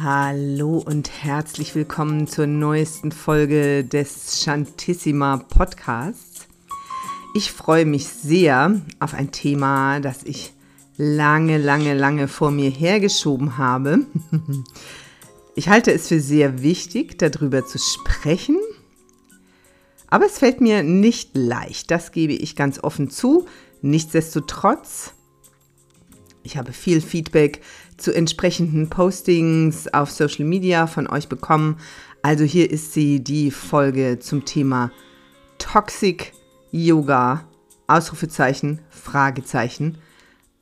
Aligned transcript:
Hallo 0.00 0.78
und 0.78 1.10
herzlich 1.24 1.74
willkommen 1.74 2.28
zur 2.28 2.46
neuesten 2.46 3.10
Folge 3.10 3.82
des 3.82 4.40
Shantissima 4.40 5.38
Podcasts. 5.38 6.46
Ich 7.34 7.50
freue 7.50 7.84
mich 7.84 8.06
sehr 8.06 8.80
auf 9.00 9.12
ein 9.12 9.32
Thema, 9.32 9.98
das 9.98 10.22
ich 10.22 10.52
lange, 10.96 11.58
lange, 11.58 11.94
lange 11.94 12.28
vor 12.28 12.52
mir 12.52 12.70
hergeschoben 12.70 13.58
habe. 13.58 14.06
Ich 15.56 15.68
halte 15.68 15.92
es 15.92 16.06
für 16.06 16.20
sehr 16.20 16.62
wichtig, 16.62 17.18
darüber 17.18 17.66
zu 17.66 17.78
sprechen. 17.78 18.58
Aber 20.06 20.26
es 20.26 20.38
fällt 20.38 20.60
mir 20.60 20.84
nicht 20.84 21.36
leicht, 21.36 21.90
das 21.90 22.12
gebe 22.12 22.34
ich 22.34 22.54
ganz 22.54 22.78
offen 22.84 23.10
zu. 23.10 23.46
Nichtsdestotrotz, 23.82 25.14
ich 26.44 26.56
habe 26.56 26.72
viel 26.72 27.00
Feedback 27.00 27.60
zu 27.98 28.14
entsprechenden 28.14 28.88
Postings 28.88 29.86
auf 29.92 30.10
Social 30.10 30.46
Media 30.46 30.86
von 30.86 31.06
euch 31.06 31.28
bekommen. 31.28 31.78
Also 32.22 32.44
hier 32.44 32.70
ist 32.70 32.94
sie, 32.94 33.22
die 33.22 33.50
Folge 33.50 34.18
zum 34.18 34.44
Thema 34.46 34.90
Toxic 35.58 36.32
Yoga. 36.70 37.44
Ausrufezeichen, 37.90 38.80
Fragezeichen, 38.90 39.96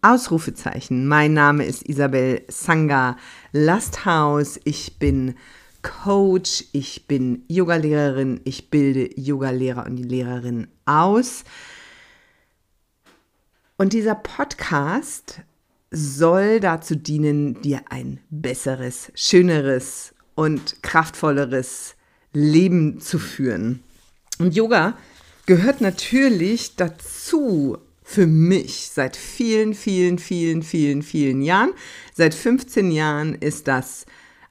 Ausrufezeichen. 0.00 1.08
Mein 1.08 1.34
Name 1.34 1.64
ist 1.64 1.88
Isabel 1.88 2.44
Sanga 2.46 3.16
Lasthaus. 3.50 4.60
Ich 4.62 5.00
bin 5.00 5.34
Coach, 5.82 6.66
ich 6.70 7.08
bin 7.08 7.44
Yogalehrerin, 7.48 8.40
ich 8.44 8.70
bilde 8.70 9.10
Yogalehrer 9.20 9.86
und 9.86 9.96
Lehrerinnen 9.96 10.68
aus. 10.84 11.42
Und 13.76 13.92
dieser 13.92 14.14
Podcast 14.14 15.40
soll 15.96 16.60
dazu 16.60 16.94
dienen, 16.94 17.60
dir 17.62 17.80
ein 17.88 18.20
besseres, 18.30 19.10
schöneres 19.14 20.14
und 20.34 20.82
kraftvolleres 20.82 21.96
Leben 22.32 23.00
zu 23.00 23.18
führen. 23.18 23.82
Und 24.38 24.54
Yoga 24.54 24.96
gehört 25.46 25.80
natürlich 25.80 26.76
dazu 26.76 27.78
für 28.02 28.26
mich 28.26 28.90
seit 28.92 29.16
vielen, 29.16 29.74
vielen, 29.74 30.18
vielen, 30.18 30.62
vielen, 30.62 31.02
vielen 31.02 31.42
Jahren. 31.42 31.72
Seit 32.14 32.34
15 32.34 32.90
Jahren 32.90 33.34
ist 33.34 33.66
das 33.66 34.04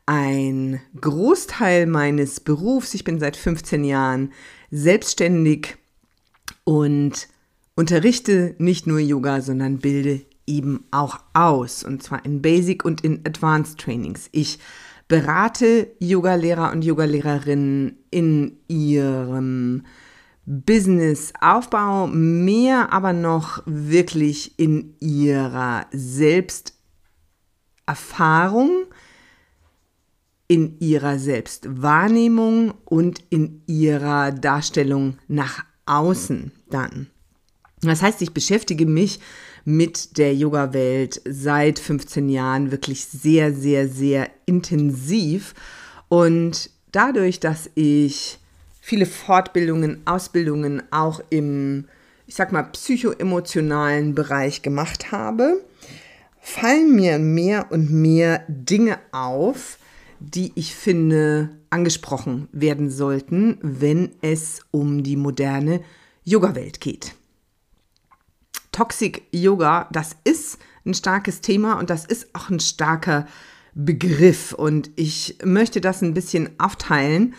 ein 0.06 0.82
Großteil 1.00 1.86
meines 1.86 2.40
Berufs. 2.40 2.94
Ich 2.96 3.04
bin 3.04 3.20
seit 3.20 3.38
15 3.38 3.84
Jahren 3.84 4.34
selbstständig 4.72 5.78
und 6.64 7.28
unterrichte 7.76 8.56
nicht 8.58 8.88
nur 8.88 9.00
Yoga, 9.00 9.42
sondern 9.42 9.78
bilde 9.78 10.22
eben 10.48 10.86
auch 10.92 11.20
aus, 11.34 11.84
und 11.84 12.04
zwar 12.04 12.24
in 12.26 12.42
Basic 12.42 12.86
und 12.86 13.02
in 13.02 13.26
Advanced 13.26 13.80
Trainings. 13.80 14.30
Ich 14.32 14.60
berate 15.08 15.92
Yogalehrer 16.00 16.72
und 16.72 16.84
Yogalehrerinnen 16.84 17.98
in 18.12 18.58
ihrem 18.68 19.84
Businessaufbau, 20.46 22.08
mehr 22.08 22.94
aber 22.94 23.14
noch 23.14 23.64
wirklich 23.66 24.60
in 24.60 24.96
ihrer 25.00 25.88
Selbsterfahrung, 25.92 28.86
in 30.48 30.80
ihrer 30.80 31.18
Selbstwahrnehmung 31.18 32.76
und 32.86 33.24
in 33.32 33.64
ihrer 33.66 34.32
Darstellung 34.32 35.18
nach 35.28 35.66
außen 35.88 36.52
dann. 36.70 37.08
Das 37.82 38.04
heißt, 38.04 38.22
ich 38.22 38.34
beschäftige 38.34 38.86
mich 38.86 39.20
mit 39.66 40.18
der 40.18 40.34
Yoga-Welt 40.34 41.22
seit 41.28 41.80
15 41.80 42.30
Jahren 42.30 42.72
wirklich 42.72 43.06
sehr, 43.06 43.52
sehr, 43.52 43.90
sehr 43.90 44.30
intensiv. 44.46 45.56
Und 46.08 46.70
dadurch, 46.92 47.40
dass 47.40 47.70
ich 47.74 48.38
viele 48.80 49.08
Fortbildungen, 49.08 50.06
Ausbildungen 50.06 50.84
auch 50.92 51.20
im, 51.31 51.86
ich 52.28 52.36
sag 52.36 52.52
mal, 52.52 52.64
psychoemotionalen 52.64 54.14
Bereich 54.14 54.62
gemacht 54.62 55.12
habe, 55.12 55.64
fallen 56.40 56.96
mir 56.96 57.18
mehr 57.18 57.72
und 57.72 57.92
mehr 57.92 58.44
Dinge 58.48 59.00
auf, 59.12 59.80
die 60.20 60.52
ich 60.54 60.75
finde 60.75 61.50
angesprochen 61.72 62.48
werden 62.52 62.92
sollten, 62.92 63.58
wenn 63.62 64.12
es 64.22 64.62
um 64.70 65.02
die 65.02 65.18
moderne 65.18 65.81
Yoga-Welt 66.24 66.80
geht. 66.80 67.16
Toxic 68.75 69.24
Yoga, 69.31 69.88
das 69.94 70.18
ist 70.25 70.58
ein 70.86 70.94
starkes 70.94 71.40
Thema 71.40 71.80
und 71.80 71.90
das 71.90 72.03
ist 72.03 72.36
auch 72.36 72.50
ein 72.50 72.59
starker 72.59 73.25
Begriff. 73.74 74.52
Und 74.52 74.91
ich 74.97 75.38
möchte 75.46 75.80
das 75.80 76.02
ein 76.02 76.13
bisschen 76.13 76.50
aufteilen. 76.59 77.36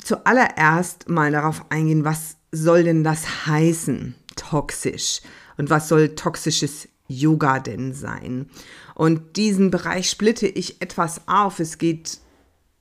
Zuallererst 0.00 1.08
mal 1.08 1.32
darauf 1.32 1.68
eingehen, 1.72 2.04
was 2.04 2.36
soll 2.52 2.84
denn 2.84 3.02
das 3.02 3.46
heißen, 3.48 4.14
toxisch? 4.36 5.20
Und 5.56 5.68
was 5.68 5.88
soll 5.88 6.14
toxisches 6.14 6.88
Yoga 7.08 7.58
denn 7.58 7.92
sein? 7.92 8.48
Und 8.94 9.36
diesen 9.36 9.72
Bereich 9.72 10.08
splitte 10.08 10.46
ich 10.46 10.80
etwas 10.80 11.26
auf. 11.26 11.58
Es 11.58 11.78
geht 11.78 12.20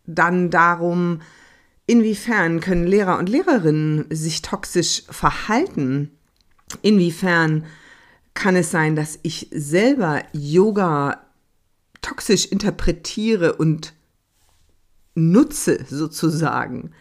dann 0.05 0.51
darum, 0.51 1.19
inwiefern 1.87 2.59
können 2.59 2.85
Lehrer 2.85 3.17
und 3.17 3.27
Lehrerinnen 3.27 4.05
sich 4.11 4.43
toxisch 4.43 5.01
verhalten 5.09 6.11
Inwiefern 6.81 7.65
kann 8.33 8.55
es 8.55 8.71
sein, 8.71 8.95
dass 8.95 9.19
ich 9.23 9.49
selber 9.51 10.23
Yoga 10.33 11.25
toxisch 12.01 12.45
interpretiere 12.45 13.53
und 13.53 13.93
nutze 15.15 15.85
sozusagen? 15.89 16.91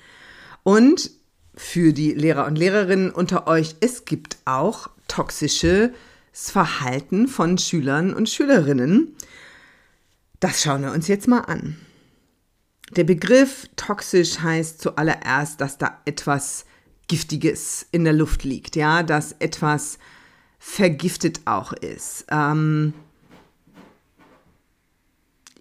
Und 0.62 1.10
für 1.54 1.92
die 1.92 2.12
Lehrer 2.12 2.46
und 2.46 2.56
Lehrerinnen 2.56 3.10
unter 3.10 3.46
euch, 3.46 3.76
es 3.80 4.04
gibt 4.04 4.38
auch 4.44 4.90
toxisches 5.08 5.90
Verhalten 6.32 7.28
von 7.28 7.58
Schülern 7.58 8.14
und 8.14 8.28
Schülerinnen. 8.28 9.14
Das 10.40 10.62
schauen 10.62 10.82
wir 10.82 10.92
uns 10.92 11.08
jetzt 11.08 11.28
mal 11.28 11.40
an. 11.40 11.76
Der 12.96 13.04
Begriff 13.04 13.68
toxisch 13.76 14.40
heißt 14.40 14.80
zuallererst, 14.80 15.60
dass 15.60 15.78
da 15.78 16.00
etwas 16.04 16.64
Giftiges 17.08 17.86
in 17.92 18.04
der 18.04 18.12
Luft 18.12 18.44
liegt, 18.44 18.76
ja, 18.76 19.02
dass 19.02 19.32
etwas 19.32 19.98
vergiftet 20.58 21.42
auch 21.44 21.72
ist. 21.72 22.24
Ähm, 22.30 22.94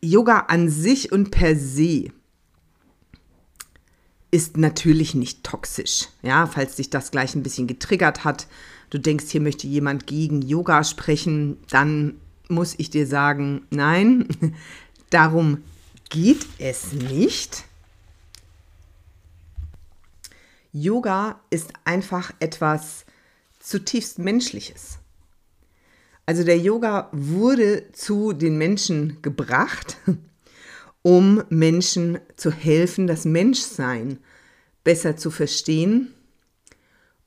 Yoga 0.02 0.40
an 0.48 0.70
sich 0.70 1.12
und 1.12 1.32
per 1.32 1.56
se 1.56 2.08
ist 4.32 4.58
natürlich 4.58 5.14
nicht 5.14 5.44
toxisch. 5.44 6.08
Ja, 6.24 6.48
falls 6.48 6.76
dich 6.76 6.90
das 6.90 7.12
gleich 7.12 7.36
ein 7.36 7.44
bisschen 7.44 7.68
getriggert 7.68 8.24
hat, 8.24 8.48
du 8.90 9.00
denkst, 9.00 9.26
hier 9.30 9.42
möchte 9.42 9.68
jemand 9.68 10.08
gegen 10.08 10.42
Yoga 10.42 10.84
sprechen, 10.84 11.58
dann 11.70 12.16
muss 12.50 12.76
ich 12.78 12.90
dir 12.90 13.06
sagen, 13.06 13.66
nein, 13.70 14.28
darum 15.10 15.60
geht 16.10 16.48
es 16.58 16.94
nicht. 16.94 17.66
Yoga 20.76 21.40
ist 21.52 21.72
einfach 21.86 22.34
etwas 22.40 23.06
zutiefst 23.60 24.18
Menschliches. 24.18 24.98
Also 26.26 26.44
der 26.44 26.58
Yoga 26.58 27.10
wurde 27.12 27.92
zu 27.92 28.34
den 28.34 28.58
Menschen 28.58 29.22
gebracht, 29.22 29.98
um 31.04 31.44
Menschen 31.50 32.18
zu 32.38 32.52
helfen, 32.52 33.06
das 33.06 33.24
Menschsein 33.24 34.18
besser 34.84 35.16
zu 35.16 35.30
verstehen 35.30 36.12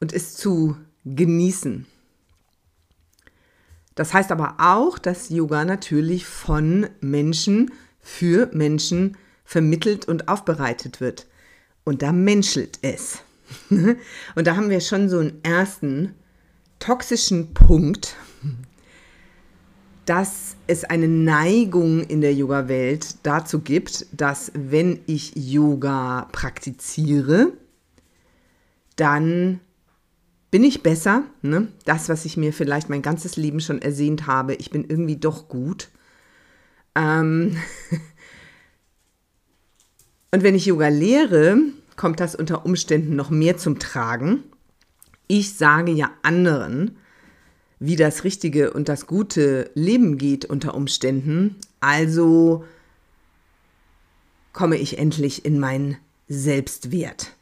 und 0.01 0.13
es 0.13 0.35
zu 0.35 0.77
genießen. 1.05 1.87
Das 3.95 4.13
heißt 4.13 4.33
aber 4.33 4.57
auch, 4.59 4.99
dass 4.99 5.31
Yoga 5.31 5.65
natürlich 5.65 6.27
von 6.27 6.89
Menschen 7.01 7.71
für 8.01 8.51
Menschen 8.53 9.17
vermittelt 9.45 10.09
und 10.09 10.27
aufbereitet 10.27 11.01
wird. 11.01 11.29
Und 11.85 12.03
da 12.03 12.11
menschelt 12.11 12.81
es. 12.83 13.21
Und 14.35 14.47
da 14.47 14.57
haben 14.57 14.71
wir 14.71 14.81
schon 14.81 15.09
so 15.09 15.19
einen 15.19 15.43
ersten 15.43 16.15
toxischen 16.79 17.55
Punkt, 17.55 18.17
dass 20.05 20.57
es 20.69 20.85
eine 20.85 21.09
Neigung 21.09 22.03
in 22.05 22.21
der 22.21 22.33
Yoga-Welt 22.33 23.17
dazu 23.25 23.61
gibt, 23.61 24.07
dass 24.13 24.53
wenn 24.55 25.01
ich 25.07 25.35
Yoga 25.35 26.29
praktiziere, 26.33 27.53
dann 28.95 29.61
bin 30.51 30.63
ich 30.63 30.83
besser. 30.83 31.25
Ne? 31.43 31.69
Das, 31.85 32.09
was 32.09 32.25
ich 32.25 32.37
mir 32.37 32.53
vielleicht 32.53 32.89
mein 32.89 33.03
ganzes 33.03 33.37
Leben 33.37 33.61
schon 33.61 33.83
ersehnt 33.83 34.27
habe, 34.29 34.55
ich 34.55 34.71
bin 34.71 34.85
irgendwie 34.85 35.17
doch 35.17 35.49
gut. 35.49 35.89
Ähm 36.95 37.57
Und 40.33 40.43
wenn 40.43 40.55
ich 40.55 40.67
Yoga 40.67 40.89
lehre, 40.89 41.59
kommt 41.97 42.21
das 42.21 42.35
unter 42.35 42.65
Umständen 42.65 43.17
noch 43.17 43.31
mehr 43.31 43.57
zum 43.57 43.79
Tragen. 43.79 44.45
Ich 45.27 45.55
sage 45.55 45.93
ja 45.93 46.11
anderen, 46.23 46.97
wie 47.79 47.97
das 47.97 48.25
richtige 48.25 48.73
und 48.73 48.89
das 48.89 49.07
gute 49.07 49.71
Leben 49.75 50.19
geht 50.19 50.45
unter 50.45 50.75
Umständen. 50.75 51.57
Also 51.81 52.65
komme 54.53 54.77
ich 54.77 54.99
endlich 54.99 55.45
in 55.45 55.59
meinen 55.59 55.99
Selbstwert. 56.29 57.33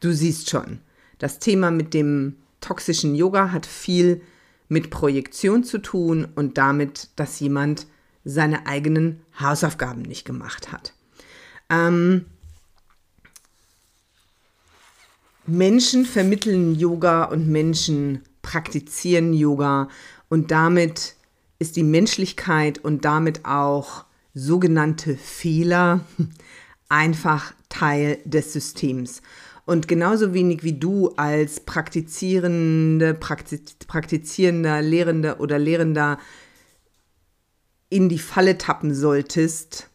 Du 0.00 0.12
siehst 0.12 0.50
schon, 0.50 0.78
das 1.18 1.38
Thema 1.38 1.70
mit 1.70 1.94
dem 1.94 2.36
toxischen 2.60 3.14
Yoga 3.14 3.52
hat 3.52 3.66
viel 3.66 4.22
mit 4.68 4.90
Projektion 4.90 5.64
zu 5.64 5.78
tun 5.78 6.26
und 6.34 6.56
damit, 6.56 7.10
dass 7.16 7.38
jemand 7.40 7.86
seine 8.24 8.66
eigenen 8.66 9.20
Hausaufgaben 9.38 10.02
nicht 10.02 10.24
gemacht 10.24 10.72
hat. 10.72 10.94
Ähm, 11.68 12.24
Menschen 15.46 16.04
vermitteln 16.04 16.74
Yoga 16.74 17.24
und 17.24 17.48
Menschen 17.48 18.22
praktizieren 18.42 19.32
Yoga 19.34 19.88
und 20.28 20.50
damit 20.50 21.16
ist 21.58 21.76
die 21.76 21.82
Menschlichkeit 21.82 22.78
und 22.78 23.04
damit 23.04 23.44
auch 23.44 24.04
sogenannte 24.34 25.16
Fehler 25.16 26.00
einfach 26.88 27.54
Teil 27.68 28.18
des 28.24 28.52
Systems. 28.52 29.22
Und 29.64 29.88
genauso 29.88 30.34
wenig 30.34 30.64
wie 30.64 30.78
du 30.78 31.10
als 31.16 31.60
praktizierende, 31.60 33.14
praktizierender, 33.14 34.82
Lehrender 34.82 35.40
oder 35.40 35.58
Lehrender 35.58 36.18
in 37.88 38.08
die 38.08 38.18
Falle 38.18 38.58
tappen 38.58 38.94
solltest, 38.94 39.88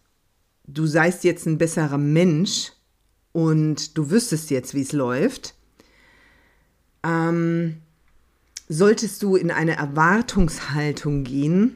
du 0.67 0.85
seist 0.85 1.23
jetzt 1.23 1.45
ein 1.45 1.57
besserer 1.57 1.97
Mensch 1.97 2.71
und 3.38 3.95
du 3.95 4.10
wüsstest 4.10 4.50
jetzt, 4.50 4.74
wie 4.74 4.81
es 4.81 4.94
läuft, 4.94 5.54
ähm, 7.04 7.78
solltest 8.68 9.22
du 9.22 9.36
in 9.36 9.51
eine 9.51 9.78
Erwartungshaltung 9.78 11.24
gehen, 11.24 11.75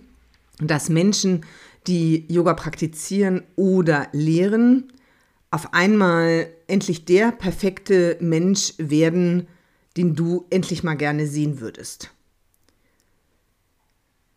dass 0.57 0.89
Menschen, 0.89 1.45
die 1.85 2.25
Yoga 2.33 2.55
praktizieren 2.55 3.43
oder 3.55 4.07
lehren, 4.11 4.91
auf 5.51 5.71
einmal 5.75 6.47
endlich 6.65 7.05
der 7.05 7.31
perfekte 7.31 8.17
Mensch 8.19 8.73
werden, 8.79 9.47
den 9.97 10.15
du 10.15 10.47
endlich 10.49 10.81
mal 10.81 10.97
gerne 10.97 11.27
sehen 11.27 11.59
würdest. 11.59 12.09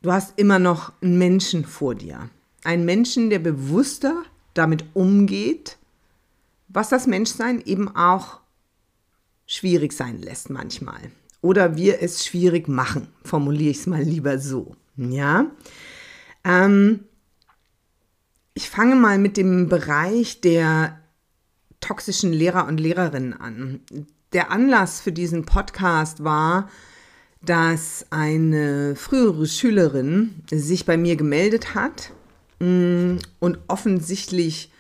Du 0.03 0.13
hast 0.13 0.39
immer 0.39 0.59
noch 0.59 0.93
einen 1.01 1.17
Menschen 1.17 1.65
vor 1.65 1.95
dir. 1.95 2.29
Einen 2.65 2.85
Menschen, 2.85 3.31
der 3.31 3.39
bewusster 3.39 4.25
damit 4.53 4.85
umgeht, 4.93 5.79
was 6.75 6.89
das 6.91 7.07
Menschsein 7.07 7.63
eben 7.65 7.95
auch 7.97 8.41
schwierig 9.47 9.93
sein 9.93 10.21
lässt 10.21 10.51
manchmal. 10.51 11.01
Oder 11.41 11.77
wir 11.77 12.03
es 12.03 12.27
schwierig 12.27 12.69
machen, 12.69 13.09
formuliere 13.25 13.71
ich 13.71 13.79
es 13.79 13.87
mal 13.87 14.03
lieber 14.03 14.39
so. 14.39 14.75
Ja. 14.97 15.47
Ähm, 16.43 17.05
ich 18.55 18.69
fange 18.69 18.97
mal 18.97 19.19
mit 19.19 19.37
dem 19.37 19.69
Bereich 19.69 20.41
der 20.41 20.99
toxischen 21.81 22.33
Lehrer 22.33 22.67
und 22.67 22.81
Lehrerinnen 22.81 23.35
an. 23.35 23.81
Der 24.33 24.51
Anlass 24.51 25.01
für 25.01 25.13
diesen 25.13 25.45
Podcast 25.45 26.25
war, 26.25 26.69
dass 27.41 28.07
eine 28.11 28.97
frühere 28.97 29.47
Schülerin 29.47 30.43
sich 30.51 30.87
bei 30.87 30.97
mir 30.97 31.15
gemeldet 31.15 31.75
hat 31.75 32.11
mm, 32.59 33.17
und 33.39 33.59
offensichtlich 33.69 34.73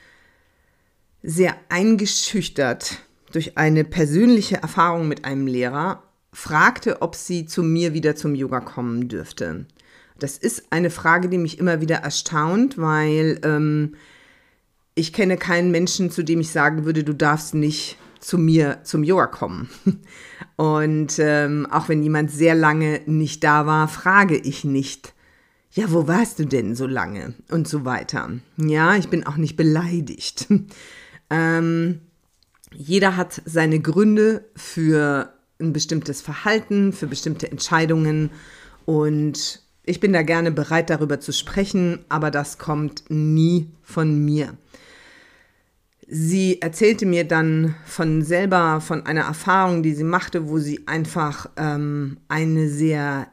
sehr 1.25 1.57
eingeschüchtert 1.71 2.99
durch 3.33 3.57
eine 3.57 3.83
persönliche 3.83 4.57
Erfahrung 4.57 5.09
mit 5.09 5.25
einem 5.25 5.47
Lehrer 5.47 6.03
fragte, 6.33 7.01
ob 7.03 7.15
sie 7.15 7.47
zu 7.47 7.63
mir 7.63 7.95
wieder 7.95 8.15
zum 8.15 8.35
Yoga 8.35 8.61
kommen 8.61 9.09
dürfte. 9.09 9.67
Das 10.19 10.37
ist 10.37 10.65
eine 10.71 10.91
Frage, 10.91 11.29
die 11.29 11.39
mich 11.39 11.59
immer 11.59 11.81
wieder 11.81 11.97
erstaunt, 11.97 12.79
weil 12.79 13.41
ähm, 13.43 13.95
ich 14.95 15.13
kenne 15.13 15.37
keinen 15.37 15.71
Menschen, 15.71 16.11
zu 16.11 16.23
dem 16.23 16.41
ich 16.41 16.51
sagen 16.51 16.85
würde, 16.85 17.03
du 17.03 17.15
darfst 17.15 17.55
nicht 17.55 17.97
zu 18.21 18.39
mir 18.39 18.81
zum 18.85 19.03
Yoga 19.03 19.27
kommen. 19.27 19.69
Und 20.57 21.19
ähm, 21.19 21.67
auch 21.71 21.89
wenn 21.89 22.03
jemand 22.03 22.31
sehr 22.31 22.55
lange 22.55 23.01
nicht 23.07 23.43
da 23.43 23.67
war, 23.67 23.89
frage 23.89 24.37
ich 24.37 24.65
nicht, 24.65 25.15
ja, 25.73 25.91
wo 25.91 26.07
warst 26.07 26.39
du 26.39 26.45
denn 26.45 26.77
so 26.77 26.87
lange? 26.87 27.35
Und 27.51 27.67
so 27.67 27.85
weiter. 27.85 28.31
Ja, 28.57 28.95
ich 28.95 29.09
bin 29.09 29.27
auch 29.27 29.37
nicht 29.37 29.57
beleidigt. 29.57 30.47
Ähm, 31.35 32.01
jeder 32.73 33.17
hat 33.17 33.43
seine 33.45 33.81
Gründe 33.81 34.45
für 34.57 35.33
ein 35.61 35.73
bestimmtes 35.73 36.21
Verhalten, 36.21 36.93
für 36.93 37.07
bestimmte 37.07 37.51
Entscheidungen 37.51 38.31
und 38.85 39.63
ich 39.87 40.01
bin 40.01 40.13
da 40.13 40.23
gerne 40.23 40.51
bereit, 40.51 40.91
darüber 40.91 41.21
zu 41.21 41.33
sprechen, 41.33 42.05
aber 42.09 42.31
das 42.31 42.59
kommt 42.59 43.05
nie 43.09 43.71
von 43.83 44.25
mir. 44.25 44.57
Sie 46.07 46.61
erzählte 46.61 47.07
mir 47.07 47.25
dann 47.25 47.75
von 47.87 48.23
selber, 48.23 48.81
von 48.81 49.07
einer 49.07 49.23
Erfahrung, 49.23 49.83
die 49.83 49.95
sie 49.95 50.05
machte, 50.05 50.49
wo 50.49 50.59
sie 50.59 50.87
einfach 50.87 51.51
ähm, 51.57 52.19
eine 52.29 52.69
sehr 52.69 53.29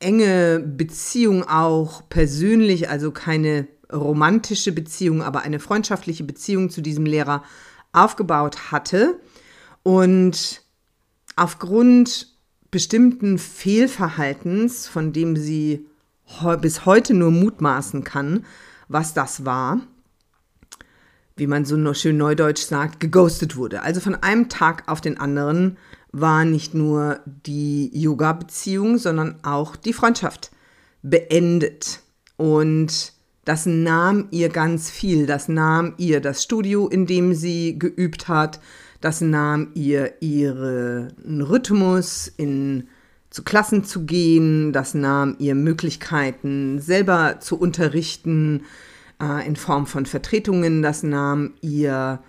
enge 0.00 0.60
Beziehung 0.60 1.44
auch 1.44 2.08
persönlich, 2.08 2.88
also 2.88 3.10
keine 3.10 3.66
romantische 3.92 4.72
Beziehung, 4.72 5.22
aber 5.22 5.42
eine 5.42 5.60
freundschaftliche 5.60 6.24
Beziehung 6.24 6.70
zu 6.70 6.80
diesem 6.80 7.06
Lehrer 7.06 7.42
aufgebaut 7.92 8.70
hatte. 8.70 9.18
Und 9.82 10.62
aufgrund 11.36 12.34
bestimmten 12.70 13.38
Fehlverhaltens, 13.38 14.86
von 14.86 15.12
dem 15.12 15.36
sie 15.36 15.86
bis 16.60 16.84
heute 16.84 17.14
nur 17.14 17.30
mutmaßen 17.30 18.04
kann, 18.04 18.44
was 18.88 19.14
das 19.14 19.46
war, 19.46 19.80
wie 21.36 21.46
man 21.46 21.64
so 21.64 21.94
schön 21.94 22.18
neudeutsch 22.18 22.62
sagt, 22.62 23.00
geghostet 23.00 23.56
wurde. 23.56 23.82
Also 23.82 24.00
von 24.00 24.14
einem 24.16 24.50
Tag 24.50 24.82
auf 24.88 25.00
den 25.00 25.18
anderen 25.18 25.78
war 26.12 26.44
nicht 26.44 26.74
nur 26.74 27.20
die 27.46 27.90
Yoga-Beziehung, 27.98 28.98
sondern 28.98 29.42
auch 29.44 29.76
die 29.76 29.92
Freundschaft 29.92 30.50
beendet. 31.02 32.00
Und 32.36 33.12
das 33.48 33.64
nahm 33.64 34.28
ihr 34.30 34.50
ganz 34.50 34.90
viel. 34.90 35.24
Das 35.24 35.48
nahm 35.48 35.94
ihr 35.96 36.20
das 36.20 36.42
Studio, 36.42 36.86
in 36.86 37.06
dem 37.06 37.32
sie 37.32 37.78
geübt 37.78 38.28
hat. 38.28 38.60
Das 39.00 39.22
nahm 39.22 39.70
ihr 39.72 40.20
ihren 40.20 41.40
Rhythmus, 41.40 42.30
in, 42.36 42.88
zu 43.30 43.42
Klassen 43.44 43.84
zu 43.84 44.04
gehen. 44.04 44.74
Das 44.74 44.92
nahm 44.92 45.34
ihr 45.38 45.54
Möglichkeiten, 45.54 46.78
selber 46.78 47.40
zu 47.40 47.58
unterrichten 47.58 48.64
äh, 49.18 49.46
in 49.46 49.56
Form 49.56 49.86
von 49.86 50.04
Vertretungen. 50.04 50.82
Das 50.82 51.02
nahm 51.02 51.54
ihr 51.62 52.20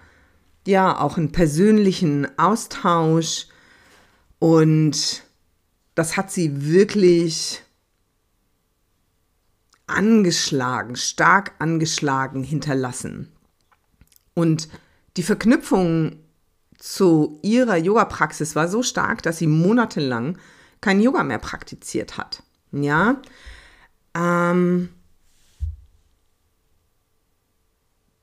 ja 0.65 1.01
auch 1.01 1.17
einen 1.17 1.33
persönlichen 1.33 2.29
Austausch 2.39 3.47
und 4.39 5.23
das 5.95 6.15
hat 6.15 6.31
sie 6.31 6.71
wirklich 6.71 7.61
angeschlagen, 9.89 10.95
stark 10.95 11.53
angeschlagen 11.59 12.43
hinterlassen. 12.43 13.31
Und 14.33 14.69
die 15.17 15.23
Verknüpfung 15.23 16.19
zu 16.77 17.39
ihrer 17.43 17.75
Yoga-Praxis 17.75 18.55
war 18.55 18.67
so 18.67 18.83
stark, 18.83 19.21
dass 19.21 19.37
sie 19.37 19.47
monatelang 19.47 20.37
kein 20.81 21.01
Yoga 21.01 21.23
mehr 21.23 21.39
praktiziert 21.39 22.17
hat. 22.17 22.43
Ja, 22.71 23.21
ähm, 24.15 24.89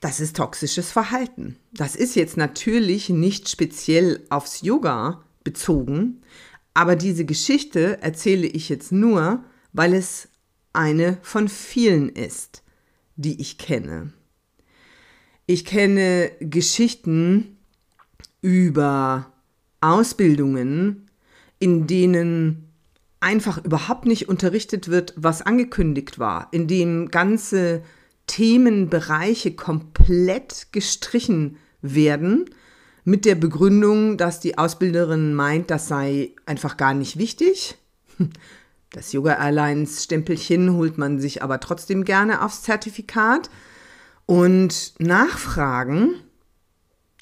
das 0.01 0.21
ist 0.21 0.37
toxisches 0.37 0.91
Verhalten. 0.91 1.59
Das 1.73 1.97
ist 1.97 2.15
jetzt 2.15 2.37
natürlich 2.37 3.09
nicht 3.09 3.49
speziell 3.49 4.25
aufs 4.31 4.63
Yoga 4.63 5.25
bezogen, 5.45 6.23
aber 6.75 6.97
diese 6.97 7.25
Geschichte 7.25 8.03
erzähle 8.03 8.47
ich 8.47 8.69
jetzt 8.69 8.93
nur, 8.93 9.45
weil 9.73 9.95
es 9.95 10.29
eine 10.77 11.19
von 11.23 11.49
vielen 11.49 12.09
ist, 12.09 12.63
die 13.17 13.41
ich 13.41 13.59
kenne. 13.59 14.13
Ich 15.47 15.65
kenne 15.65 16.31
Geschichten 16.41 17.57
über 18.43 19.33
Ausbildungen, 19.81 21.11
in 21.59 21.87
denen 21.87 22.73
einfach 23.21 23.65
überhaupt 23.65 24.07
nicht 24.07 24.29
unterrichtet 24.29 24.89
wird, 24.89 25.15
was 25.17 25.43
angekündigt 25.43 26.19
war, 26.19 26.49
in 26.53 26.67
dem 26.67 27.09
ganze 27.11 27.83
Themenbereiche 28.27 29.53
komplett 29.55 30.69
gestrichen 30.73 31.57
werden 31.81 32.51
mit 33.05 33.25
der 33.25 33.37
Begründung, 33.37 34.17
dass 34.17 34.41
die 34.41 34.59
Ausbilderin 34.59 35.33
meint, 35.35 35.71
das 35.71 35.87
sei 35.89 36.35
einfach 36.45 36.77
gar 36.77 36.93
nicht 36.93 37.19
wichtig. 37.19 37.77
Das 38.97 39.13
Yoga 39.13 39.35
Airlines 39.35 40.05
Stempelchen 40.05 40.73
holt 40.73 40.97
man 40.97 41.21
sich 41.21 41.43
aber 41.43 41.61
trotzdem 41.61 42.03
gerne 42.07 42.43
aufs 42.43 42.63
Zertifikat. 42.63 43.51
Und 44.25 44.95
Nachfragen, 44.99 46.15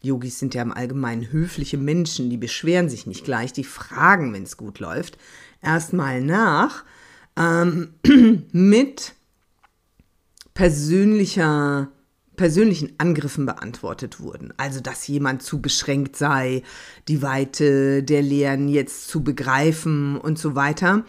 Yogis 0.00 0.38
sind 0.38 0.54
ja 0.54 0.62
im 0.62 0.70
Allgemeinen 0.70 1.32
höfliche 1.32 1.76
Menschen, 1.76 2.30
die 2.30 2.36
beschweren 2.36 2.88
sich 2.88 3.08
nicht 3.08 3.24
gleich, 3.24 3.52
die 3.52 3.64
fragen, 3.64 4.32
wenn 4.32 4.44
es 4.44 4.56
gut 4.56 4.78
läuft, 4.78 5.18
erstmal 5.62 6.20
nach 6.20 6.84
ähm, 7.36 7.94
mit 8.52 9.14
persönlicher 10.54 11.88
persönlichen 12.36 12.92
Angriffen 12.98 13.46
beantwortet 13.46 14.20
wurden. 14.20 14.54
Also, 14.58 14.78
dass 14.78 15.08
jemand 15.08 15.42
zu 15.42 15.60
beschränkt 15.60 16.14
sei, 16.14 16.62
die 17.08 17.20
Weite 17.20 18.04
der 18.04 18.22
Lehren 18.22 18.68
jetzt 18.68 19.08
zu 19.08 19.24
begreifen 19.24 20.16
und 20.16 20.38
so 20.38 20.54
weiter. 20.54 21.04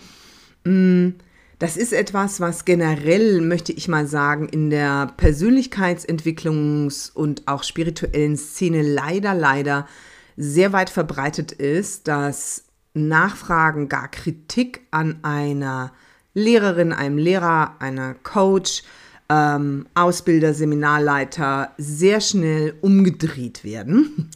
Mm, 0.65 1.11
das 1.59 1.77
ist 1.77 1.93
etwas, 1.93 2.41
was 2.41 2.65
generell, 2.65 3.39
möchte 3.39 3.71
ich 3.71 3.87
mal 3.87 4.07
sagen, 4.07 4.49
in 4.49 4.69
der 4.69 5.13
Persönlichkeitsentwicklungs- 5.15 7.13
und 7.13 7.47
auch 7.47 7.63
spirituellen 7.63 8.35
Szene 8.35 8.81
leider, 8.81 9.33
leider 9.33 9.87
sehr 10.35 10.73
weit 10.73 10.89
verbreitet 10.89 11.53
ist, 11.53 12.09
dass 12.09 12.65
Nachfragen, 12.93 13.87
gar 13.87 14.09
Kritik 14.09 14.81
an 14.91 15.19
einer 15.23 15.93
Lehrerin, 16.33 16.91
einem 16.91 17.17
Lehrer, 17.17 17.75
einer 17.79 18.15
Coach, 18.15 18.83
ähm, 19.29 19.87
Ausbilder, 19.93 20.53
Seminarleiter 20.53 21.71
sehr 21.77 22.21
schnell 22.21 22.75
umgedreht 22.81 23.63
werden 23.63 24.29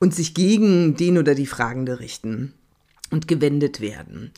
und 0.00 0.14
sich 0.14 0.34
gegen 0.34 0.96
den 0.96 1.18
oder 1.18 1.34
die 1.34 1.46
Fragende 1.46 2.00
richten 2.00 2.52
und 3.10 3.28
gewendet 3.28 3.80
werden. 3.80 4.32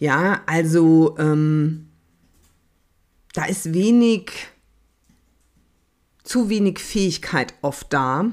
Ja, 0.00 0.42
also 0.46 1.14
ähm, 1.18 1.90
da 3.34 3.44
ist 3.44 3.74
wenig, 3.74 4.32
zu 6.24 6.48
wenig 6.48 6.78
Fähigkeit 6.78 7.52
oft 7.60 7.92
da, 7.92 8.32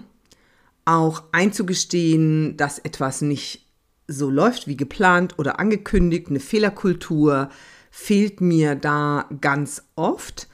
auch 0.86 1.24
einzugestehen, 1.34 2.56
dass 2.56 2.80
etwas 2.80 3.22
nicht 3.22 3.68
so 4.08 4.30
läuft 4.30 4.68
wie 4.68 4.78
geplant 4.78 5.38
oder 5.38 5.60
angekündigt. 5.60 6.30
Eine 6.30 6.40
Fehlerkultur 6.40 7.50
fehlt 7.92 8.40
mir 8.40 8.76
da 8.76 9.28
ganz 9.42 9.84
oft. 9.98 10.48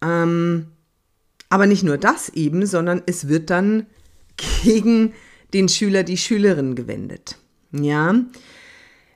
Ähm, 0.00 0.68
aber 1.48 1.66
nicht 1.66 1.82
nur 1.82 1.98
das 1.98 2.28
eben, 2.28 2.66
sondern 2.66 3.02
es 3.06 3.26
wird 3.26 3.50
dann 3.50 3.86
gegen 4.62 5.12
den 5.52 5.68
Schüler, 5.68 6.04
die 6.04 6.16
Schülerin 6.16 6.76
gewendet. 6.76 7.36
Ja, 7.72 8.14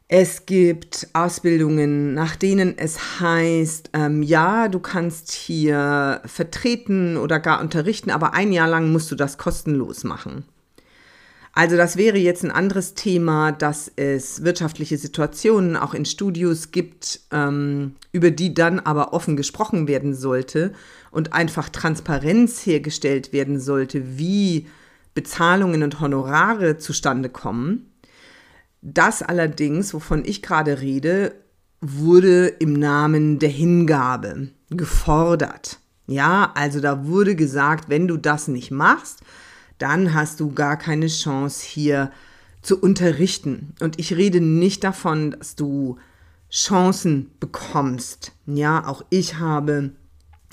es 0.08 0.46
gibt 0.46 1.08
Ausbildungen, 1.14 2.14
nach 2.14 2.36
denen 2.36 2.78
es 2.78 3.20
heißt, 3.20 3.90
ähm, 3.92 4.22
ja, 4.22 4.68
du 4.68 4.78
kannst 4.78 5.32
hier 5.32 6.20
vertreten 6.24 7.16
oder 7.16 7.40
gar 7.40 7.60
unterrichten, 7.60 8.10
aber 8.10 8.32
ein 8.32 8.52
Jahr 8.52 8.68
lang 8.68 8.92
musst 8.92 9.10
du 9.10 9.16
das 9.16 9.36
kostenlos 9.36 10.04
machen. 10.04 10.44
Also 11.52 11.76
das 11.76 11.96
wäre 11.96 12.18
jetzt 12.18 12.44
ein 12.44 12.50
anderes 12.50 12.94
Thema, 12.94 13.50
dass 13.50 13.90
es 13.96 14.44
wirtschaftliche 14.44 14.98
Situationen 14.98 15.74
auch 15.76 15.94
in 15.94 16.04
Studios 16.04 16.70
gibt, 16.70 17.20
ähm, 17.32 17.96
über 18.12 18.30
die 18.30 18.52
dann 18.54 18.78
aber 18.78 19.12
offen 19.12 19.36
gesprochen 19.36 19.88
werden 19.88 20.14
sollte 20.14 20.72
und 21.10 21.32
einfach 21.32 21.70
Transparenz 21.70 22.64
hergestellt 22.64 23.32
werden 23.32 23.58
sollte, 23.58 24.18
wie 24.18 24.68
Bezahlungen 25.14 25.82
und 25.82 25.98
Honorare 25.98 26.76
zustande 26.76 27.30
kommen. 27.30 27.90
Das 28.88 29.20
allerdings, 29.20 29.92
wovon 29.94 30.24
ich 30.24 30.42
gerade 30.42 30.80
rede, 30.80 31.34
wurde 31.80 32.46
im 32.46 32.72
Namen 32.72 33.40
der 33.40 33.48
Hingabe 33.48 34.50
gefordert. 34.70 35.80
Ja, 36.06 36.52
also 36.54 36.78
da 36.78 37.04
wurde 37.04 37.34
gesagt, 37.34 37.88
wenn 37.88 38.06
du 38.06 38.16
das 38.16 38.46
nicht 38.46 38.70
machst, 38.70 39.22
dann 39.78 40.14
hast 40.14 40.38
du 40.38 40.52
gar 40.52 40.76
keine 40.76 41.08
Chance 41.08 41.66
hier 41.66 42.12
zu 42.62 42.78
unterrichten. 42.80 43.74
Und 43.80 43.98
ich 43.98 44.16
rede 44.16 44.40
nicht 44.40 44.84
davon, 44.84 45.32
dass 45.32 45.56
du 45.56 45.98
Chancen 46.48 47.32
bekommst. 47.40 48.30
Ja, 48.46 48.86
auch 48.86 49.04
ich 49.10 49.40
habe 49.40 49.90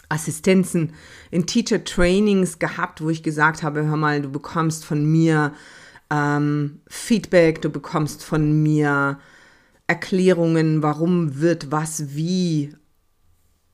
Assistenzen 0.10 0.94
in 1.30 1.46
Teacher 1.46 1.84
Trainings 1.84 2.58
gehabt, 2.58 3.00
wo 3.00 3.12
ich 3.12 3.22
gesagt 3.22 3.62
habe, 3.62 3.86
hör 3.86 3.98
mal, 3.98 4.24
du 4.24 4.32
bekommst 4.32 4.86
von 4.86 5.06
mir 5.06 5.54
ähm, 6.14 6.82
Feedback, 6.88 7.62
du 7.62 7.70
bekommst 7.70 8.24
von 8.24 8.62
mir 8.62 9.20
Erklärungen, 9.88 10.84
warum 10.84 11.40
wird 11.40 11.72
was 11.72 12.16
wie 12.16 12.76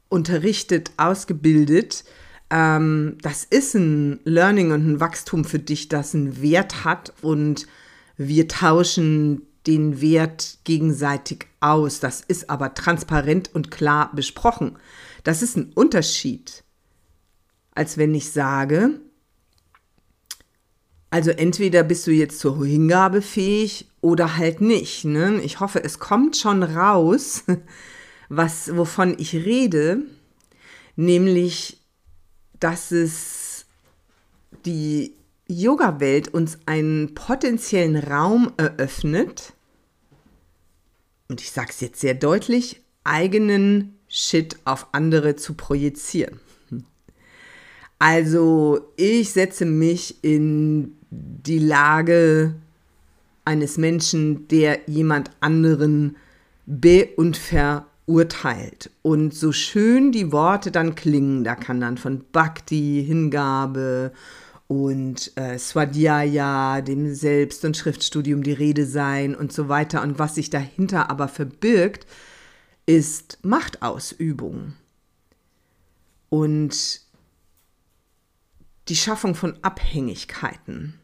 unterrichtet, 0.08 0.92
ausgebildet 0.98 2.04
ähm, 2.50 3.18
das 3.22 3.44
ist 3.44 3.76
ein 3.76 4.20
Learning 4.24 4.72
und 4.72 4.88
ein 4.88 5.00
Wachstum 5.00 5.46
für 5.46 5.60
dich, 5.60 5.88
das 5.88 6.16
einen 6.16 6.42
Wert 6.42 6.84
hat 6.84 7.14
und 7.22 7.68
wir 8.18 8.48
tauschen 8.48 9.44
den 9.68 10.02
Wert 10.02 10.60
gegenseitig 10.64 11.46
aus. 11.60 12.00
Das 12.00 12.22
ist 12.22 12.50
aber 12.50 12.74
transparent 12.74 13.54
und 13.54 13.72
klar 13.72 14.12
besprochen. 14.16 14.78
Das 15.24 15.42
ist 15.42 15.58
ein 15.58 15.72
Unterschied, 15.74 16.64
als 17.72 17.98
wenn 17.98 18.16
ich 18.16 18.32
sage, 18.32 19.00
also 21.10 21.32
entweder 21.32 21.84
bist 21.84 22.06
du 22.08 22.12
jetzt 22.12 22.40
zur 22.40 22.66
Hingabe 22.66 23.22
fähig 23.22 23.88
oder 24.02 24.38
halt 24.38 24.62
nicht. 24.62 25.06
Ne? 25.06 25.42
Ich 25.42 25.60
hoffe, 25.60 25.84
es 25.84 26.00
kommt 26.00 26.38
schon 26.38 26.64
raus, 26.64 27.44
was, 28.30 28.76
wovon 28.76 29.16
ich 29.18 29.34
rede, 29.34 30.04
nämlich 30.96 31.78
dass 32.60 32.92
es 32.92 33.66
die 34.66 35.14
Yoga-Welt 35.48 36.28
uns 36.34 36.60
einen 36.66 37.16
potenziellen 37.16 37.96
Raum 37.96 38.52
eröffnet, 38.58 39.54
und 41.30 41.42
ich 41.42 41.52
sage 41.52 41.70
es 41.70 41.80
jetzt 41.80 42.02
sehr 42.02 42.16
deutlich, 42.16 42.82
eigenen 43.04 44.00
Shit 44.08 44.58
auf 44.66 44.88
andere 44.92 45.36
zu 45.36 45.54
projizieren. 45.54 46.40
Also 48.00 48.94
ich 48.96 49.32
setze 49.32 49.66
mich 49.66 50.24
in 50.24 50.99
die 51.12 51.60
Lage 51.60 52.56
eines 53.46 53.78
Menschen, 53.78 54.48
der 54.48 54.82
jemand 54.88 55.32
anderen 55.40 56.18
be- 56.66 57.10
und 57.18 57.38
ver 57.38 57.86
urteilt. 58.06 58.90
Und 59.02 59.34
so 59.34 59.52
schön 59.52 60.12
die 60.12 60.32
Worte 60.32 60.72
dann 60.72 60.96
klingen, 60.96 61.44
da 61.44 61.56
kann 61.56 61.80
dann 61.80 61.98
von 61.98 62.24
Bhakti, 62.32 63.04
Hingabe 63.06 64.12
und 64.68 65.32
äh, 65.36 65.58
Swadhyaya, 65.58 66.82
dem 66.82 67.14
Selbst- 67.14 67.66
und 67.66 67.78
Schriftstudium 67.78 68.44
die 68.44 68.54
Rede 68.54 68.86
sein 68.86 69.36
und 69.36 69.52
so 69.52 69.70
weiter. 69.70 70.02
Und 70.02 70.20
was 70.20 70.36
sich 70.36 70.50
dahinter 70.50 71.10
aber 71.10 71.28
verbirgt, 71.28 72.06
ist 72.86 73.38
Machtausübung 73.44 74.74
und 76.30 77.02
die 78.90 78.96
Schaffung 78.96 79.36
von 79.36 79.58
Abhängigkeiten. 79.62 81.00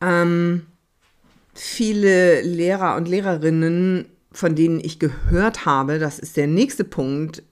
Ähm, 0.00 0.66
viele 1.54 2.42
Lehrer 2.42 2.96
und 2.96 3.08
Lehrerinnen 3.08 4.06
von 4.36 4.54
denen 4.54 4.80
ich 4.80 4.98
gehört 4.98 5.64
habe, 5.64 5.98
das 5.98 6.18
ist 6.18 6.36
der 6.36 6.46
nächste 6.46 6.84
Punkt, 6.84 7.42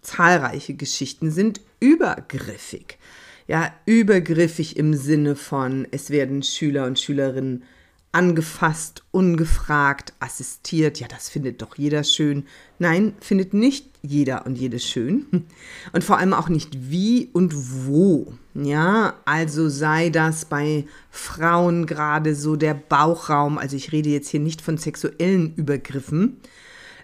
zahlreiche 0.00 0.74
Geschichten 0.74 1.30
sind 1.30 1.60
übergriffig. 1.80 2.98
Ja, 3.46 3.72
übergriffig 3.86 4.76
im 4.76 4.94
Sinne 4.94 5.34
von, 5.34 5.86
es 5.90 6.10
werden 6.10 6.42
Schüler 6.42 6.86
und 6.86 6.98
Schülerinnen 6.98 7.64
angefasst, 8.12 9.04
ungefragt, 9.10 10.14
assistiert. 10.18 10.98
Ja, 10.98 11.08
das 11.08 11.28
findet 11.28 11.60
doch 11.60 11.76
jeder 11.76 12.04
schön. 12.04 12.46
Nein, 12.78 13.14
findet 13.20 13.52
nicht 13.52 13.86
jeder 14.02 14.46
und 14.46 14.56
jede 14.56 14.78
schön. 14.78 15.26
Und 15.92 16.04
vor 16.04 16.18
allem 16.18 16.32
auch 16.32 16.48
nicht 16.48 16.90
wie 16.90 17.28
und 17.32 17.52
wo. 17.86 18.32
Ja, 18.54 19.14
also 19.24 19.68
sei 19.68 20.10
das 20.10 20.44
bei 20.44 20.86
Frauen 21.10 21.86
gerade 21.86 22.34
so 22.34 22.56
der 22.56 22.74
Bauchraum. 22.74 23.58
Also 23.58 23.76
ich 23.76 23.92
rede 23.92 24.08
jetzt 24.08 24.28
hier 24.28 24.40
nicht 24.40 24.62
von 24.62 24.78
sexuellen 24.78 25.54
Übergriffen, 25.54 26.38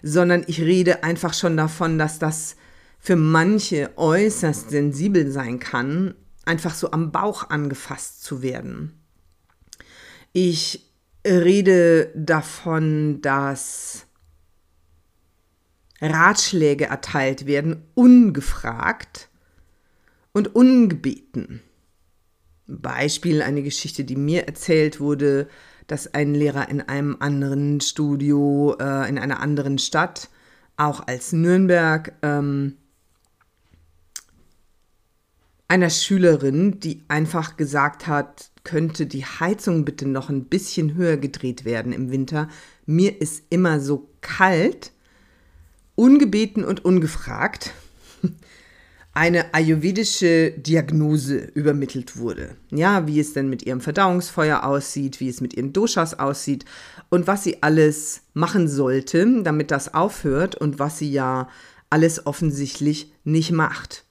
sondern 0.01 0.43
ich 0.47 0.61
rede 0.61 1.03
einfach 1.03 1.33
schon 1.33 1.57
davon, 1.57 1.97
dass 1.97 2.19
das 2.19 2.55
für 2.99 3.15
manche 3.15 3.91
äußerst 3.97 4.69
sensibel 4.69 5.31
sein 5.31 5.59
kann, 5.59 6.15
einfach 6.45 6.73
so 6.73 6.91
am 6.91 7.11
Bauch 7.11 7.49
angefasst 7.49 8.23
zu 8.23 8.41
werden. 8.41 8.93
Ich 10.33 10.85
rede 11.25 12.11
davon, 12.15 13.21
dass 13.21 14.05
Ratschläge 16.01 16.85
erteilt 16.85 17.45
werden, 17.45 17.83
ungefragt 17.95 19.29
und 20.33 20.55
ungebeten. 20.55 21.61
Beispiel 22.67 23.41
eine 23.41 23.63
Geschichte, 23.63 24.03
die 24.03 24.15
mir 24.15 24.47
erzählt 24.47 24.99
wurde, 24.99 25.47
dass 25.87 26.13
ein 26.13 26.33
Lehrer 26.33 26.69
in 26.69 26.81
einem 26.81 27.17
anderen 27.19 27.79
Studio, 27.79 28.75
äh, 28.79 29.07
in 29.07 29.19
einer 29.19 29.39
anderen 29.39 29.77
Stadt, 29.77 30.29
auch 30.77 31.07
als 31.07 31.31
Nürnberg, 31.31 32.13
ähm, 32.21 32.77
einer 35.67 35.89
Schülerin, 35.89 36.79
die 36.79 37.03
einfach 37.07 37.57
gesagt 37.57 38.07
hat, 38.07 38.51
könnte 38.65 39.05
die 39.05 39.23
Heizung 39.23 39.85
bitte 39.85 40.05
noch 40.05 40.29
ein 40.29 40.45
bisschen 40.45 40.95
höher 40.95 41.15
gedreht 41.15 41.63
werden 41.63 41.93
im 41.93 42.11
Winter. 42.11 42.49
Mir 42.85 43.21
ist 43.21 43.43
immer 43.49 43.79
so 43.79 44.09
kalt, 44.19 44.91
ungebeten 45.95 46.65
und 46.65 46.83
ungefragt. 46.83 47.71
eine 49.15 49.53
ayurvedische 49.53 50.51
Diagnose 50.51 51.37
übermittelt 51.37 52.17
wurde. 52.17 52.57
Ja, 52.69 53.07
wie 53.07 53.21
es 53.21 53.31
denn 53.31 53.49
mit 53.49 53.63
ihrem 53.63 53.79
Verdauungsfeuer 53.79 54.65
aussieht, 54.65 55.21
wie 55.21 55.29
es 55.29 55.39
mit 55.39 55.53
ihren 55.53 55.71
Doshas 55.71 56.19
aussieht 56.19 56.65
und 57.09 57.25
was 57.25 57.45
sie 57.45 57.63
alles 57.63 58.23
machen 58.33 58.67
sollte, 58.67 59.41
damit 59.43 59.71
das 59.71 59.93
aufhört 59.93 60.55
und 60.55 60.79
was 60.79 60.99
sie 60.99 61.09
ja 61.09 61.47
alles 61.89 62.27
offensichtlich 62.27 63.13
nicht 63.23 63.53
macht. 63.53 64.03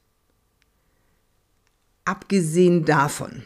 Abgesehen 2.07 2.87
davon, 2.87 3.43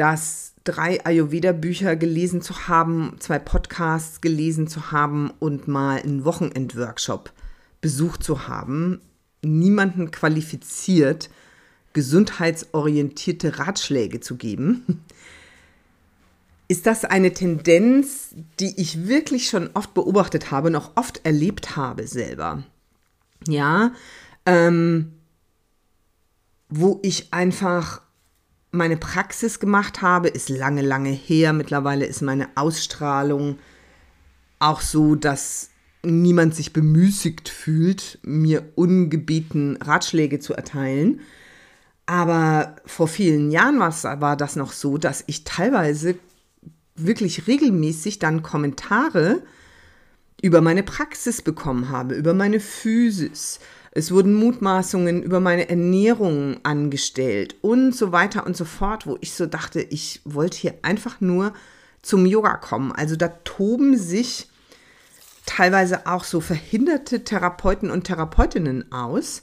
dass 0.00 0.54
drei 0.64 1.04
Ayurveda-Bücher 1.04 1.94
gelesen 1.94 2.40
zu 2.40 2.68
haben, 2.68 3.16
zwei 3.18 3.38
Podcasts 3.38 4.22
gelesen 4.22 4.66
zu 4.66 4.92
haben 4.92 5.30
und 5.40 5.68
mal 5.68 6.00
einen 6.00 6.24
Wochenendworkshop 6.24 7.30
besucht 7.82 8.24
zu 8.24 8.48
haben, 8.48 9.02
niemanden 9.42 10.10
qualifiziert, 10.10 11.28
gesundheitsorientierte 11.92 13.58
Ratschläge 13.58 14.20
zu 14.20 14.36
geben, 14.36 15.04
ist 16.68 16.86
das 16.86 17.04
eine 17.04 17.34
Tendenz, 17.34 18.34
die 18.58 18.80
ich 18.80 19.06
wirklich 19.06 19.50
schon 19.50 19.68
oft 19.74 19.92
beobachtet 19.92 20.50
habe, 20.50 20.70
noch 20.70 20.96
oft 20.96 21.26
erlebt 21.26 21.76
habe 21.76 22.06
selber. 22.06 22.62
Ja, 23.46 23.92
ähm, 24.46 25.12
wo 26.70 27.00
ich 27.02 27.34
einfach 27.34 28.00
meine 28.72 28.96
Praxis 28.96 29.58
gemacht 29.58 30.02
habe, 30.02 30.28
ist 30.28 30.48
lange, 30.48 30.82
lange 30.82 31.10
her. 31.10 31.52
Mittlerweile 31.52 32.06
ist 32.06 32.22
meine 32.22 32.48
Ausstrahlung 32.54 33.58
auch 34.58 34.80
so, 34.80 35.14
dass 35.14 35.70
niemand 36.02 36.54
sich 36.54 36.72
bemüßigt 36.72 37.48
fühlt, 37.48 38.18
mir 38.22 38.72
ungebeten 38.74 39.76
Ratschläge 39.76 40.38
zu 40.38 40.54
erteilen. 40.54 41.20
Aber 42.06 42.76
vor 42.86 43.08
vielen 43.08 43.50
Jahren 43.50 43.78
war 43.78 44.36
das 44.36 44.56
noch 44.56 44.72
so, 44.72 44.98
dass 44.98 45.24
ich 45.26 45.44
teilweise 45.44 46.16
wirklich 46.96 47.46
regelmäßig 47.46 48.18
dann 48.18 48.42
Kommentare 48.42 49.42
über 50.42 50.60
meine 50.60 50.82
Praxis 50.82 51.42
bekommen 51.42 51.90
habe, 51.90 52.14
über 52.14 52.34
meine 52.34 52.60
Physis. 52.60 53.60
Es 53.92 54.12
wurden 54.12 54.34
Mutmaßungen 54.34 55.22
über 55.22 55.40
meine 55.40 55.68
Ernährung 55.68 56.60
angestellt 56.62 57.56
und 57.60 57.94
so 57.94 58.12
weiter 58.12 58.46
und 58.46 58.56
so 58.56 58.64
fort, 58.64 59.06
wo 59.06 59.18
ich 59.20 59.34
so 59.34 59.46
dachte, 59.46 59.80
ich 59.80 60.20
wollte 60.24 60.58
hier 60.58 60.74
einfach 60.82 61.20
nur 61.20 61.52
zum 62.02 62.24
Yoga 62.24 62.56
kommen. 62.56 62.92
Also 62.92 63.16
da 63.16 63.28
toben 63.28 63.96
sich 63.98 64.48
teilweise 65.44 66.06
auch 66.06 66.22
so 66.22 66.40
verhinderte 66.40 67.24
Therapeuten 67.24 67.90
und 67.90 68.04
Therapeutinnen 68.04 68.92
aus, 68.92 69.42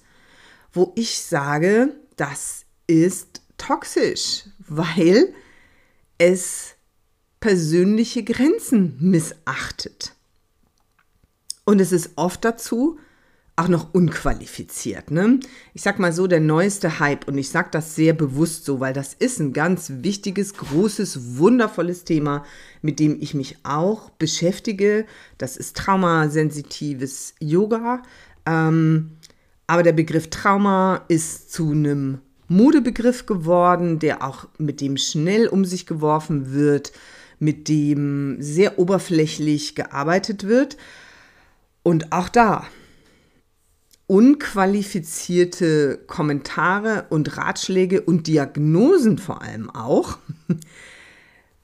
wo 0.72 0.94
ich 0.96 1.22
sage, 1.22 1.96
das 2.16 2.64
ist 2.88 3.42
toxisch, 3.58 4.46
weil 4.60 5.34
es 6.18 6.76
persönliche 7.42 8.24
Grenzen 8.24 8.98
missachtet. 9.00 10.14
Und 11.66 11.82
es 11.82 11.92
ist 11.92 12.12
oft 12.16 12.46
dazu 12.46 12.98
auch 13.58 13.68
noch 13.68 13.94
unqualifiziert. 13.94 15.10
Ne? 15.10 15.40
Ich 15.74 15.82
sag 15.82 15.98
mal 15.98 16.14
so, 16.14 16.28
der 16.28 16.40
neueste 16.40 17.00
Hype, 17.00 17.28
und 17.28 17.40
ich 17.40 17.50
sag 17.50 17.72
das 17.72 17.96
sehr 17.96 18.14
bewusst 18.14 18.66
so, 18.66 18.80
weil 18.80 18.94
das 18.94 19.16
ist 19.16 19.40
ein 19.40 19.52
ganz 19.52 19.92
wichtiges, 20.04 20.54
großes, 20.54 21.38
wundervolles 21.38 22.04
Thema, 22.04 22.46
mit 22.84 23.00
dem 23.00 23.18
ich 23.20 23.34
mich 23.34 23.58
auch 23.64 24.12
beschäftige. 24.12 25.06
Das 25.40 25.58
ist 25.58 25.76
traumasensitives 25.76 27.34
Yoga. 27.40 28.04
Ähm, 28.46 29.18
aber 29.66 29.82
der 29.82 29.94
Begriff 29.94 30.30
Trauma 30.30 31.04
ist 31.08 31.52
zu 31.52 31.72
einem 31.72 32.20
Modebegriff 32.48 33.26
geworden, 33.26 33.98
der 33.98 34.24
auch 34.24 34.48
mit 34.60 34.82
dem 34.82 34.98
schnell 34.98 35.48
um 35.48 35.66
sich 35.66 35.88
geworfen 35.88 36.54
wird, 36.54 36.92
mit 37.40 37.68
dem 37.68 38.38
sehr 38.40 38.78
oberflächlich 38.78 39.74
gearbeitet 39.74 40.44
wird. 40.44 40.78
Und 41.82 42.12
auch 42.12 42.30
da 42.30 42.68
unqualifizierte 44.08 46.00
Kommentare 46.08 47.06
und 47.10 47.38
Ratschläge 47.38 48.02
und 48.02 48.28
Diagnosen 48.28 49.18
vor 49.18 49.42
allem 49.42 49.70
auch, 49.70 50.18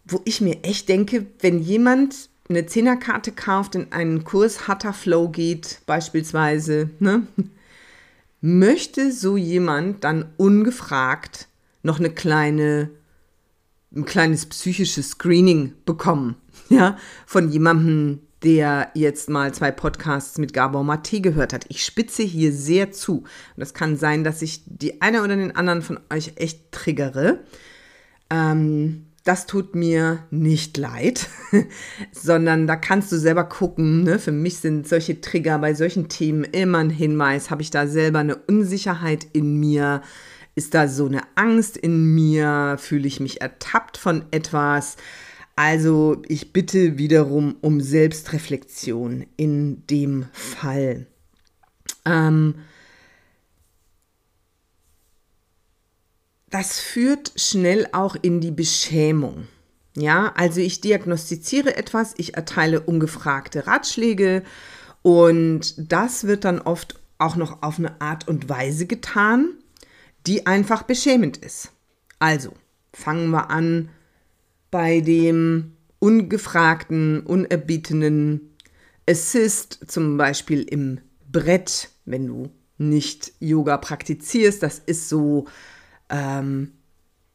wo 0.06 0.22
ich 0.26 0.42
mir 0.42 0.64
echt 0.64 0.90
denke, 0.90 1.26
wenn 1.40 1.60
jemand 1.60 2.30
eine 2.50 2.66
Zehnerkarte 2.66 3.32
kauft, 3.32 3.76
in 3.76 3.92
einen 3.94 4.26
Kurs 4.26 4.68
Hatha 4.68 4.92
Flow 4.92 5.30
geht 5.30 5.80
beispielsweise, 5.86 6.90
ne, 7.00 7.26
möchte 8.42 9.14
so 9.14 9.38
jemand 9.38 10.04
dann 10.04 10.26
ungefragt 10.36 11.48
noch 11.82 12.00
eine 12.00 12.10
kleine, 12.10 12.90
ein 13.96 14.04
kleines 14.04 14.46
psychisches 14.48 15.12
Screening 15.12 15.74
bekommen, 15.86 16.36
ja, 16.70 16.98
von 17.26 17.50
jemandem, 17.50 18.20
der 18.44 18.90
jetzt 18.94 19.30
mal 19.30 19.54
zwei 19.54 19.72
Podcasts 19.72 20.38
mit 20.38 20.54
Gabor 20.54 20.84
Mate 20.84 21.22
gehört 21.22 21.54
hat. 21.54 21.66
Ich 21.70 21.86
spitze 21.86 22.24
hier 22.24 22.52
sehr 22.52 22.92
zu. 22.92 23.24
Und 23.56 23.64
es 23.64 23.74
kann 23.74 23.96
sein, 23.96 24.24
dass 24.24 24.42
ich 24.42 24.64
die 24.66 25.02
eine 25.02 25.24
oder 25.24 25.36
den 25.36 25.56
anderen 25.56 25.82
von 25.82 26.00
euch 26.12 26.34
echt 26.36 26.72
triggere. 26.72 27.40
Ähm, 28.30 29.06
das 29.24 29.46
tut 29.46 29.74
mir 29.74 30.20
nicht 30.32 30.76
leid, 30.78 31.30
sondern 32.12 32.68
da 32.68 32.76
kannst 32.76 33.12
du 33.12 33.18
selber 33.18 33.46
gucken. 33.46 34.04
Ne? 34.04 34.20
Für 34.20 34.34
mich 34.34 34.58
sind 34.58 34.88
solche 34.88 35.22
Trigger 35.22 35.60
bei 35.60 35.74
solchen 35.74 36.10
Themen 36.10 36.44
immer 36.44 36.80
ein 36.80 36.90
Hinweis. 36.90 37.50
Habe 37.50 37.62
ich 37.62 37.72
da 37.72 37.88
selber 37.88 38.20
eine 38.20 38.36
Unsicherheit 38.36 39.26
in 39.32 39.60
mir? 39.60 40.02
Ist 40.56 40.74
da 40.74 40.90
so 40.90 41.06
eine 41.06 41.22
Angst 41.36 41.78
in 41.78 42.14
mir? 42.14 42.76
Fühle 42.78 43.08
ich 43.08 43.22
mich 43.22 43.40
ertappt 43.40 43.98
von 43.98 44.26
etwas? 44.32 44.98
Also 45.56 46.22
ich 46.28 46.52
bitte 46.52 46.98
wiederum 46.98 47.56
um 47.62 47.80
Selbstreflexion 47.80 49.26
in 49.38 49.86
dem 49.88 50.26
Fall. 50.34 51.06
Ähm, 52.06 52.56
das 56.50 56.80
führt 56.80 57.34
schnell 57.36 57.88
auch 57.92 58.16
in 58.22 58.42
die 58.42 58.52
Beschämung. 58.52 59.48
Ja, 59.96 60.34
also 60.36 60.60
ich 60.60 60.82
diagnostiziere 60.82 61.76
etwas, 61.76 62.16
ich 62.18 62.36
erteile 62.36 62.82
ungefragte 62.82 63.68
Ratschläge 63.68 64.44
und 65.04 65.76
das 65.78 66.26
wird 66.26 66.46
dann 66.46 66.60
oft 66.62 67.00
auch 67.20 67.36
noch 67.36 67.62
auf 67.62 67.78
eine 67.78 68.02
Art 68.02 68.28
und 68.28 68.50
Weise 68.50 68.88
getan, 68.88 69.50
die 70.26 70.48
einfach 70.48 70.82
beschämend 70.84 71.38
ist. 71.38 71.72
Also 72.18 72.54
fangen 72.92 73.30
wir 73.30 73.52
an 73.52 73.90
bei 74.74 75.02
dem 75.02 75.74
ungefragten, 76.00 77.20
unerbietenen 77.20 78.56
Assist, 79.08 79.80
zum 79.86 80.18
Beispiel 80.18 80.64
im 80.64 81.00
Brett, 81.32 81.90
wenn 82.06 82.26
du 82.26 82.50
nicht 82.80 83.34
Yoga 83.40 83.78
praktizierst. 83.78 84.64
Das 84.64 84.80
ist 84.80 85.10
so 85.10 85.46
ähm, 86.10 86.72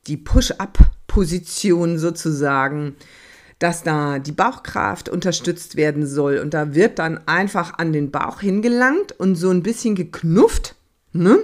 die 0.08 0.16
Push-up-Position 0.16 2.00
sozusagen, 2.00 2.96
dass 3.60 3.84
da 3.84 4.18
die 4.18 4.32
Bauchkraft 4.32 5.08
unterstützt 5.08 5.76
werden 5.76 6.08
soll. 6.08 6.38
Und 6.38 6.54
da 6.54 6.74
wird 6.74 6.98
dann 6.98 7.18
einfach 7.28 7.78
an 7.78 7.92
den 7.92 8.10
Bauch 8.10 8.40
hingelangt 8.40 9.12
und 9.12 9.36
so 9.36 9.50
ein 9.50 9.62
bisschen 9.62 9.94
geknufft 9.94 10.74
ne? 11.12 11.38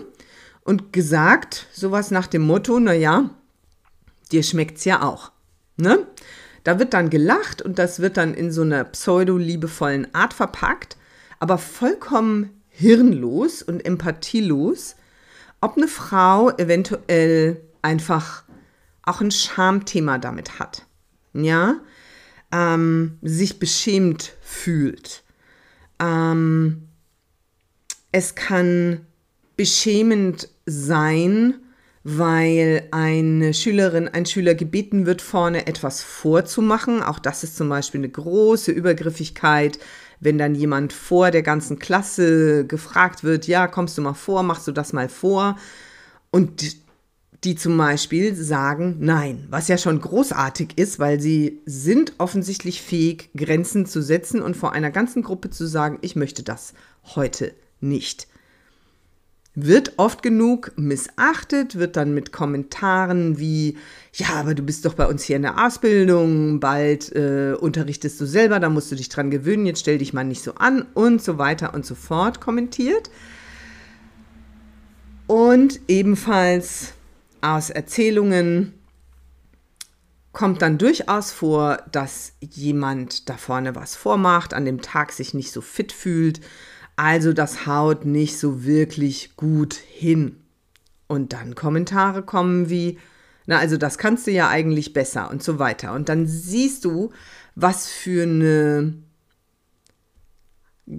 und 0.64 0.92
gesagt, 0.92 1.68
sowas 1.72 2.10
nach 2.10 2.26
dem 2.26 2.42
Motto, 2.42 2.80
naja, 2.80 3.30
dir 4.32 4.42
schmeckt's 4.42 4.84
ja 4.84 5.00
auch. 5.00 5.30
Ne? 5.76 6.06
Da 6.62 6.78
wird 6.78 6.94
dann 6.94 7.10
gelacht 7.10 7.60
und 7.62 7.78
das 7.78 8.00
wird 8.00 8.16
dann 8.16 8.34
in 8.34 8.50
so 8.50 8.62
einer 8.62 8.84
pseudo-liebevollen 8.84 10.14
Art 10.14 10.32
verpackt, 10.32 10.96
aber 11.38 11.58
vollkommen 11.58 12.62
hirnlos 12.68 13.62
und 13.62 13.84
empathielos, 13.84 14.96
ob 15.60 15.76
eine 15.76 15.88
Frau 15.88 16.50
eventuell 16.56 17.60
einfach 17.82 18.44
auch 19.02 19.20
ein 19.20 19.30
Schamthema 19.30 20.18
damit 20.18 20.58
hat. 20.58 20.86
Ja, 21.34 21.76
ähm, 22.52 23.18
sich 23.22 23.58
beschämt 23.58 24.32
fühlt. 24.40 25.22
Ähm, 25.98 26.88
es 28.12 28.34
kann 28.34 29.06
beschämend 29.56 30.48
sein, 30.66 31.54
weil 32.04 32.86
eine 32.90 33.54
Schülerin, 33.54 34.08
ein 34.08 34.26
Schüler 34.26 34.54
gebeten 34.54 35.06
wird, 35.06 35.22
vorne 35.22 35.66
etwas 35.66 36.02
vorzumachen. 36.02 37.02
Auch 37.02 37.18
das 37.18 37.42
ist 37.42 37.56
zum 37.56 37.70
Beispiel 37.70 38.00
eine 38.00 38.10
große 38.10 38.70
Übergriffigkeit, 38.70 39.78
wenn 40.20 40.36
dann 40.36 40.54
jemand 40.54 40.92
vor 40.92 41.30
der 41.30 41.42
ganzen 41.42 41.78
Klasse 41.78 42.66
gefragt 42.66 43.24
wird, 43.24 43.46
ja, 43.46 43.66
kommst 43.66 43.96
du 43.96 44.02
mal 44.02 44.14
vor, 44.14 44.42
machst 44.42 44.68
du 44.68 44.72
das 44.72 44.92
mal 44.92 45.08
vor? 45.08 45.56
Und 46.30 46.76
die 47.44 47.56
zum 47.56 47.76
Beispiel 47.76 48.34
sagen 48.34 48.96
nein, 49.00 49.46
was 49.50 49.68
ja 49.68 49.76
schon 49.76 50.00
großartig 50.00 50.76
ist, 50.76 50.98
weil 50.98 51.20
sie 51.20 51.60
sind 51.66 52.14
offensichtlich 52.18 52.80
fähig, 52.80 53.30
Grenzen 53.36 53.86
zu 53.86 54.02
setzen 54.02 54.40
und 54.42 54.56
vor 54.56 54.72
einer 54.72 54.90
ganzen 54.90 55.22
Gruppe 55.22 55.50
zu 55.50 55.66
sagen, 55.66 55.98
ich 56.00 56.16
möchte 56.16 56.42
das 56.42 56.74
heute 57.14 57.52
nicht. 57.80 58.28
Wird 59.54 59.94
oft 59.98 60.22
genug 60.22 60.72
missachtet, 60.76 61.78
wird 61.78 61.96
dann 61.96 62.12
mit 62.12 62.32
Kommentaren 62.32 63.38
wie, 63.38 63.78
ja, 64.12 64.30
aber 64.34 64.54
du 64.54 64.62
bist 64.62 64.84
doch 64.84 64.94
bei 64.94 65.06
uns 65.06 65.22
hier 65.22 65.36
in 65.36 65.42
der 65.42 65.64
Ausbildung, 65.64 66.58
bald 66.58 67.14
äh, 67.14 67.54
unterrichtest 67.58 68.20
du 68.20 68.26
selber, 68.26 68.58
da 68.58 68.68
musst 68.68 68.90
du 68.90 68.96
dich 68.96 69.08
dran 69.08 69.30
gewöhnen, 69.30 69.66
jetzt 69.66 69.80
stell 69.80 69.98
dich 69.98 70.12
mal 70.12 70.24
nicht 70.24 70.42
so 70.42 70.54
an 70.56 70.86
und 70.94 71.22
so 71.22 71.38
weiter 71.38 71.72
und 71.72 71.86
so 71.86 71.94
fort 71.94 72.40
kommentiert. 72.40 73.10
Und 75.26 75.80
ebenfalls 75.88 76.92
aus 77.40 77.70
Erzählungen 77.70 78.74
kommt 80.32 80.62
dann 80.62 80.78
durchaus 80.78 81.30
vor, 81.30 81.78
dass 81.92 82.32
jemand 82.40 83.28
da 83.28 83.36
vorne 83.36 83.76
was 83.76 83.94
vormacht, 83.94 84.52
an 84.52 84.64
dem 84.64 84.82
Tag 84.82 85.12
sich 85.12 85.32
nicht 85.32 85.52
so 85.52 85.60
fit 85.60 85.92
fühlt, 85.92 86.40
also 86.96 87.32
das 87.32 87.66
haut 87.66 88.04
nicht 88.04 88.38
so 88.38 88.64
wirklich 88.64 89.36
gut 89.36 89.74
hin. 89.74 90.36
Und 91.06 91.32
dann 91.32 91.54
Kommentare 91.54 92.22
kommen 92.22 92.70
wie, 92.70 92.98
na 93.46 93.58
also 93.58 93.76
das 93.76 93.98
kannst 93.98 94.26
du 94.26 94.30
ja 94.30 94.48
eigentlich 94.48 94.92
besser 94.92 95.30
und 95.30 95.42
so 95.42 95.58
weiter. 95.58 95.92
Und 95.92 96.08
dann 96.08 96.26
siehst 96.26 96.84
du, 96.84 97.10
was 97.54 97.88
für 97.88 98.22
eine 98.22 98.94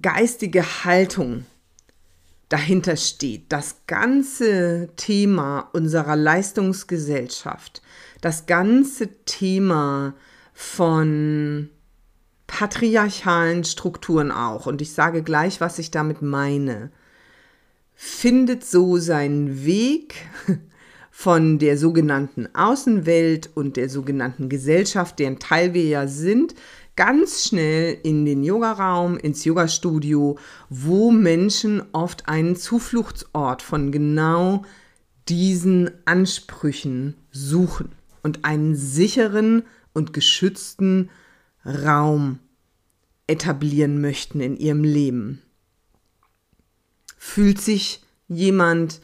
geistige 0.01 0.83
Haltung 0.83 1.45
dahinter 2.49 2.95
steht. 2.95 3.51
Das 3.51 3.77
ganze 3.87 4.89
Thema 4.95 5.69
unserer 5.73 6.15
Leistungsgesellschaft, 6.15 7.81
das 8.21 8.45
ganze 8.45 9.09
Thema 9.25 10.13
von 10.53 11.69
patriarchalen 12.55 13.65
Strukturen 13.65 14.31
auch, 14.31 14.65
und 14.65 14.81
ich 14.81 14.93
sage 14.93 15.23
gleich, 15.23 15.59
was 15.59 15.77
ich 15.77 15.91
damit 15.91 16.21
meine, 16.21 16.89
findet 17.95 18.63
so 18.63 18.95
seinen 18.95 19.65
Weg 19.65 20.15
von 21.11 21.59
der 21.59 21.77
sogenannten 21.77 22.47
Außenwelt 22.55 23.49
und 23.55 23.75
der 23.75 23.89
sogenannten 23.89 24.47
Gesellschaft, 24.47 25.19
deren 25.19 25.37
Teil 25.37 25.73
wir 25.73 25.83
ja 25.83 26.07
sind, 26.07 26.55
ganz 26.95 27.43
schnell 27.43 27.97
in 28.03 28.23
den 28.23 28.41
Yogaraum, 28.41 29.17
ins 29.17 29.43
Yogastudio, 29.43 30.37
wo 30.69 31.11
Menschen 31.11 31.83
oft 31.91 32.29
einen 32.29 32.55
Zufluchtsort 32.55 33.63
von 33.63 33.91
genau 33.91 34.63
diesen 35.27 35.91
Ansprüchen 36.05 37.15
suchen 37.31 37.91
und 38.23 38.45
einen 38.45 38.75
sicheren 38.75 39.63
und 39.91 40.13
geschützten 40.13 41.09
Raum 41.65 42.39
etablieren 43.27 44.01
möchten 44.01 44.39
in 44.39 44.57
ihrem 44.57 44.83
Leben. 44.83 45.41
Fühlt 47.17 47.59
sich 47.59 48.03
jemand 48.27 49.01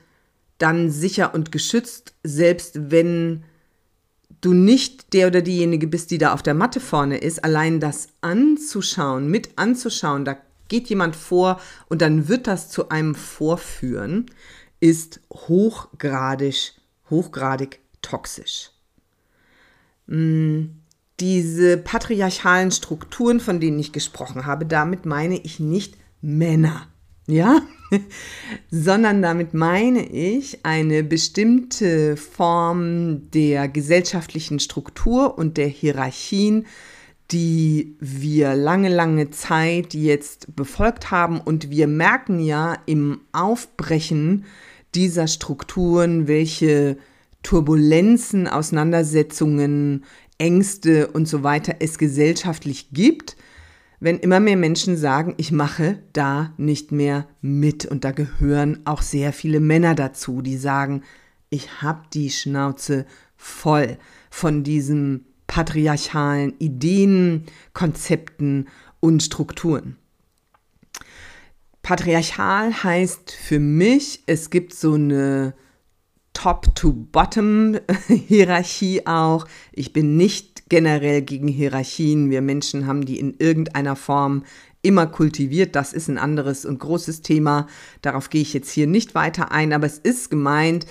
dann 0.57 0.91
sicher 0.91 1.33
und 1.33 1.51
geschützt, 1.51 2.13
selbst 2.23 2.91
wenn 2.91 3.43
du 4.41 4.53
nicht 4.53 5.13
der 5.13 5.27
oder 5.27 5.41
diejenige 5.41 5.87
bist, 5.87 6.11
die 6.11 6.17
da 6.17 6.33
auf 6.33 6.43
der 6.43 6.53
Matte 6.53 6.79
vorne 6.79 7.17
ist, 7.17 7.43
allein 7.43 7.79
das 7.79 8.09
anzuschauen, 8.21 9.27
mit 9.27 9.57
anzuschauen, 9.57 10.25
da 10.25 10.37
geht 10.67 10.89
jemand 10.89 11.15
vor 11.15 11.59
und 11.89 12.01
dann 12.01 12.27
wird 12.27 12.47
das 12.47 12.69
zu 12.69 12.89
einem 12.89 13.15
vorführen, 13.15 14.27
ist 14.79 15.19
hochgradig, 15.31 16.73
hochgradig 17.09 17.79
toxisch. 18.01 18.71
Hm 20.07 20.80
diese 21.21 21.77
patriarchalen 21.77 22.71
Strukturen, 22.71 23.39
von 23.39 23.59
denen 23.59 23.79
ich 23.79 23.91
gesprochen 23.93 24.45
habe, 24.45 24.65
damit 24.65 25.05
meine 25.05 25.37
ich 25.37 25.59
nicht 25.59 25.95
Männer, 26.21 26.87
ja, 27.27 27.61
sondern 28.71 29.21
damit 29.21 29.53
meine 29.53 30.05
ich 30.05 30.65
eine 30.65 31.03
bestimmte 31.03 32.17
Form 32.17 33.29
der 33.31 33.67
gesellschaftlichen 33.67 34.59
Struktur 34.59 35.37
und 35.37 35.57
der 35.57 35.67
Hierarchien, 35.67 36.65
die 37.31 37.95
wir 37.99 38.55
lange, 38.55 38.89
lange 38.89 39.29
Zeit 39.29 39.93
jetzt 39.93 40.55
befolgt 40.55 41.11
haben. 41.11 41.39
Und 41.39 41.69
wir 41.69 41.87
merken 41.87 42.39
ja 42.39 42.77
im 42.87 43.21
Aufbrechen 43.31 44.45
dieser 44.95 45.27
Strukturen, 45.27 46.27
welche 46.27 46.97
Turbulenzen, 47.43 48.47
Auseinandersetzungen, 48.47 50.03
Ängste 50.41 51.07
und 51.07 51.27
so 51.27 51.43
weiter 51.43 51.75
es 51.79 51.99
gesellschaftlich 51.99 52.89
gibt, 52.91 53.37
wenn 53.99 54.17
immer 54.17 54.39
mehr 54.39 54.57
Menschen 54.57 54.97
sagen, 54.97 55.35
ich 55.37 55.51
mache 55.51 55.99
da 56.13 56.51
nicht 56.57 56.91
mehr 56.91 57.27
mit. 57.41 57.85
Und 57.85 58.03
da 58.03 58.11
gehören 58.11 58.79
auch 58.85 59.03
sehr 59.03 59.33
viele 59.33 59.59
Männer 59.59 59.93
dazu, 59.93 60.41
die 60.41 60.57
sagen, 60.57 61.03
ich 61.51 61.83
habe 61.83 62.01
die 62.11 62.31
Schnauze 62.31 63.05
voll 63.37 63.99
von 64.31 64.63
diesen 64.63 65.25
patriarchalen 65.45 66.55
Ideen, 66.57 67.45
Konzepten 67.73 68.67
und 68.99 69.21
Strukturen. 69.21 69.97
Patriarchal 71.83 72.83
heißt 72.83 73.31
für 73.31 73.59
mich, 73.59 74.23
es 74.25 74.49
gibt 74.49 74.73
so 74.73 74.93
eine 74.93 75.53
Top-to-Bottom-Hierarchie 76.33 79.01
auch. 79.07 79.47
Ich 79.71 79.93
bin 79.93 80.17
nicht 80.17 80.69
generell 80.69 81.21
gegen 81.21 81.47
Hierarchien. 81.47 82.29
Wir 82.29 82.41
Menschen 82.41 82.87
haben 82.87 83.05
die 83.05 83.19
in 83.19 83.35
irgendeiner 83.37 83.95
Form 83.95 84.43
immer 84.81 85.07
kultiviert. 85.07 85.75
Das 85.75 85.93
ist 85.93 86.07
ein 86.07 86.17
anderes 86.17 86.65
und 86.65 86.79
großes 86.79 87.21
Thema. 87.21 87.67
Darauf 88.01 88.29
gehe 88.29 88.41
ich 88.41 88.53
jetzt 88.53 88.71
hier 88.71 88.87
nicht 88.87 89.15
weiter 89.15 89.51
ein, 89.51 89.73
aber 89.73 89.85
es 89.85 89.99
ist 89.99 90.29
gemeint, 90.29 90.85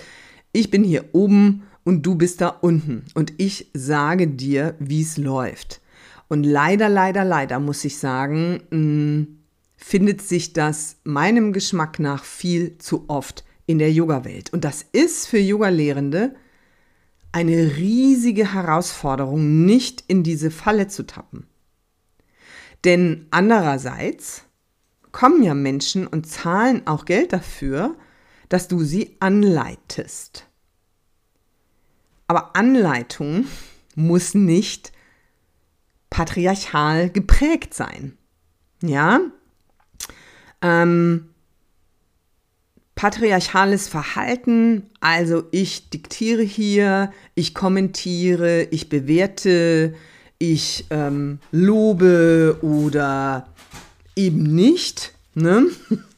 ich 0.53 0.69
bin 0.69 0.83
hier 0.83 1.05
oben 1.13 1.63
und 1.83 2.05
du 2.05 2.15
bist 2.15 2.41
da 2.41 2.49
unten 2.49 3.05
und 3.15 3.33
ich 3.37 3.69
sage 3.73 4.27
dir, 4.27 4.75
wie 4.79 5.01
es 5.01 5.17
läuft. 5.17 5.81
Und 6.27 6.43
leider, 6.43 6.87
leider, 6.87 7.25
leider 7.25 7.59
muss 7.59 7.83
ich 7.83 7.97
sagen, 7.97 8.61
mh, 8.69 8.77
mm, 8.77 9.27
findet 9.75 10.21
sich 10.21 10.53
das 10.53 10.97
meinem 11.03 11.53
Geschmack 11.53 11.99
nach 11.99 12.23
viel 12.23 12.77
zu 12.77 13.05
oft 13.07 13.43
in 13.71 13.79
der 13.79 13.91
Yoga-Welt. 13.91 14.51
Und 14.53 14.63
das 14.63 14.85
ist 14.91 15.27
für 15.27 15.39
Yogalehrende 15.39 16.35
eine 17.31 17.77
riesige 17.77 18.53
Herausforderung, 18.53 19.65
nicht 19.65 20.03
in 20.07 20.23
diese 20.23 20.51
Falle 20.51 20.87
zu 20.87 21.03
tappen. 21.03 21.47
Denn 22.83 23.27
andererseits 23.31 24.43
kommen 25.11 25.43
ja 25.43 25.53
Menschen 25.53 26.07
und 26.07 26.27
zahlen 26.27 26.87
auch 26.87 27.05
Geld 27.05 27.33
dafür, 27.33 27.95
dass 28.49 28.67
du 28.67 28.83
sie 28.83 29.15
anleitest. 29.19 30.47
Aber 32.27 32.55
Anleitung 32.55 33.45
muss 33.95 34.33
nicht 34.33 34.91
patriarchal 36.09 37.09
geprägt 37.09 37.73
sein. 37.73 38.17
Ja? 38.81 39.21
Ähm, 40.61 41.30
patriarchales 42.95 43.87
Verhalten, 43.87 44.83
also 44.99 45.43
ich 45.51 45.89
diktiere 45.89 46.43
hier, 46.43 47.11
ich 47.35 47.53
kommentiere, 47.53 48.63
ich 48.71 48.89
bewerte, 48.89 49.95
ich 50.37 50.85
ähm, 50.89 51.39
lobe 51.51 52.57
oder 52.61 53.47
eben 54.15 54.43
nicht, 54.43 55.13
ne? 55.35 55.65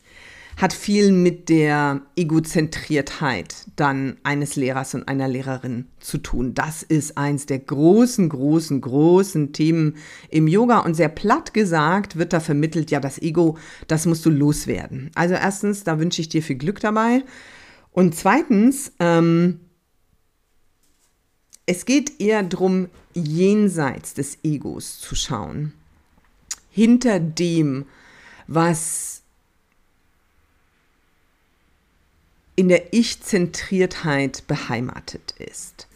hat 0.58 0.74
viel 0.74 1.12
mit 1.12 1.50
der 1.50 2.02
Egozentriertheit 2.16 3.56
dann 3.76 4.18
eines 4.24 4.56
Lehrers 4.56 4.94
und 4.94 5.08
einer 5.08 5.28
Lehrerin 5.28 5.88
zu 6.00 6.18
tun. 6.18 6.54
Das 6.54 6.84
ist 6.84 7.18
eins 7.18 7.46
der 7.46 7.60
großen, 7.60 8.30
großen, 8.30 8.80
großen 8.80 9.54
Themen 9.54 9.96
im 10.30 10.48
Yoga 10.48 10.80
und 10.80 10.94
sehr 10.94 11.10
platt 11.10 11.54
gesagt 11.54 12.18
wird 12.18 12.34
da 12.34 12.40
vermittelt, 12.40 12.92
ja, 12.92 13.00
das 13.00 13.22
Ego, 13.22 13.58
das 13.88 14.06
musst 14.06 14.26
du 14.26 14.30
loswerden. 14.30 15.12
Also 15.16 15.34
erstens, 15.34 15.84
da 15.84 16.00
wünsche 16.00 16.22
ich 16.22 16.30
dir 16.30 16.44
viel 16.44 16.58
Glück 16.58 16.80
dabei. 16.80 17.24
Und 17.92 18.16
zweitens, 18.16 18.92
ähm, 19.00 19.60
es 21.66 21.86
geht 21.86 22.20
eher 22.20 22.44
darum, 22.44 22.90
jenseits 23.14 24.14
des 24.14 24.40
Egos 24.44 25.00
zu 25.00 25.16
schauen. 25.16 25.74
Hinter 26.70 27.20
dem, 27.20 27.86
was 28.48 29.13
in 32.56 32.70
der 32.70 32.94
Ich-Zentriertheit 32.94 34.46
beheimatet 34.48 35.34
ist. 35.40 35.88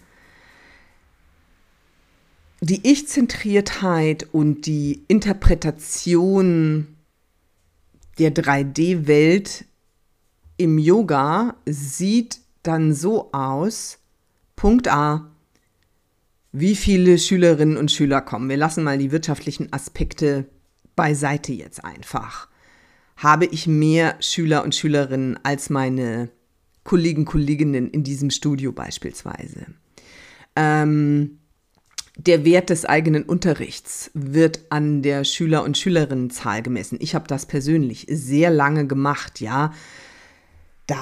Die 2.61 2.89
Ich-Zentriertheit 2.89 4.27
und 4.31 4.65
die 4.65 5.03
Interpretation 5.07 6.97
der 8.17 8.33
3D-Welt 8.33 9.65
im 10.57 10.79
Yoga 10.79 11.55
sieht 11.67 12.39
dann 12.63 12.93
so 12.93 13.31
aus, 13.31 13.99
Punkt 14.55 14.87
A, 14.87 15.29
wie 16.51 16.75
viele 16.75 17.19
Schülerinnen 17.19 17.77
und 17.77 17.91
Schüler 17.91 18.21
kommen. 18.21 18.49
Wir 18.49 18.57
lassen 18.57 18.83
mal 18.83 18.97
die 18.97 19.11
wirtschaftlichen 19.11 19.71
Aspekte 19.71 20.45
beiseite 20.95 21.53
jetzt 21.53 21.85
einfach. 21.85 22.47
Habe 23.17 23.45
ich 23.45 23.67
mehr 23.67 24.15
Schüler 24.19 24.63
und 24.63 24.73
Schülerinnen 24.73 25.39
als 25.43 25.69
meine 25.69 26.29
Kollegen, 26.87 27.25
Kolleginnen 27.25 27.89
in 27.89 28.05
diesem 28.05 28.29
Studio 28.29 28.71
beispielsweise. 28.71 29.65
Ähm, 30.55 31.39
der 32.15 32.45
Wert 32.45 32.69
des 32.69 32.85
eigenen 32.85 33.23
Unterrichts 33.23 34.09
wird 34.13 34.61
an 34.69 35.01
der 35.01 35.25
Schüler- 35.25 35.65
und 35.65 35.77
Schülerinnenzahl 35.77 36.61
gemessen. 36.61 36.97
Ich 37.01 37.13
habe 37.13 37.27
das 37.27 37.45
persönlich 37.45 38.07
sehr 38.09 38.51
lange 38.51 38.87
gemacht, 38.87 39.41
ja. 39.41 39.73
Da 40.85 40.97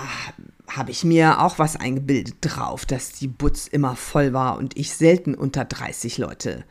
habe 0.71 0.89
ich 0.89 1.04
mir 1.04 1.39
auch 1.39 1.60
was 1.60 1.76
eingebildet 1.76 2.38
drauf, 2.41 2.88
dass 2.88 3.12
die 3.12 3.28
Butz 3.28 3.67
immer 3.67 3.95
voll 3.95 4.34
war 4.34 4.58
und 4.58 4.76
ich 4.76 4.91
selten 4.91 5.36
unter 5.36 5.65
30 5.65 6.17
Leute 6.17 6.65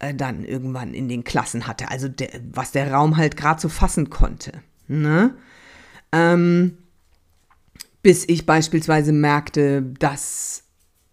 äh, 0.00 0.12
dann 0.12 0.44
irgendwann 0.44 0.92
in 0.92 1.08
den 1.08 1.22
Klassen 1.22 1.68
hatte. 1.68 1.88
Also 1.88 2.08
der, 2.08 2.30
was 2.52 2.72
der 2.72 2.90
Raum 2.90 3.16
halt 3.16 3.36
gerade 3.36 3.60
so 3.60 3.68
fassen 3.68 4.10
konnte. 4.10 4.60
Ne? 4.88 5.36
Ähm, 6.10 6.78
bis 8.02 8.24
ich 8.28 8.46
beispielsweise 8.46 9.12
merkte, 9.12 9.82
das 9.98 10.64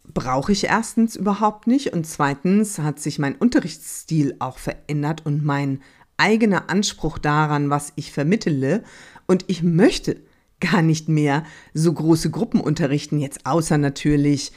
brauche 0.03 0.51
ich 0.51 0.65
erstens 0.65 1.15
überhaupt 1.15 1.67
nicht 1.67 1.93
und 1.93 2.07
zweitens 2.07 2.79
hat 2.79 2.99
sich 2.99 3.19
mein 3.19 3.35
Unterrichtsstil 3.35 4.35
auch 4.39 4.57
verändert 4.57 5.25
und 5.25 5.43
mein 5.43 5.81
eigener 6.15 6.69
Anspruch 6.69 7.17
daran, 7.17 7.69
was 7.69 7.93
ich 7.95 8.11
vermittele 8.11 8.83
und 9.27 9.45
ich 9.47 9.63
möchte 9.63 10.21
gar 10.59 10.81
nicht 10.81 11.07
mehr 11.07 11.43
so 11.73 11.93
große 11.93 12.31
Gruppen 12.31 12.61
unterrichten, 12.61 13.19
jetzt 13.19 13.45
außer 13.45 13.77
natürlich 13.77 14.51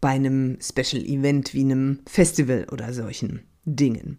bei 0.00 0.10
einem 0.10 0.58
Special 0.60 1.02
Event 1.04 1.52
wie 1.52 1.60
einem 1.60 2.00
Festival 2.06 2.66
oder 2.72 2.92
solchen 2.92 3.42
Dingen. 3.64 4.18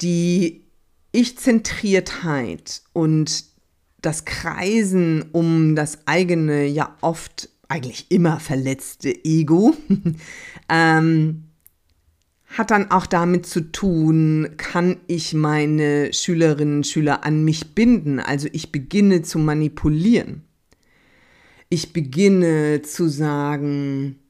Die 0.00 0.66
Ich-Zentriertheit 1.12 2.82
und 2.92 3.55
das 4.06 4.24
Kreisen 4.24 5.24
um 5.32 5.74
das 5.74 6.06
eigene, 6.06 6.66
ja 6.66 6.96
oft 7.00 7.48
eigentlich 7.68 8.10
immer 8.10 8.38
verletzte 8.38 9.12
Ego 9.24 9.74
ähm, 10.68 11.42
hat 12.46 12.70
dann 12.70 12.90
auch 12.90 13.06
damit 13.06 13.46
zu 13.46 13.72
tun, 13.72 14.50
kann 14.56 14.98
ich 15.08 15.34
meine 15.34 16.12
Schülerinnen 16.12 16.76
und 16.76 16.86
Schüler 16.86 17.24
an 17.24 17.44
mich 17.44 17.74
binden? 17.74 18.20
Also 18.20 18.48
ich 18.52 18.70
beginne 18.70 19.22
zu 19.22 19.38
manipulieren. 19.38 20.42
Ich 21.68 21.92
beginne 21.92 22.82
zu 22.82 23.08
sagen, 23.08 24.20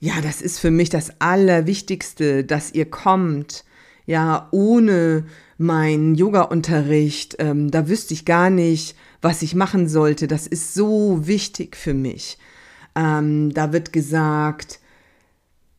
ja, 0.00 0.14
das 0.22 0.40
ist 0.40 0.58
für 0.58 0.70
mich 0.70 0.88
das 0.88 1.20
Allerwichtigste, 1.20 2.44
dass 2.44 2.72
ihr 2.72 2.86
kommt. 2.86 3.64
Ja, 4.06 4.48
ohne 4.52 5.26
meinen 5.58 6.14
Yoga-Unterricht, 6.14 7.36
ähm, 7.40 7.70
da 7.70 7.88
wüsste 7.88 8.14
ich 8.14 8.24
gar 8.24 8.48
nicht, 8.48 8.96
was 9.20 9.42
ich 9.42 9.54
machen 9.54 9.88
sollte. 9.88 10.28
Das 10.28 10.46
ist 10.46 10.74
so 10.74 11.26
wichtig 11.26 11.76
für 11.76 11.94
mich. 11.94 12.38
Ähm, 12.94 13.52
da 13.52 13.72
wird 13.72 13.92
gesagt, 13.92 14.80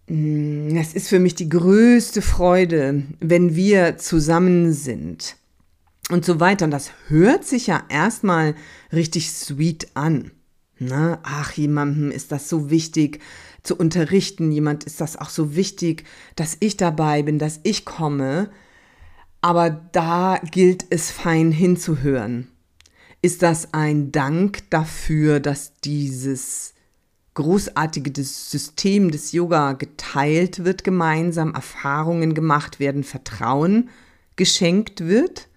Mm, 0.09 0.75
es 0.75 0.93
ist 0.93 1.07
für 1.07 1.19
mich 1.19 1.35
die 1.35 1.49
größte 1.49 2.21
Freude, 2.21 3.03
wenn 3.19 3.55
wir 3.55 3.97
zusammen 3.97 4.73
sind. 4.73 5.35
Und 6.09 6.25
so 6.25 6.39
weiter. 6.39 6.65
Und 6.65 6.71
das 6.71 6.91
hört 7.07 7.45
sich 7.45 7.67
ja 7.67 7.83
erstmal 7.89 8.55
richtig 8.91 9.31
sweet 9.31 9.89
an. 9.93 10.31
Ne? 10.79 11.19
ach, 11.23 11.51
jemandem 11.53 12.09
ist 12.09 12.31
das 12.31 12.47
so 12.47 12.69
wichtig 12.69 13.19
zu 13.63 13.75
unterrichten, 13.75 14.49
jemand 14.49 14.85
ist 14.85 15.01
das 15.01 15.17
auch 15.17 15.29
so 15.29 15.53
wichtig, 15.53 16.05
dass 16.37 16.55
ich 16.61 16.77
dabei 16.77 17.21
bin, 17.23 17.37
dass 17.37 17.59
ich 17.63 17.83
komme. 17.83 18.49
Aber 19.41 19.69
da 19.69 20.39
gilt 20.51 20.85
es 20.89 21.11
fein 21.11 21.51
hinzuhören. 21.51 22.47
Ist 23.21 23.41
das 23.41 23.73
ein 23.73 24.11
Dank 24.11 24.69
dafür, 24.69 25.39
dass 25.39 25.73
dieses 25.83 26.73
großartige 27.33 28.11
System 28.23 29.11
des 29.11 29.31
Yoga 29.31 29.73
geteilt 29.73 30.63
wird 30.63 30.83
gemeinsam, 30.83 31.53
Erfahrungen 31.53 32.33
gemacht 32.33 32.79
werden, 32.79 33.03
Vertrauen 33.03 33.89
geschenkt 34.35 35.07
wird? 35.07 35.47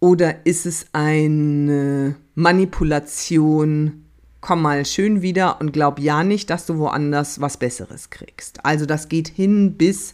Oder 0.00 0.44
ist 0.44 0.66
es 0.66 0.86
eine 0.92 2.16
Manipulation, 2.34 4.04
komm 4.40 4.62
mal 4.62 4.84
schön 4.84 5.22
wieder 5.22 5.60
und 5.60 5.72
glaub 5.72 5.98
ja 5.98 6.22
nicht, 6.22 6.50
dass 6.50 6.66
du 6.66 6.78
woanders 6.78 7.40
was 7.40 7.56
Besseres 7.56 8.10
kriegst? 8.10 8.64
Also 8.64 8.84
das 8.84 9.08
geht 9.08 9.28
hin 9.28 9.78
bis 9.78 10.12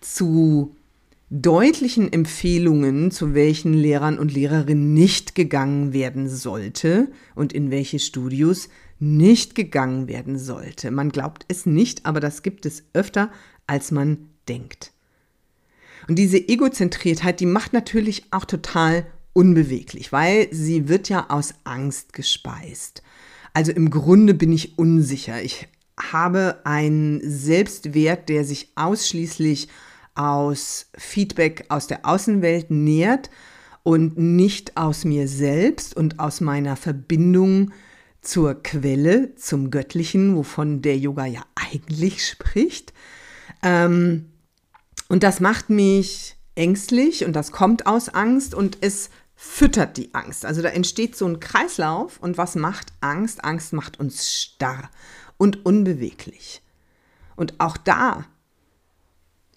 zu 0.00 0.75
deutlichen 1.30 2.12
Empfehlungen, 2.12 3.10
zu 3.10 3.34
welchen 3.34 3.72
Lehrern 3.72 4.18
und 4.18 4.32
Lehrerinnen 4.32 4.94
nicht 4.94 5.34
gegangen 5.34 5.92
werden 5.92 6.28
sollte 6.28 7.08
und 7.34 7.52
in 7.52 7.70
welche 7.70 7.98
Studios 7.98 8.68
nicht 8.98 9.54
gegangen 9.54 10.08
werden 10.08 10.38
sollte. 10.38 10.90
Man 10.90 11.10
glaubt 11.10 11.44
es 11.48 11.66
nicht, 11.66 12.06
aber 12.06 12.20
das 12.20 12.42
gibt 12.42 12.64
es 12.64 12.84
öfter, 12.92 13.30
als 13.66 13.90
man 13.90 14.28
denkt. 14.48 14.92
Und 16.08 16.16
diese 16.16 16.38
Egozentriertheit, 16.48 17.40
die 17.40 17.46
macht 17.46 17.72
natürlich 17.72 18.26
auch 18.30 18.44
total 18.44 19.04
unbeweglich, 19.32 20.12
weil 20.12 20.48
sie 20.52 20.88
wird 20.88 21.08
ja 21.08 21.26
aus 21.28 21.54
Angst 21.64 22.12
gespeist. 22.12 23.02
Also 23.52 23.72
im 23.72 23.90
Grunde 23.90 24.32
bin 24.32 24.52
ich 24.52 24.78
unsicher. 24.78 25.42
Ich 25.42 25.66
habe 25.98 26.60
einen 26.64 27.20
Selbstwert, 27.28 28.28
der 28.28 28.44
sich 28.44 28.70
ausschließlich 28.76 29.68
aus 30.16 30.86
Feedback 30.96 31.66
aus 31.68 31.86
der 31.86 32.04
Außenwelt 32.06 32.70
nährt 32.70 33.30
und 33.82 34.18
nicht 34.18 34.76
aus 34.76 35.04
mir 35.04 35.28
selbst 35.28 35.96
und 35.96 36.18
aus 36.18 36.40
meiner 36.40 36.76
Verbindung 36.76 37.70
zur 38.20 38.60
Quelle, 38.62 39.34
zum 39.36 39.70
Göttlichen, 39.70 40.36
wovon 40.36 40.82
der 40.82 40.98
Yoga 40.98 41.26
ja 41.26 41.42
eigentlich 41.54 42.26
spricht. 42.26 42.92
Ähm, 43.62 44.30
und 45.08 45.22
das 45.22 45.40
macht 45.40 45.70
mich 45.70 46.36
ängstlich 46.56 47.24
und 47.24 47.34
das 47.34 47.52
kommt 47.52 47.86
aus 47.86 48.08
Angst 48.08 48.54
und 48.54 48.78
es 48.80 49.10
füttert 49.36 49.96
die 49.98 50.14
Angst. 50.14 50.44
Also 50.44 50.62
da 50.62 50.70
entsteht 50.70 51.14
so 51.14 51.26
ein 51.26 51.38
Kreislauf 51.38 52.18
und 52.20 52.38
was 52.38 52.56
macht 52.56 52.88
Angst? 53.00 53.44
Angst 53.44 53.72
macht 53.72 54.00
uns 54.00 54.34
starr 54.34 54.90
und 55.36 55.64
unbeweglich. 55.64 56.62
Und 57.36 57.60
auch 57.60 57.76
da 57.76 58.24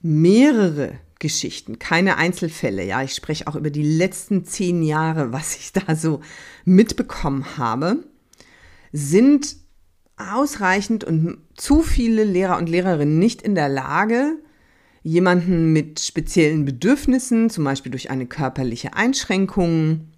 mehrere 0.01 0.93
Geschichten, 1.19 1.79
keine 1.79 2.17
Einzelfälle. 2.17 2.83
Ja, 2.85 3.03
ich 3.03 3.13
spreche 3.13 3.47
auch 3.47 3.55
über 3.55 3.69
die 3.69 3.83
letzten 3.83 4.45
zehn 4.45 4.83
Jahre, 4.83 5.33
was 5.33 5.57
ich 5.57 5.73
da 5.73 5.95
so 5.95 6.21
mitbekommen 6.65 7.57
habe 7.57 8.03
sind 8.91 9.57
ausreichend 10.17 11.03
und 11.03 11.37
zu 11.55 11.81
viele 11.81 12.23
Lehrer 12.23 12.57
und 12.57 12.69
Lehrerinnen 12.69 13.19
nicht 13.19 13.41
in 13.41 13.55
der 13.55 13.69
Lage, 13.69 14.37
jemanden 15.01 15.71
mit 15.71 15.99
speziellen 16.01 16.65
Bedürfnissen, 16.65 17.49
zum 17.49 17.63
Beispiel 17.63 17.91
durch 17.91 18.09
eine 18.09 18.25
körperliche 18.25 18.95
Einschränkung, 18.95 20.08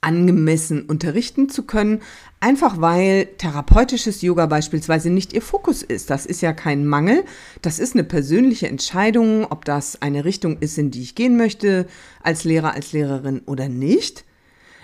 angemessen 0.00 0.82
unterrichten 0.82 1.48
zu 1.48 1.64
können, 1.64 2.00
einfach 2.40 2.80
weil 2.80 3.26
therapeutisches 3.36 4.22
Yoga 4.22 4.46
beispielsweise 4.46 5.10
nicht 5.10 5.32
ihr 5.32 5.42
Fokus 5.42 5.82
ist. 5.82 6.08
Das 6.08 6.24
ist 6.24 6.40
ja 6.40 6.52
kein 6.52 6.86
Mangel, 6.86 7.24
das 7.60 7.78
ist 7.78 7.94
eine 7.94 8.04
persönliche 8.04 8.68
Entscheidung, 8.68 9.44
ob 9.44 9.64
das 9.64 10.00
eine 10.00 10.24
Richtung 10.24 10.58
ist, 10.58 10.78
in 10.78 10.90
die 10.90 11.02
ich 11.02 11.14
gehen 11.14 11.36
möchte, 11.36 11.86
als 12.22 12.44
Lehrer, 12.44 12.72
als 12.72 12.92
Lehrerin 12.92 13.40
oder 13.46 13.68
nicht. 13.68 14.24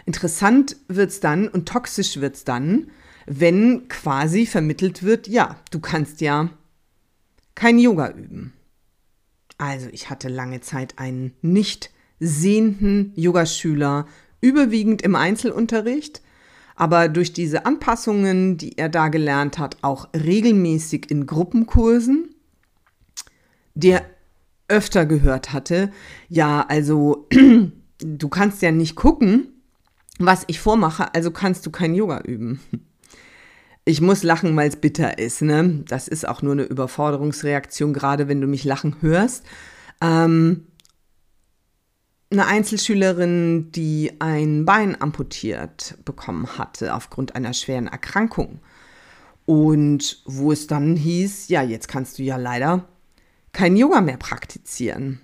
Interessant 0.05 0.77
wird 0.89 1.11
es 1.11 1.21
dann 1.21 1.49
und 1.49 1.67
toxisch 1.67 2.21
wird 2.21 2.37
es 2.37 2.45
dann, 2.45 2.91
wenn 3.27 3.89
quasi 3.89 4.47
vermittelt 4.47 5.03
wird, 5.03 5.27
ja, 5.27 5.57
du 5.71 5.81
kannst 5.81 6.21
ja 6.21 6.51
kein 7.55 7.79
Yoga 7.79 8.11
üben. 8.11 8.53
Also 9.59 9.89
ich 9.91 10.11
hatte 10.11 10.29
lange 10.29 10.61
Zeit 10.61 10.99
einen 10.99 11.33
nicht 11.41 11.91
sehenden 12.21 13.13
Yogaschüler, 13.17 14.07
überwiegend 14.47 15.03
im 15.03 15.17
Einzelunterricht, 15.17 16.23
aber 16.77 17.09
durch 17.09 17.33
diese 17.33 17.67
Anpassungen, 17.67 18.57
die 18.59 18.79
er 18.79 18.89
da 18.89 19.09
gelernt 19.09 19.59
hat, 19.59 19.79
auch 19.83 20.09
regelmäßig 20.15 21.11
in 21.11 21.27
Gruppenkursen, 21.27 22.35
der 23.75 24.05
öfter 24.69 25.05
gehört 25.05 25.53
hatte, 25.53 25.91
ja, 26.29 26.65
also 26.69 27.27
du 27.99 28.29
kannst 28.29 28.63
ja 28.63 28.71
nicht 28.71 28.95
gucken, 28.95 29.49
was 30.19 30.45
ich 30.47 30.61
vormache, 30.61 31.13
also 31.13 31.31
kannst 31.33 31.67
du 31.67 31.71
kein 31.71 31.95
Yoga 31.95 32.21
üben. 32.21 32.61
Ich 33.85 34.01
muss 34.01 34.23
lachen, 34.23 34.57
weil 34.57 34.69
es 34.69 34.77
bitter 34.77 35.19
ist. 35.19 35.43
Ne? 35.43 35.85
Das 35.87 36.09
ist 36.09 36.27
auch 36.27 36.43
nur 36.43 36.53
eine 36.53 36.65
Überforderungsreaktion, 36.65 37.93
gerade 37.93 38.27
wenn 38.27 38.41
du 38.41 38.47
mich 38.47 38.65
lachen 38.65 38.97
hörst. 39.01 39.45
Ähm, 40.01 40.67
eine 42.31 42.47
Einzelschülerin, 42.47 43.71
die 43.73 44.13
ein 44.21 44.65
Bein 44.65 45.01
amputiert 45.01 45.97
bekommen 46.05 46.59
hatte 46.59 46.95
aufgrund 46.95 47.37
einer 47.37 47.53
schweren 47.53 47.87
Erkrankung. 47.87 48.61
Und 49.45 50.23
wo 50.25 50.51
es 50.51 50.67
dann 50.67 50.97
hieß, 50.97 51.49
ja, 51.49 51.63
jetzt 51.63 51.87
kannst 51.87 52.19
du 52.19 52.25
ja 52.25 52.37
leider 52.37 52.89
kein 53.53 53.77
Yoga 53.77 54.01
mehr 54.01 54.17
praktizieren. 54.17 55.21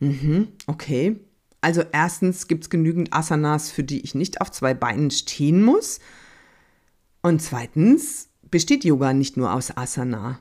Mhm, 0.00 0.48
okay. 0.66 1.18
Also 1.62 1.82
erstens 1.92 2.46
gibt 2.46 2.64
es 2.64 2.70
genügend 2.70 3.12
Asanas, 3.12 3.70
für 3.70 3.82
die 3.82 4.02
ich 4.02 4.14
nicht 4.14 4.40
auf 4.40 4.52
zwei 4.52 4.74
Beinen 4.74 5.10
stehen 5.10 5.64
muss. 5.64 5.98
Und 7.22 7.40
zweitens 7.40 8.28
besteht 8.50 8.84
Yoga 8.84 9.12
nicht 9.12 9.36
nur 9.36 9.52
aus 9.52 9.76
Asana. 9.76 10.38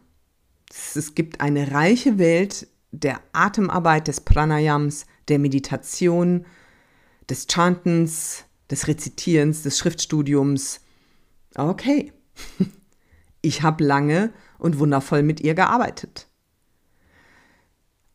Es 0.70 1.16
gibt 1.16 1.42
eine 1.42 1.72
reiche 1.72 2.18
Welt 2.20 2.68
der 2.92 3.22
Atemarbeit, 3.34 4.08
des 4.08 4.22
Pranayams, 4.22 5.06
der 5.28 5.40
Meditation, 5.40 6.46
des 7.30 7.48
Chantens, 7.50 8.46
des 8.70 8.88
Rezitierens, 8.88 9.64
des 9.64 9.78
Schriftstudiums. 9.78 10.82
Okay, 11.56 12.12
ich 13.42 13.62
habe 13.62 13.84
lange 13.84 14.34
und 14.58 14.80
wundervoll 14.80 15.24
mit 15.24 15.42
ihr 15.42 15.54
gearbeitet. 15.54 16.28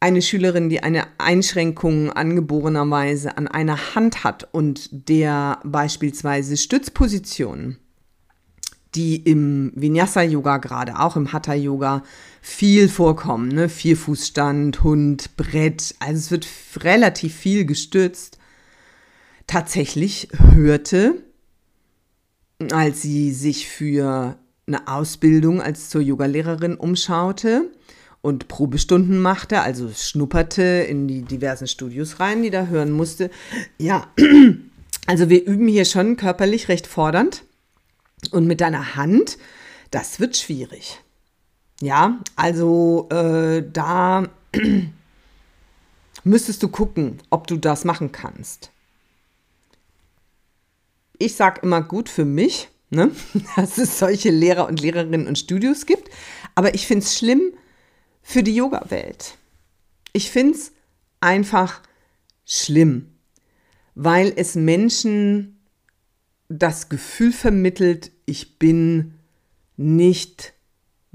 Eine 0.03 0.23
Schülerin, 0.23 0.71
die 0.71 0.83
eine 0.83 1.07
Einschränkung 1.19 2.11
angeborenerweise 2.11 3.37
an 3.37 3.49
einer 3.49 3.95
Hand 3.95 4.25
hat 4.25 4.49
und 4.53 5.09
der 5.09 5.61
beispielsweise 5.63 6.57
Stützpositionen, 6.57 7.79
die 8.95 9.17
im 9.17 9.73
Vinyasa-Yoga, 9.75 10.59
gerade 10.59 10.99
auch 10.99 11.17
im 11.17 11.33
Hatha-Yoga, 11.33 12.03
viel 12.41 12.89
vorkommen. 12.89 13.49
Ne? 13.49 13.69
Vierfußstand, 13.69 14.83
Hund, 14.83 15.37
Brett, 15.37 15.95
also 16.01 16.19
es 16.19 16.31
wird 16.31 16.47
relativ 16.85 17.35
viel 17.35 17.65
gestützt. 17.65 18.39
Tatsächlich 19.47 20.29
hörte, 20.55 21.23
als 22.73 23.03
sie 23.03 23.33
sich 23.33 23.69
für 23.69 24.37
eine 24.67 24.87
Ausbildung 24.87 25.61
als 25.61 25.89
zur 25.89 26.01
Yogalehrerin 26.01 26.77
umschaute 26.77 27.71
und 28.23 28.49
Probestunden 28.49 29.19
machte, 29.21 29.61
also 29.63 29.91
schnupperte 29.95 30.63
in 30.63 31.09
die 31.09 31.23
diversen 31.23 31.67
Studios 31.67 32.21
rein, 32.21 32.43
die 32.43 32.51
da 32.51 32.67
hören 32.67 32.93
musste. 32.93 33.31
Ja, 33.79 34.09
also 35.07 35.29
wir 35.29 35.45
üben 35.45 35.67
hier 35.67 35.85
schon 35.85 36.17
körperlich 36.17 36.69
recht 36.69 36.87
fordernd 36.87 37.45
und 38.31 38.47
mit 38.47 38.61
deiner 38.61 38.97
Hand, 38.97 39.39
das 39.91 40.21
wird 40.21 40.37
schwierig. 40.37 41.01
Ja, 41.81 42.21
also 42.37 43.09
äh, 43.11 43.65
da 43.73 44.29
müsstest 46.25 46.63
du 46.63 46.69
gucken, 46.69 47.19
ob 47.31 47.47
du 47.47 47.57
das 47.57 47.85
machen 47.85 48.13
kannst. 48.13 48.71
Ich 51.19 51.37
sage 51.37 51.61
immer 51.63 51.83
gut 51.83 52.09
für 52.09 52.25
mich, 52.25 52.69
ne? 52.91 53.11
dass 53.57 53.79
es 53.79 53.99
solche 53.99 54.31
Lehrer 54.31 54.69
und 54.69 54.81
Lehrerinnen 54.81 55.27
und 55.27 55.39
Studios 55.39 55.87
gibt, 55.87 56.11
aber 56.55 56.75
ich 56.75 56.87
finde 56.87 57.05
es 57.05 57.17
schlimm 57.17 57.53
für 58.23 58.43
die 58.43 58.55
Yoga-Welt. 58.55 59.37
Ich 60.13 60.31
finde 60.31 60.55
es 60.55 60.73
einfach 61.21 61.81
schlimm, 62.45 63.13
weil 63.95 64.33
es 64.37 64.55
Menschen 64.55 65.60
das 66.51 66.89
Gefühl 66.89 67.33
vermittelt, 67.33 68.11
ich 68.27 68.59
bin 68.59 69.15
nicht 69.77 70.53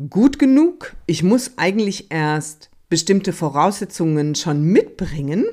gut 0.09 0.39
genug. 0.39 0.95
Ich 1.05 1.23
muss 1.23 1.57
eigentlich 1.57 2.09
erst 2.09 2.69
bestimmte 2.89 3.33
Voraussetzungen 3.33 4.35
schon 4.35 4.63
mitbringen, 4.63 5.45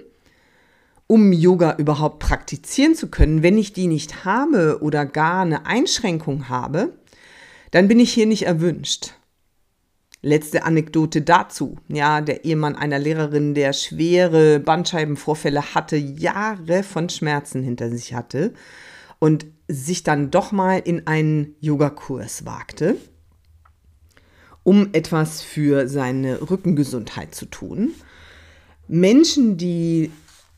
um 1.09 1.33
Yoga 1.33 1.77
überhaupt 1.79 2.21
praktizieren 2.21 2.95
zu 2.95 3.09
können. 3.09 3.43
Wenn 3.43 3.59
ich 3.59 3.73
die 3.73 3.89
nicht 3.89 4.25
habe 4.25 4.79
oder 4.83 5.05
gar 5.05 5.43
eine 5.43 5.67
Einschränkung 5.67 6.49
habe, 6.49 6.93
dann 7.73 7.89
bin 7.89 7.99
ich 7.99 8.13
hier 8.13 8.27
nicht 8.27 8.47
erwünscht. 8.47 9.15
Letzte 10.25 10.63
Anekdote 10.63 11.23
dazu. 11.23 11.77
Ja, 11.89 12.21
der 12.21 12.45
Ehemann 12.45 12.77
einer 12.77 13.01
Lehrerin, 13.01 13.55
der 13.55 13.73
schwere 13.73 14.61
Bandscheibenvorfälle 14.61 15.75
hatte, 15.75 15.97
Jahre 15.97 16.85
von 16.85 17.09
Schmerzen 17.09 17.65
hinter 17.65 17.91
sich 17.91 18.15
hatte 18.15 18.55
und 19.23 19.47
sich 19.69 20.03
dann 20.03 20.33
doch 20.33 20.51
mal 20.51 20.81
in 20.81 21.07
einen 21.07 21.55
Yogakurs 21.61 22.45
wagte 22.45 22.97
um 24.65 24.91
etwas 24.93 25.43
für 25.43 25.89
seine 25.89 26.51
Rückengesundheit 26.51 27.35
zu 27.35 27.47
tun. 27.47 27.95
Menschen, 28.87 29.57
die 29.57 30.11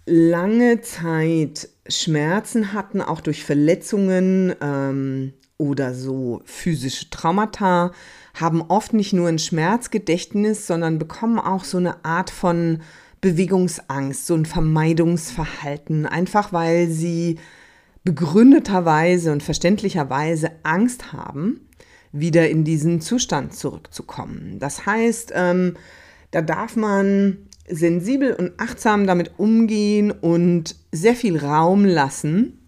lange 0.06 0.82
Zeit 0.82 1.68
Schmerzen 1.88 2.72
hatten, 2.72 3.00
auch 3.00 3.20
durch 3.20 3.44
Verletzungen 3.44 4.54
ähm, 4.60 5.32
oder 5.56 5.94
so 5.94 6.42
physische 6.44 7.08
Traumata, 7.10 7.92
haben 8.34 8.62
oft 8.62 8.92
nicht 8.92 9.12
nur 9.12 9.28
ein 9.28 9.38
Schmerzgedächtnis, 9.38 10.66
sondern 10.66 10.98
bekommen 10.98 11.38
auch 11.38 11.64
so 11.64 11.78
eine 11.78 12.04
Art 12.04 12.30
von 12.30 12.80
Bewegungsangst, 13.20 14.26
so 14.26 14.34
ein 14.34 14.44
Vermeidungsverhalten, 14.44 16.04
einfach 16.04 16.52
weil 16.52 16.88
sie 16.88 17.38
begründeterweise 18.04 19.32
und 19.32 19.42
verständlicherweise 19.42 20.52
Angst 20.62 21.12
haben, 21.12 21.68
wieder 22.12 22.48
in 22.48 22.64
diesen 22.64 23.00
Zustand 23.00 23.54
zurückzukommen. 23.54 24.58
Das 24.60 24.86
heißt, 24.86 25.32
ähm, 25.34 25.76
da 26.30 26.42
darf 26.42 26.76
man 26.76 27.38
sensibel 27.68 28.34
und 28.34 28.52
achtsam 28.58 29.06
damit 29.06 29.32
umgehen 29.38 30.10
und 30.10 30.76
sehr 30.92 31.14
viel 31.14 31.38
Raum 31.38 31.84
lassen, 31.84 32.58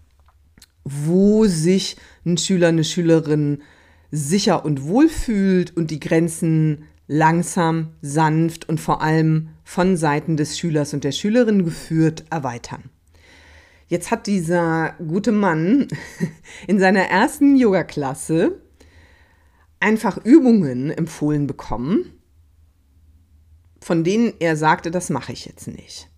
wo 0.83 1.45
sich 1.45 1.97
ein 2.25 2.37
Schüler, 2.37 2.69
eine 2.69 2.83
Schülerin 2.83 3.61
sicher 4.11 4.65
und 4.65 4.83
wohl 4.83 5.07
fühlt 5.07 5.75
und 5.77 5.91
die 5.91 5.99
Grenzen 5.99 6.85
langsam, 7.07 7.93
sanft 8.01 8.67
und 8.67 8.79
vor 8.79 9.01
allem 9.01 9.49
von 9.63 9.97
Seiten 9.97 10.35
des 10.35 10.57
Schülers 10.57 10.93
und 10.93 11.03
der 11.03 11.11
Schülerin 11.11 11.63
geführt 11.63 12.25
erweitern. 12.29 12.89
Jetzt 13.87 14.11
hat 14.11 14.27
dieser 14.27 14.95
gute 14.99 15.31
Mann 15.31 15.87
in 16.67 16.79
seiner 16.79 17.03
ersten 17.03 17.55
Yoga-Klasse 17.55 18.61
einfach 19.79 20.17
Übungen 20.23 20.91
empfohlen 20.91 21.47
bekommen, 21.47 22.13
von 23.81 24.03
denen 24.03 24.33
er 24.39 24.57
sagte, 24.57 24.91
das 24.91 25.09
mache 25.09 25.31
ich 25.31 25.45
jetzt 25.45 25.67
nicht. 25.67 26.09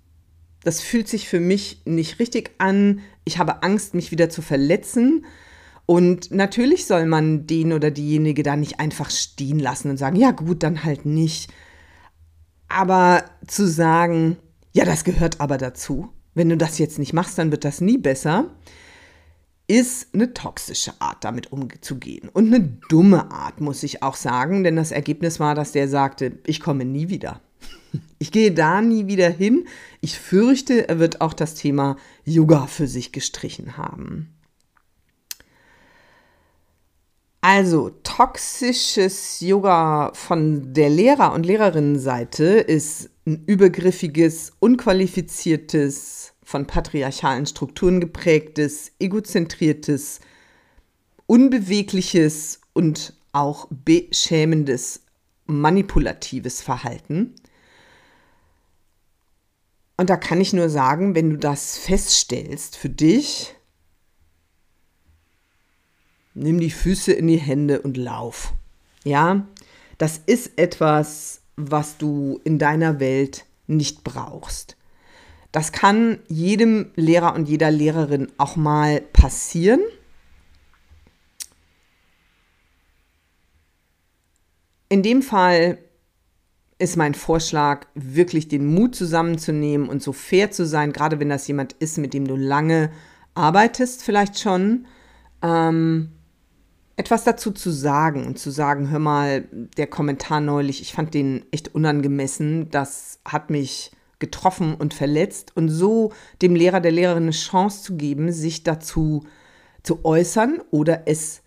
Das 0.64 0.82
fühlt 0.82 1.08
sich 1.08 1.30
für 1.30 1.40
mich 1.40 1.82
nicht 1.86 2.20
richtig 2.20 2.52
an. 2.58 3.02
Ich 3.24 3.38
habe 3.38 3.64
Angst, 3.64 3.94
mich 3.94 4.12
wieder 4.12 4.30
zu 4.30 4.42
verletzen. 4.42 5.26
Und 5.86 6.32
natürlich 6.32 6.86
soll 6.86 7.06
man 7.06 7.48
den 7.48 7.74
oder 7.74 7.92
diejenige 7.92 8.44
da 8.44 8.56
nicht 8.56 8.80
einfach 8.80 9.10
stehen 9.10 9.60
lassen 9.60 9.90
und 9.90 9.98
sagen, 9.98 10.16
ja 10.16 10.32
gut, 10.32 10.64
dann 10.64 10.84
halt 10.84 11.06
nicht. 11.06 11.52
Aber 12.68 13.24
zu 13.48 13.68
sagen, 13.68 14.38
ja, 14.74 14.86
das 14.86 15.04
gehört 15.04 15.40
aber 15.40 15.58
dazu. 15.58 16.10
Wenn 16.40 16.50
du 16.50 16.56
das 16.58 16.80
jetzt 16.80 17.00
nicht 17.00 17.12
machst, 17.12 17.38
dann 17.38 17.52
wird 17.52 17.66
das 17.66 17.82
nie 17.82 17.98
besser 17.98 18.50
ist 19.70 20.16
eine 20.16 20.34
toxische 20.34 20.94
Art, 21.00 21.24
damit 21.24 21.52
umzugehen. 21.52 22.28
Und 22.30 22.48
eine 22.48 22.60
dumme 22.90 23.30
Art, 23.30 23.62
muss 23.62 23.84
ich 23.84 24.02
auch 24.02 24.16
sagen, 24.16 24.64
denn 24.64 24.76
das 24.76 24.92
Ergebnis 24.92 25.40
war, 25.40 25.54
dass 25.54 25.74
der 25.74 25.88
sagte, 25.88 26.40
ich 26.48 26.60
komme 26.60 26.86
nie 26.86 27.10
wieder. 27.10 27.40
Ich 28.22 28.34
gehe 28.34 28.52
da 28.52 28.82
nie 28.82 29.08
wieder 29.08 29.30
hin. 29.30 29.66
Ich 30.02 30.20
fürchte, 30.20 30.90
er 30.90 31.00
wird 31.00 31.22
auch 31.22 31.34
das 31.34 31.56
Thema 31.56 31.96
Yoga 32.26 32.68
für 32.68 32.86
sich 32.86 33.14
gestrichen 33.14 33.78
haben. 33.78 34.36
Also, 37.40 37.92
toxisches 38.04 39.40
Yoga 39.40 40.12
von 40.14 40.74
der 40.74 40.90
Lehrer- 40.90 41.34
und 41.34 41.46
Lehrerinnenseite 41.46 42.44
ist 42.44 43.10
ein 43.30 43.44
übergriffiges, 43.46 44.54
unqualifiziertes, 44.60 46.34
von 46.44 46.66
patriarchalen 46.66 47.46
Strukturen 47.46 48.02
geprägtes, 48.02 48.92
egozentriertes, 48.98 50.20
unbewegliches 51.28 52.62
und 52.74 53.14
auch 53.34 53.68
beschämendes, 53.70 55.04
manipulatives 55.46 56.62
Verhalten. 56.64 57.36
Und 59.96 60.10
da 60.10 60.18
kann 60.18 60.42
ich 60.42 60.54
nur 60.54 60.70
sagen, 60.70 61.14
wenn 61.14 61.30
du 61.30 61.38
das 61.38 61.78
feststellst 61.78 62.78
für 62.78 62.90
dich, 62.90 63.54
nimm 66.34 66.60
die 66.60 66.72
Füße 66.72 67.12
in 67.14 67.28
die 67.28 67.38
Hände 67.38 67.82
und 67.82 67.96
lauf. 67.96 68.54
Ja, 69.04 69.46
das 70.00 70.20
ist 70.26 70.58
etwas, 70.58 71.39
was 71.60 71.98
du 71.98 72.40
in 72.44 72.58
deiner 72.58 73.00
Welt 73.00 73.46
nicht 73.68 74.04
brauchst. 74.04 74.78
Das 75.52 75.72
kann 75.72 76.20
jedem 76.28 76.92
Lehrer 76.96 77.36
und 77.36 77.50
jeder 77.50 77.72
Lehrerin 77.72 78.28
auch 78.38 78.56
mal 78.56 79.02
passieren. 79.02 79.82
In 84.90 85.04
dem 85.04 85.22
Fall 85.22 85.80
ist 86.80 86.96
mein 86.96 87.14
Vorschlag, 87.14 87.88
wirklich 87.94 88.48
den 88.48 88.66
Mut 88.66 88.96
zusammenzunehmen 88.96 89.90
und 89.90 90.02
so 90.02 90.14
fair 90.14 90.50
zu 90.50 90.66
sein, 90.66 90.94
gerade 90.94 91.20
wenn 91.20 91.30
das 91.30 91.48
jemand 91.48 91.74
ist, 91.74 91.98
mit 91.98 92.14
dem 92.14 92.26
du 92.26 92.36
lange 92.36 92.90
arbeitest, 93.36 94.02
vielleicht 94.02 94.40
schon, 94.40 94.86
ähm, 95.42 96.12
etwas 97.00 97.24
dazu 97.24 97.52
zu 97.52 97.72
sagen 97.72 98.28
und 98.28 98.38
zu 98.38 98.52
sagen, 98.52 98.90
hör 98.90 99.00
mal, 99.00 99.46
der 99.78 99.88
Kommentar 99.88 100.42
neulich, 100.42 100.82
ich 100.82 100.92
fand 100.92 101.14
den 101.14 101.46
echt 101.50 101.74
unangemessen, 101.74 102.70
das 102.72 103.22
hat 103.24 103.50
mich 103.50 103.92
getroffen 104.20 104.76
und 104.76 104.94
verletzt 104.94 105.56
und 105.56 105.70
so 105.70 106.12
dem 106.42 106.56
Lehrer, 106.56 106.82
der 106.82 106.92
Lehrerin 106.92 107.24
eine 107.24 107.32
Chance 107.32 107.84
zu 107.84 107.96
geben, 107.96 108.34
sich 108.34 108.64
dazu 108.64 109.26
zu 109.82 110.04
äußern 110.04 110.60
oder 110.72 111.08
es 111.08 111.42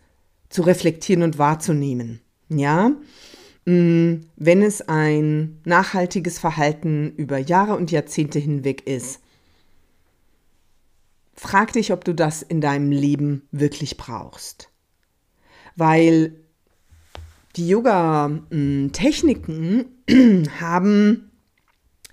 zu 0.49 0.63
reflektieren 0.63 1.23
und 1.23 1.37
wahrzunehmen. 1.37 2.23
Ja, 2.49 2.93
mm, 3.67 4.21
wenn 4.37 4.63
es 4.63 4.89
ein 4.89 5.61
nachhaltiges 5.67 6.39
Verhalten 6.39 7.13
über 7.19 7.37
Jahre 7.37 7.77
und 7.77 7.91
Jahrzehnte 7.91 8.39
hinweg 8.39 8.87
ist, 8.87 9.21
frag 11.35 11.75
dich, 11.75 11.93
ob 11.93 12.07
du 12.07 12.15
das 12.15 12.41
in 12.41 12.63
deinem 12.63 12.91
Leben 12.91 13.43
wirklich 13.51 13.99
brauchst. 13.99 14.72
Weil 15.77 16.43
die 17.57 17.69
Yoga-Techniken 17.69 19.87
haben 20.61 21.33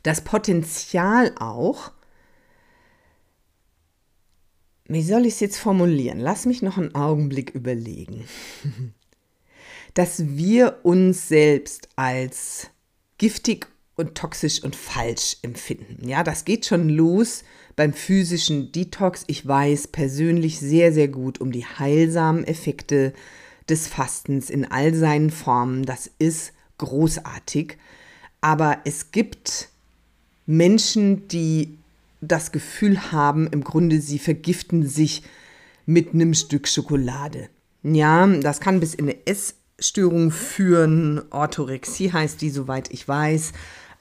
das 0.03 0.21
Potenzial 0.21 1.33
auch, 1.39 1.91
wie 4.87 5.03
soll 5.03 5.25
ich 5.25 5.35
es 5.35 5.39
jetzt 5.39 5.59
formulieren? 5.59 6.19
Lass 6.19 6.45
mich 6.45 6.61
noch 6.61 6.77
einen 6.77 6.95
Augenblick 6.95 7.51
überlegen. 7.51 8.25
Dass 9.93 10.27
wir 10.27 10.79
uns 10.83 11.27
selbst 11.27 11.89
als 11.95 12.69
giftig 13.17 13.67
und 13.95 14.15
toxisch 14.15 14.63
und 14.63 14.75
falsch 14.75 15.37
empfinden. 15.41 16.07
Ja, 16.07 16.23
das 16.23 16.45
geht 16.45 16.65
schon 16.65 16.89
los 16.89 17.43
beim 17.75 17.93
physischen 17.93 18.71
Detox. 18.71 19.23
Ich 19.27 19.47
weiß 19.47 19.89
persönlich 19.89 20.59
sehr, 20.59 20.93
sehr 20.93 21.07
gut 21.07 21.41
um 21.41 21.51
die 21.51 21.65
heilsamen 21.65 22.45
Effekte 22.45 23.13
des 23.69 23.87
Fastens 23.87 24.49
in 24.49 24.69
all 24.69 24.93
seinen 24.93 25.29
Formen. 25.29 25.85
Das 25.85 26.09
ist 26.19 26.53
großartig. 26.77 27.77
Aber 28.41 28.79
es 28.85 29.11
gibt 29.11 29.69
Menschen, 30.45 31.27
die 31.27 31.77
das 32.21 32.51
Gefühl 32.51 33.11
haben, 33.11 33.47
im 33.47 33.63
Grunde, 33.63 34.01
sie 34.01 34.19
vergiften 34.19 34.87
sich 34.87 35.23
mit 35.85 36.13
einem 36.13 36.33
Stück 36.33 36.67
Schokolade. 36.67 37.49
Ja, 37.83 38.27
das 38.27 38.59
kann 38.59 38.79
bis 38.79 38.93
in 38.93 39.05
eine 39.05 39.17
Essstörung 39.25 40.31
führen. 40.31 41.21
Orthorexie 41.31 42.11
heißt 42.11 42.41
die, 42.41 42.49
soweit 42.49 42.91
ich 42.91 43.07
weiß. 43.07 43.53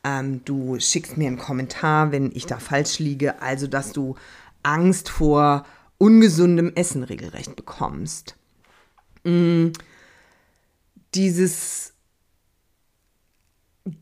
Ähm, 0.05 0.41
du 0.45 0.79
schickst 0.81 1.17
mir 1.17 1.29
einen 1.29 1.39
Kommentar, 1.39 2.13
wenn 2.13 2.33
ich 2.35 2.47
da 2.47 2.59
falsch 2.59 2.99
liege. 2.99 3.41
Also, 3.41 3.67
dass 3.67 3.93
du 3.93 4.17
Angst 4.63 5.09
vor 5.09 5.65
ungesundem 5.99 6.73
Essen 6.75 7.05
regelrecht 7.05 7.57
bekommst. 7.57 8.38
Mm, 9.29 9.73
dieses 11.15 11.93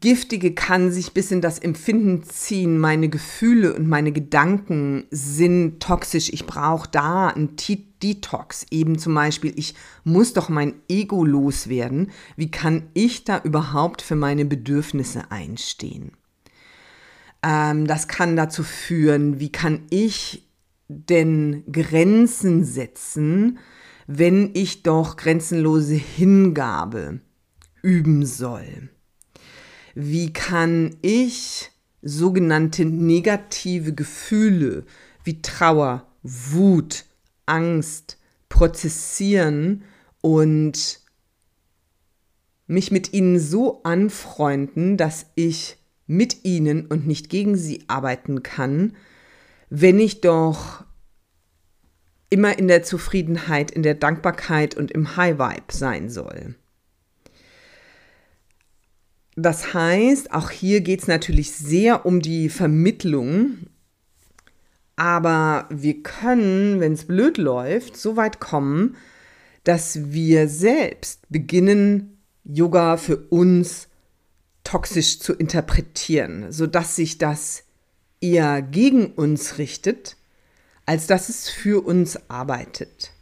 Giftige 0.01 0.53
kann 0.55 0.91
sich 0.91 1.13
bis 1.13 1.31
in 1.31 1.41
das 1.41 1.59
Empfinden 1.59 2.25
ziehen. 2.25 2.79
Meine 2.79 3.09
Gefühle 3.09 3.75
und 3.75 3.89
meine 3.89 4.13
Gedanken 4.13 5.05
sind 5.11 5.81
toxisch. 5.81 6.31
Ich 6.33 6.47
brauche 6.47 6.89
da 6.91 7.29
einen 7.29 7.57
Detox. 8.03 8.67
Eben 8.71 8.99
zum 8.99 9.15
Beispiel, 9.15 9.53
ich 9.57 9.75
muss 10.05 10.33
doch 10.33 10.49
mein 10.49 10.75
Ego 10.89 11.25
loswerden. 11.25 12.11
Wie 12.37 12.51
kann 12.51 12.89
ich 12.95 13.25
da 13.25 13.41
überhaupt 13.43 14.03
für 14.03 14.17
meine 14.17 14.45
Bedürfnisse 14.45 15.31
einstehen? 15.31 16.13
Ähm, 17.43 17.87
das 17.87 18.09
kann 18.09 18.37
dazu 18.37 18.63
führen, 18.63 19.41
wie 19.41 19.51
kann 19.51 19.83
ich 19.91 20.47
denn 20.89 21.65
Grenzen 21.71 22.65
setzen, 22.65 23.59
wenn 24.07 24.51
ich 24.55 24.83
doch 24.83 25.17
grenzenlose 25.17 25.95
Hingabe 25.95 27.21
üben 27.83 28.25
soll? 28.25 28.91
wie 29.97 30.31
kann 30.31 30.95
ich 31.01 31.71
sogenannte 32.03 32.85
negative 32.85 33.95
Gefühle 33.95 34.85
wie 35.25 35.41
Trauer, 35.41 36.07
Wut, 36.23 37.07
Angst 37.47 38.19
prozessieren 38.51 39.85
und 40.21 41.01
mich 42.67 42.91
mit 42.91 43.15
ihnen 43.15 43.41
so 43.41 43.83
anfreunden, 43.85 44.99
dass 44.99 45.27
ich 45.35 45.79
mit 46.07 46.45
ihnen 46.45 46.87
und 46.87 47.07
nicht 47.07 47.31
gegen 47.31 47.57
sie 47.57 47.85
arbeiten 47.89 48.43
kann, 48.43 48.97
wenn 49.71 49.99
ich 49.99 50.21
doch 50.21 50.85
immer 52.31 52.59
in 52.59 52.69
der 52.69 52.83
Zufriedenheit, 52.83 53.71
in 53.71 53.83
der 53.83 53.95
Dankbarkeit 53.95 54.75
und 54.75 54.91
im 54.91 55.17
High 55.17 55.39
Vibe 55.39 55.73
sein 55.73 56.11
soll. 56.11 56.55
Das 59.37 59.75
heißt, 59.75 60.33
auch 60.33 60.51
hier 60.51 60.81
geht 60.81 61.03
es 61.03 61.09
natürlich 61.09 61.53
sehr 61.53 62.07
um 62.07 62.21
die 62.21 62.49
Vermittlung, 62.49 63.67
aber 64.97 65.69
wir 65.71 66.03
können, 66.03 66.81
wenn 66.81 66.95
es 66.95 67.05
blöd 67.05 67.37
läuft, 67.37 67.99
so 67.99 68.17
weit 68.17 68.41
kommen, 68.41 68.97
dass 69.65 70.13
wir 70.13 70.49
selbst 70.49 71.29
beginnen, 71.29 72.19
Yoga 72.45 72.97
für 72.97 73.17
uns 73.17 73.89
toxisch 74.65 75.19
zu 75.21 75.35
interpretieren, 75.35 76.51
sodass 76.51 76.97
sich 76.97 77.19
das 77.19 77.65
eher 78.21 78.63
gegen 78.63 79.07
uns 79.07 79.59
richtet, 79.59 80.17
als 80.87 81.07
dass 81.07 81.29
es 81.29 81.49
für 81.51 81.85
uns 81.85 82.19
arbeitet. 82.31 83.13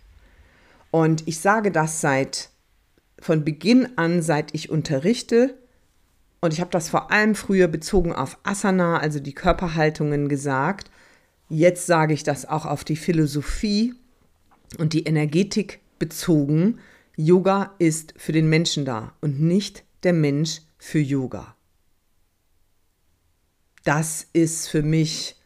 Und 0.90 1.26
ich 1.26 1.40
sage 1.40 1.72
das 1.72 2.00
seit 2.00 2.50
von 3.18 3.44
Beginn 3.44 3.96
an, 3.96 4.22
seit 4.22 4.54
ich 4.54 4.70
unterrichte, 4.70 5.58
und 6.44 6.52
ich 6.52 6.60
habe 6.60 6.70
das 6.70 6.90
vor 6.90 7.10
allem 7.10 7.34
früher 7.34 7.68
bezogen 7.68 8.12
auf 8.12 8.38
Asana, 8.42 8.98
also 8.98 9.18
die 9.18 9.32
Körperhaltungen 9.32 10.28
gesagt. 10.28 10.90
Jetzt 11.48 11.86
sage 11.86 12.12
ich 12.12 12.22
das 12.22 12.44
auch 12.44 12.66
auf 12.66 12.84
die 12.84 12.96
Philosophie 12.96 13.94
und 14.76 14.92
die 14.92 15.04
Energetik 15.04 15.80
bezogen. 15.98 16.80
Yoga 17.16 17.74
ist 17.78 18.12
für 18.18 18.32
den 18.32 18.50
Menschen 18.50 18.84
da 18.84 19.14
und 19.22 19.40
nicht 19.40 19.84
der 20.02 20.12
Mensch 20.12 20.60
für 20.76 20.98
Yoga. 20.98 21.56
Das 23.84 24.26
ist 24.34 24.68
für 24.68 24.82
mich 24.82 25.36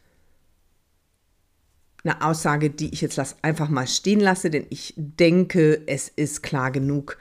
eine 2.03 2.21
Aussage, 2.21 2.69
die 2.69 2.93
ich 2.93 3.01
jetzt 3.01 3.19
einfach 3.41 3.69
mal 3.69 3.87
stehen 3.87 4.19
lasse, 4.19 4.49
denn 4.49 4.65
ich 4.69 4.93
denke, 4.95 5.81
es 5.85 6.09
ist 6.09 6.43
klar 6.43 6.71
genug, 6.71 7.17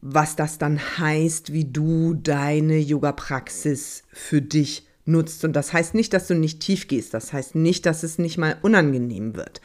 was 0.00 0.36
das 0.36 0.58
dann 0.58 0.78
heißt, 0.98 1.52
wie 1.52 1.64
du 1.64 2.14
deine 2.14 2.78
Yoga-Praxis 2.78 4.02
für 4.12 4.42
dich 4.42 4.86
nutzt. 5.06 5.44
Und 5.44 5.54
das 5.54 5.72
heißt 5.72 5.94
nicht, 5.94 6.12
dass 6.12 6.26
du 6.26 6.34
nicht 6.34 6.60
tief 6.60 6.88
gehst. 6.88 7.14
Das 7.14 7.32
heißt 7.32 7.54
nicht, 7.54 7.86
dass 7.86 8.02
es 8.02 8.18
nicht 8.18 8.36
mal 8.36 8.58
unangenehm 8.62 9.34
wird. 9.34 9.60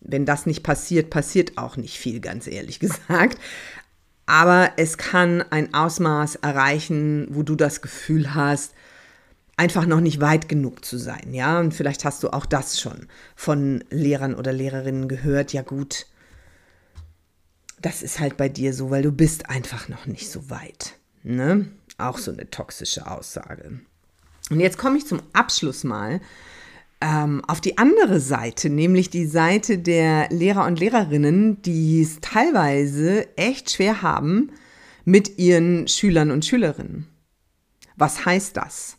Wenn 0.00 0.24
das 0.24 0.46
nicht 0.46 0.62
passiert, 0.62 1.10
passiert 1.10 1.56
auch 1.56 1.76
nicht 1.76 1.98
viel, 1.98 2.20
ganz 2.20 2.46
ehrlich 2.46 2.80
gesagt. 2.80 3.38
Aber 4.26 4.72
es 4.76 4.98
kann 4.98 5.42
ein 5.50 5.72
Ausmaß 5.72 6.36
erreichen, 6.36 7.28
wo 7.30 7.42
du 7.42 7.54
das 7.54 7.80
Gefühl 7.80 8.34
hast, 8.34 8.74
einfach 9.56 9.86
noch 9.86 10.00
nicht 10.00 10.20
weit 10.20 10.48
genug 10.48 10.84
zu 10.84 10.98
sein. 10.98 11.32
Ja, 11.32 11.60
und 11.60 11.72
vielleicht 11.72 12.04
hast 12.04 12.22
du 12.22 12.30
auch 12.30 12.46
das 12.46 12.80
schon 12.80 13.08
von 13.34 13.84
Lehrern 13.90 14.34
oder 14.34 14.52
Lehrerinnen 14.52 15.08
gehört. 15.08 15.52
Ja, 15.52 15.62
gut, 15.62 16.06
das 17.80 18.02
ist 18.02 18.20
halt 18.20 18.36
bei 18.36 18.48
dir 18.48 18.74
so, 18.74 18.90
weil 18.90 19.02
du 19.02 19.12
bist 19.12 19.48
einfach 19.48 19.88
noch 19.88 20.06
nicht 20.06 20.30
so 20.30 20.50
weit. 20.50 20.94
Ne? 21.22 21.68
Auch 21.98 22.18
so 22.18 22.30
eine 22.30 22.50
toxische 22.50 23.10
Aussage. 23.10 23.80
Und 24.50 24.60
jetzt 24.60 24.78
komme 24.78 24.98
ich 24.98 25.06
zum 25.06 25.20
Abschluss 25.32 25.84
mal 25.84 26.20
ähm, 27.00 27.44
auf 27.46 27.60
die 27.60 27.78
andere 27.78 28.20
Seite, 28.20 28.70
nämlich 28.70 29.10
die 29.10 29.26
Seite 29.26 29.78
der 29.78 30.28
Lehrer 30.30 30.66
und 30.66 30.78
Lehrerinnen, 30.78 31.60
die 31.62 32.02
es 32.02 32.20
teilweise 32.20 33.36
echt 33.36 33.70
schwer 33.70 34.02
haben 34.02 34.52
mit 35.04 35.38
ihren 35.38 35.88
Schülern 35.88 36.30
und 36.30 36.44
Schülerinnen. 36.44 37.06
Was 37.96 38.24
heißt 38.24 38.56
das? 38.56 38.98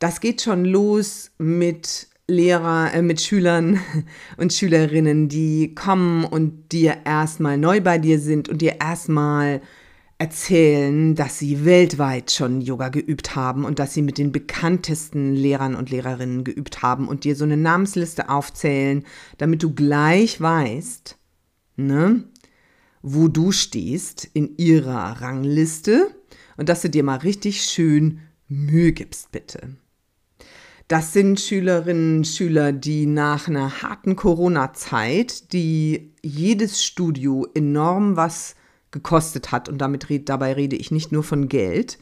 Das 0.00 0.20
geht 0.20 0.40
schon 0.40 0.64
los 0.64 1.30
mit 1.36 2.08
Lehrer, 2.26 2.94
äh, 2.94 3.02
mit 3.02 3.20
Schülern 3.20 3.80
und 4.38 4.50
Schülerinnen, 4.50 5.28
die 5.28 5.74
kommen 5.74 6.24
und 6.24 6.72
dir 6.72 6.96
erstmal 7.04 7.58
neu 7.58 7.82
bei 7.82 7.98
dir 7.98 8.18
sind 8.18 8.48
und 8.48 8.62
dir 8.62 8.80
erstmal 8.80 9.60
erzählen, 10.16 11.14
dass 11.14 11.38
sie 11.38 11.66
weltweit 11.66 12.30
schon 12.30 12.62
Yoga 12.62 12.88
geübt 12.88 13.36
haben 13.36 13.66
und 13.66 13.78
dass 13.78 13.92
sie 13.92 14.00
mit 14.00 14.16
den 14.16 14.32
bekanntesten 14.32 15.34
Lehrern 15.34 15.74
und 15.74 15.90
Lehrerinnen 15.90 16.44
geübt 16.44 16.80
haben 16.80 17.06
und 17.06 17.24
dir 17.24 17.36
so 17.36 17.44
eine 17.44 17.58
Namensliste 17.58 18.30
aufzählen, 18.30 19.04
damit 19.36 19.62
du 19.62 19.74
gleich 19.74 20.40
weißt, 20.40 21.18
ne, 21.76 22.24
wo 23.02 23.28
du 23.28 23.52
stehst 23.52 24.26
in 24.32 24.56
ihrer 24.56 25.20
Rangliste 25.20 26.14
und 26.56 26.70
dass 26.70 26.80
du 26.80 26.88
dir 26.88 27.02
mal 27.02 27.18
richtig 27.18 27.62
schön 27.62 28.20
Mühe 28.48 28.92
gibst, 28.92 29.30
bitte. 29.30 29.76
Das 30.90 31.12
sind 31.12 31.38
Schülerinnen 31.38 32.16
und 32.16 32.26
Schüler, 32.26 32.72
die 32.72 33.06
nach 33.06 33.46
einer 33.46 33.80
harten 33.80 34.16
Corona-Zeit, 34.16 35.52
die 35.52 36.10
jedes 36.20 36.84
Studio 36.84 37.46
enorm 37.54 38.16
was 38.16 38.56
gekostet 38.90 39.52
hat, 39.52 39.68
und 39.68 39.78
damit 39.78 40.10
red, 40.10 40.28
dabei 40.28 40.52
rede 40.52 40.74
ich 40.74 40.90
nicht 40.90 41.12
nur 41.12 41.22
von 41.22 41.48
Geld, 41.48 41.96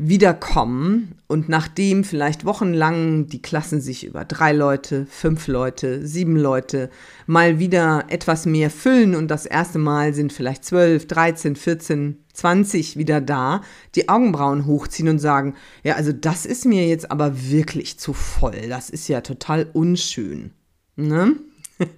wiederkommen 0.00 1.16
und 1.26 1.48
nachdem 1.48 2.04
vielleicht 2.04 2.44
wochenlang 2.44 3.26
die 3.26 3.42
Klassen 3.42 3.80
sich 3.80 4.06
über 4.06 4.24
drei 4.24 4.52
Leute, 4.52 5.06
fünf 5.10 5.48
Leute, 5.48 6.06
sieben 6.06 6.36
Leute 6.36 6.88
mal 7.26 7.58
wieder 7.58 8.04
etwas 8.06 8.46
mehr 8.46 8.70
füllen 8.70 9.16
und 9.16 9.26
das 9.26 9.44
erste 9.44 9.80
Mal 9.80 10.14
sind 10.14 10.32
vielleicht 10.32 10.64
zwölf, 10.64 11.08
dreizehn, 11.08 11.56
vierzehn, 11.56 12.18
zwanzig 12.32 12.96
wieder 12.96 13.20
da, 13.20 13.62
die 13.96 14.08
Augenbrauen 14.08 14.66
hochziehen 14.66 15.08
und 15.08 15.18
sagen, 15.18 15.56
ja, 15.82 15.96
also 15.96 16.12
das 16.12 16.46
ist 16.46 16.64
mir 16.64 16.86
jetzt 16.86 17.10
aber 17.10 17.50
wirklich 17.50 17.98
zu 17.98 18.12
voll, 18.12 18.68
das 18.68 18.90
ist 18.90 19.08
ja 19.08 19.20
total 19.20 19.68
unschön. 19.72 20.52
Ne? 20.94 21.34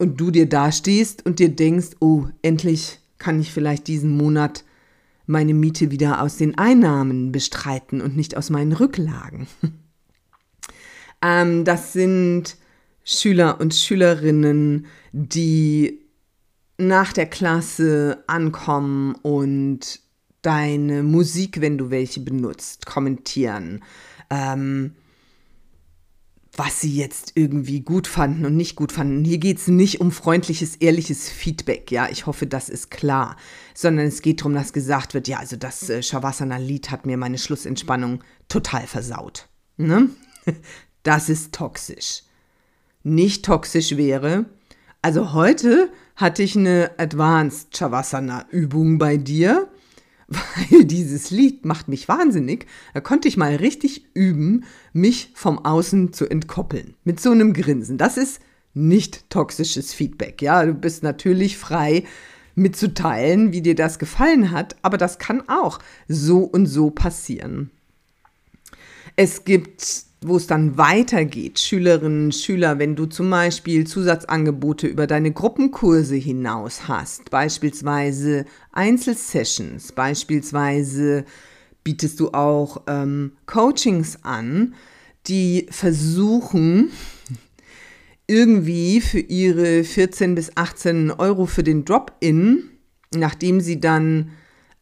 Und 0.00 0.20
du 0.20 0.30
dir 0.30 0.48
dastehst 0.48 1.26
und 1.26 1.40
dir 1.40 1.48
denkst, 1.48 1.96
oh, 1.98 2.26
endlich 2.40 3.00
kann 3.18 3.40
ich 3.40 3.52
vielleicht 3.52 3.88
diesen 3.88 4.16
Monat 4.16 4.62
meine 5.28 5.54
Miete 5.54 5.90
wieder 5.90 6.22
aus 6.22 6.36
den 6.36 6.56
Einnahmen 6.58 7.32
bestreiten 7.32 8.00
und 8.00 8.16
nicht 8.16 8.36
aus 8.36 8.50
meinen 8.50 8.72
Rücklagen. 8.72 9.46
ähm, 11.22 11.64
das 11.64 11.92
sind 11.92 12.56
Schüler 13.04 13.60
und 13.60 13.74
Schülerinnen, 13.74 14.86
die 15.12 16.00
nach 16.78 17.12
der 17.12 17.26
Klasse 17.26 18.24
ankommen 18.26 19.14
und 19.16 20.00
deine 20.42 21.02
Musik, 21.02 21.60
wenn 21.60 21.76
du 21.76 21.90
welche 21.90 22.20
benutzt, 22.20 22.86
kommentieren. 22.86 23.84
Ähm, 24.30 24.94
was 26.58 26.80
sie 26.80 26.94
jetzt 26.94 27.32
irgendwie 27.36 27.80
gut 27.80 28.08
fanden 28.08 28.44
und 28.44 28.56
nicht 28.56 28.74
gut 28.74 28.90
fanden. 28.90 29.24
Hier 29.24 29.38
geht 29.38 29.58
es 29.58 29.68
nicht 29.68 30.00
um 30.00 30.10
freundliches, 30.10 30.74
ehrliches 30.76 31.28
Feedback, 31.28 31.92
ja, 31.92 32.08
ich 32.10 32.26
hoffe, 32.26 32.48
das 32.48 32.68
ist 32.68 32.90
klar, 32.90 33.36
sondern 33.74 34.06
es 34.06 34.22
geht 34.22 34.40
darum, 34.40 34.54
dass 34.54 34.72
gesagt 34.72 35.14
wird, 35.14 35.28
ja, 35.28 35.38
also 35.38 35.56
das 35.56 35.88
äh, 35.88 36.02
Shavasana-Lied 36.02 36.90
hat 36.90 37.06
mir 37.06 37.16
meine 37.16 37.38
Schlussentspannung 37.38 38.24
total 38.48 38.86
versaut. 38.86 39.48
Ne? 39.76 40.10
Das 41.04 41.30
ist 41.30 41.54
toxisch. 41.54 42.24
Nicht 43.02 43.44
toxisch 43.44 43.96
wäre, 43.96 44.44
also 45.00 45.32
heute 45.32 45.90
hatte 46.16 46.42
ich 46.42 46.56
eine 46.56 46.90
Advanced 46.98 47.74
Shavasana-Übung 47.76 48.98
bei 48.98 49.16
dir 49.16 49.68
weil 50.28 50.84
dieses 50.84 51.30
Lied 51.30 51.64
macht 51.64 51.88
mich 51.88 52.08
wahnsinnig. 52.08 52.66
Da 52.94 53.00
konnte 53.00 53.28
ich 53.28 53.36
mal 53.36 53.56
richtig 53.56 54.06
üben, 54.14 54.64
mich 54.92 55.30
vom 55.34 55.64
Außen 55.64 56.12
zu 56.12 56.28
entkoppeln. 56.28 56.94
Mit 57.04 57.20
so 57.20 57.30
einem 57.30 57.52
Grinsen. 57.52 57.98
Das 57.98 58.16
ist 58.16 58.40
nicht 58.74 59.28
toxisches 59.30 59.94
Feedback. 59.94 60.42
Ja, 60.42 60.64
du 60.64 60.74
bist 60.74 61.02
natürlich 61.02 61.56
frei 61.56 62.04
mitzuteilen, 62.54 63.52
wie 63.52 63.62
dir 63.62 63.74
das 63.74 63.98
gefallen 63.98 64.50
hat, 64.50 64.76
aber 64.82 64.98
das 64.98 65.18
kann 65.18 65.48
auch 65.48 65.78
so 66.08 66.40
und 66.40 66.66
so 66.66 66.90
passieren. 66.90 67.70
Es 69.16 69.44
gibt 69.44 70.07
wo 70.20 70.36
es 70.36 70.46
dann 70.46 70.76
weitergeht, 70.76 71.60
Schülerinnen, 71.60 72.32
Schüler, 72.32 72.78
wenn 72.78 72.96
du 72.96 73.06
zum 73.06 73.30
Beispiel 73.30 73.86
Zusatzangebote 73.86 74.86
über 74.86 75.06
deine 75.06 75.32
Gruppenkurse 75.32 76.16
hinaus 76.16 76.88
hast, 76.88 77.30
beispielsweise 77.30 78.44
Einzelsessions, 78.72 79.92
beispielsweise 79.92 81.24
bietest 81.84 82.18
du 82.18 82.32
auch 82.32 82.82
ähm, 82.88 83.32
Coachings 83.46 84.18
an, 84.24 84.74
die 85.28 85.66
versuchen, 85.70 86.90
irgendwie 88.26 89.00
für 89.00 89.20
ihre 89.20 89.84
14 89.84 90.34
bis 90.34 90.56
18 90.56 91.12
Euro 91.12 91.46
für 91.46 91.62
den 91.62 91.84
Drop-in, 91.84 92.64
nachdem 93.14 93.60
sie 93.60 93.80
dann 93.80 94.32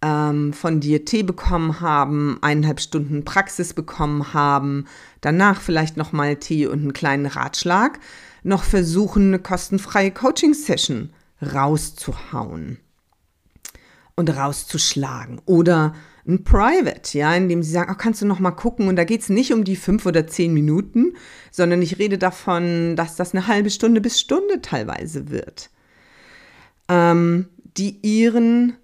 ähm, 0.03 0.53
von 0.53 0.81
dir 0.81 1.05
Tee 1.05 1.23
bekommen 1.23 1.81
haben, 1.81 2.39
eineinhalb 2.43 2.81
Stunden 2.81 3.25
Praxis 3.25 3.75
bekommen 3.75 4.35
haben, 4.35 4.87
danach 5.21 5.61
vielleicht 5.61 5.97
nochmal 5.97 6.37
Tee 6.37 6.67
und 6.67 6.81
einen 6.81 6.93
kleinen 6.93 7.27
Ratschlag, 7.27 7.99
noch 8.43 8.63
versuchen, 8.63 9.29
eine 9.29 9.39
kostenfreie 9.39 10.11
Coaching-Session 10.11 11.11
rauszuhauen 11.43 12.79
und 14.15 14.31
rauszuschlagen. 14.31 15.41
Oder 15.47 15.95
ein 16.27 16.45
Private, 16.45 17.17
ja, 17.17 17.35
in 17.35 17.49
dem 17.49 17.63
sie 17.63 17.71
sagen, 17.71 17.91
ach, 17.93 17.99
kannst 17.99 18.23
du 18.23 18.27
noch 18.27 18.41
mal 18.41 18.51
gucken? 18.51 18.89
Und 18.89 18.97
da 18.97 19.05
geht 19.05 19.21
es 19.21 19.29
nicht 19.29 19.53
um 19.53 19.65
die 19.65 19.77
fünf 19.77 20.07
oder 20.07 20.27
zehn 20.27 20.53
Minuten, 20.53 21.15
sondern 21.51 21.83
ich 21.83 21.99
rede 21.99 22.19
davon, 22.19 22.97
dass 22.97 23.17
das 23.17 23.33
eine 23.33 23.47
halbe 23.47 23.71
Stunde 23.71 24.01
bis 24.01 24.21
Stunde 24.21 24.61
teilweise 24.61 25.31
wird. 25.31 25.71
Ähm, 26.89 27.49
die 27.77 27.99
ihren 28.03 28.77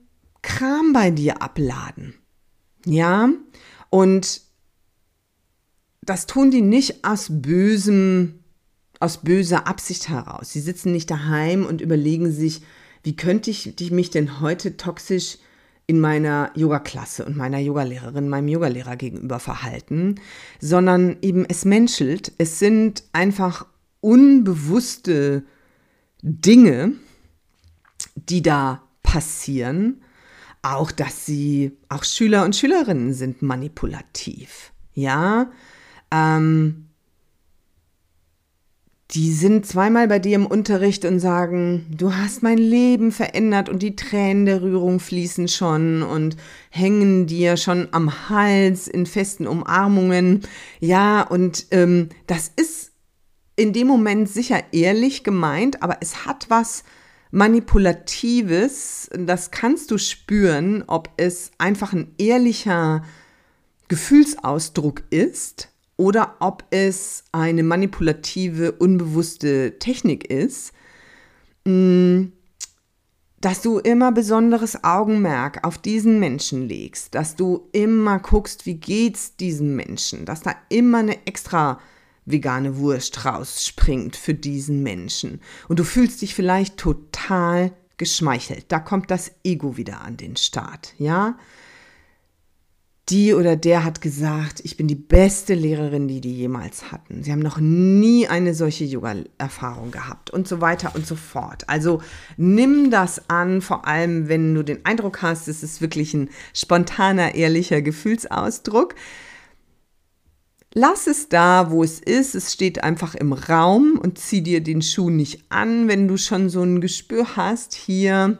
Kram 0.42 0.92
bei 0.92 1.10
dir 1.10 1.40
abladen. 1.40 2.14
Ja, 2.84 3.30
und 3.90 4.42
das 6.02 6.26
tun 6.26 6.50
die 6.50 6.62
nicht 6.62 7.04
aus 7.04 7.28
bösem, 7.30 8.40
aus 8.98 9.18
böser 9.18 9.66
Absicht 9.66 10.08
heraus. 10.08 10.52
Sie 10.52 10.60
sitzen 10.60 10.92
nicht 10.92 11.10
daheim 11.10 11.64
und 11.64 11.80
überlegen 11.80 12.32
sich, 12.32 12.62
wie 13.04 13.16
könnte 13.16 13.50
ich 13.50 13.90
mich 13.90 14.10
denn 14.10 14.40
heute 14.40 14.76
toxisch 14.76 15.38
in 15.86 16.00
meiner 16.00 16.50
Yoga-Klasse 16.54 17.24
und 17.24 17.36
meiner 17.36 17.58
Yogalehrerin, 17.58 18.28
meinem 18.28 18.48
Yogalehrer 18.48 18.96
gegenüber 18.96 19.40
verhalten, 19.40 20.16
sondern 20.60 21.16
eben 21.22 21.44
es 21.48 21.64
menschelt. 21.64 22.32
Es 22.38 22.58
sind 22.58 23.04
einfach 23.12 23.66
unbewusste 24.00 25.44
Dinge, 26.22 26.92
die 28.14 28.42
da 28.42 28.82
passieren 29.02 30.02
auch, 30.62 30.92
dass 30.92 31.26
sie, 31.26 31.76
auch 31.88 32.04
Schüler 32.04 32.44
und 32.44 32.56
Schülerinnen 32.56 33.12
sind 33.14 33.42
manipulativ. 33.42 34.72
Ja, 34.94 35.50
ähm, 36.10 36.88
die 39.12 39.32
sind 39.32 39.66
zweimal 39.66 40.08
bei 40.08 40.18
dir 40.18 40.36
im 40.36 40.46
Unterricht 40.46 41.04
und 41.04 41.20
sagen, 41.20 41.86
du 41.90 42.14
hast 42.14 42.42
mein 42.42 42.56
Leben 42.56 43.12
verändert 43.12 43.68
und 43.68 43.82
die 43.82 43.94
Tränen 43.94 44.46
der 44.46 44.62
Rührung 44.62 45.00
fließen 45.00 45.48
schon 45.48 46.02
und 46.02 46.36
hängen 46.70 47.26
dir 47.26 47.58
schon 47.58 47.88
am 47.90 48.30
Hals 48.30 48.88
in 48.88 49.04
festen 49.04 49.46
Umarmungen. 49.46 50.42
Ja, 50.80 51.22
und 51.22 51.66
ähm, 51.72 52.08
das 52.26 52.50
ist 52.56 52.92
in 53.54 53.74
dem 53.74 53.86
Moment 53.86 54.30
sicher 54.30 54.62
ehrlich 54.72 55.24
gemeint, 55.24 55.82
aber 55.82 55.98
es 56.00 56.24
hat 56.24 56.46
was 56.48 56.84
Manipulatives, 57.32 59.08
das 59.12 59.50
kannst 59.50 59.90
du 59.90 59.96
spüren, 59.96 60.84
ob 60.86 61.08
es 61.16 61.50
einfach 61.56 61.94
ein 61.94 62.14
ehrlicher 62.18 63.02
Gefühlsausdruck 63.88 65.02
ist 65.08 65.70
oder 65.96 66.36
ob 66.40 66.64
es 66.70 67.24
eine 67.32 67.62
manipulative, 67.62 68.72
unbewusste 68.72 69.78
Technik 69.78 70.30
ist, 70.30 70.74
mm, 71.64 72.24
dass 73.40 73.62
du 73.62 73.78
immer 73.78 74.12
besonderes 74.12 74.84
Augenmerk 74.84 75.64
auf 75.64 75.78
diesen 75.78 76.20
Menschen 76.20 76.68
legst, 76.68 77.14
dass 77.14 77.34
du 77.34 77.66
immer 77.72 78.18
guckst, 78.18 78.66
wie 78.66 78.74
geht's 78.74 79.36
diesem 79.36 79.74
Menschen, 79.74 80.26
dass 80.26 80.42
da 80.42 80.54
immer 80.68 80.98
eine 80.98 81.26
extra 81.26 81.80
vegane 82.24 82.76
Wurst 82.78 83.24
rausspringt 83.24 84.16
für 84.16 84.34
diesen 84.34 84.82
Menschen. 84.82 85.40
Und 85.68 85.78
du 85.78 85.84
fühlst 85.84 86.22
dich 86.22 86.34
vielleicht 86.34 86.76
total 86.76 87.72
geschmeichelt. 87.96 88.66
Da 88.68 88.78
kommt 88.78 89.10
das 89.10 89.32
Ego 89.44 89.76
wieder 89.76 90.00
an 90.00 90.16
den 90.16 90.36
Start, 90.36 90.94
ja? 90.98 91.36
Die 93.08 93.34
oder 93.34 93.56
der 93.56 93.84
hat 93.84 94.00
gesagt, 94.00 94.60
ich 94.64 94.76
bin 94.76 94.86
die 94.86 94.94
beste 94.94 95.54
Lehrerin, 95.54 96.06
die 96.06 96.20
die 96.20 96.34
jemals 96.34 96.92
hatten. 96.92 97.24
Sie 97.24 97.32
haben 97.32 97.40
noch 97.40 97.58
nie 97.58 98.28
eine 98.28 98.54
solche 98.54 98.84
Yoga-Erfahrung 98.84 99.90
gehabt 99.90 100.30
und 100.30 100.46
so 100.46 100.60
weiter 100.60 100.94
und 100.94 101.04
so 101.04 101.16
fort. 101.16 101.68
Also 101.68 102.00
nimm 102.36 102.90
das 102.92 103.28
an, 103.28 103.60
vor 103.60 103.88
allem 103.88 104.28
wenn 104.28 104.54
du 104.54 104.62
den 104.62 104.84
Eindruck 104.84 105.20
hast, 105.20 105.48
es 105.48 105.64
ist 105.64 105.80
wirklich 105.80 106.14
ein 106.14 106.30
spontaner, 106.54 107.34
ehrlicher 107.34 107.82
Gefühlsausdruck. 107.82 108.94
Lass 110.74 111.06
es 111.06 111.28
da, 111.28 111.70
wo 111.70 111.84
es 111.84 112.00
ist. 112.00 112.34
Es 112.34 112.52
steht 112.52 112.82
einfach 112.82 113.14
im 113.14 113.32
Raum 113.32 113.98
und 114.02 114.18
zieh 114.18 114.42
dir 114.42 114.62
den 114.62 114.80
Schuh 114.80 115.10
nicht 115.10 115.44
an, 115.50 115.86
wenn 115.88 116.08
du 116.08 116.16
schon 116.16 116.48
so 116.48 116.62
ein 116.62 116.80
Gespür 116.80 117.36
hast. 117.36 117.74
Hier 117.74 118.38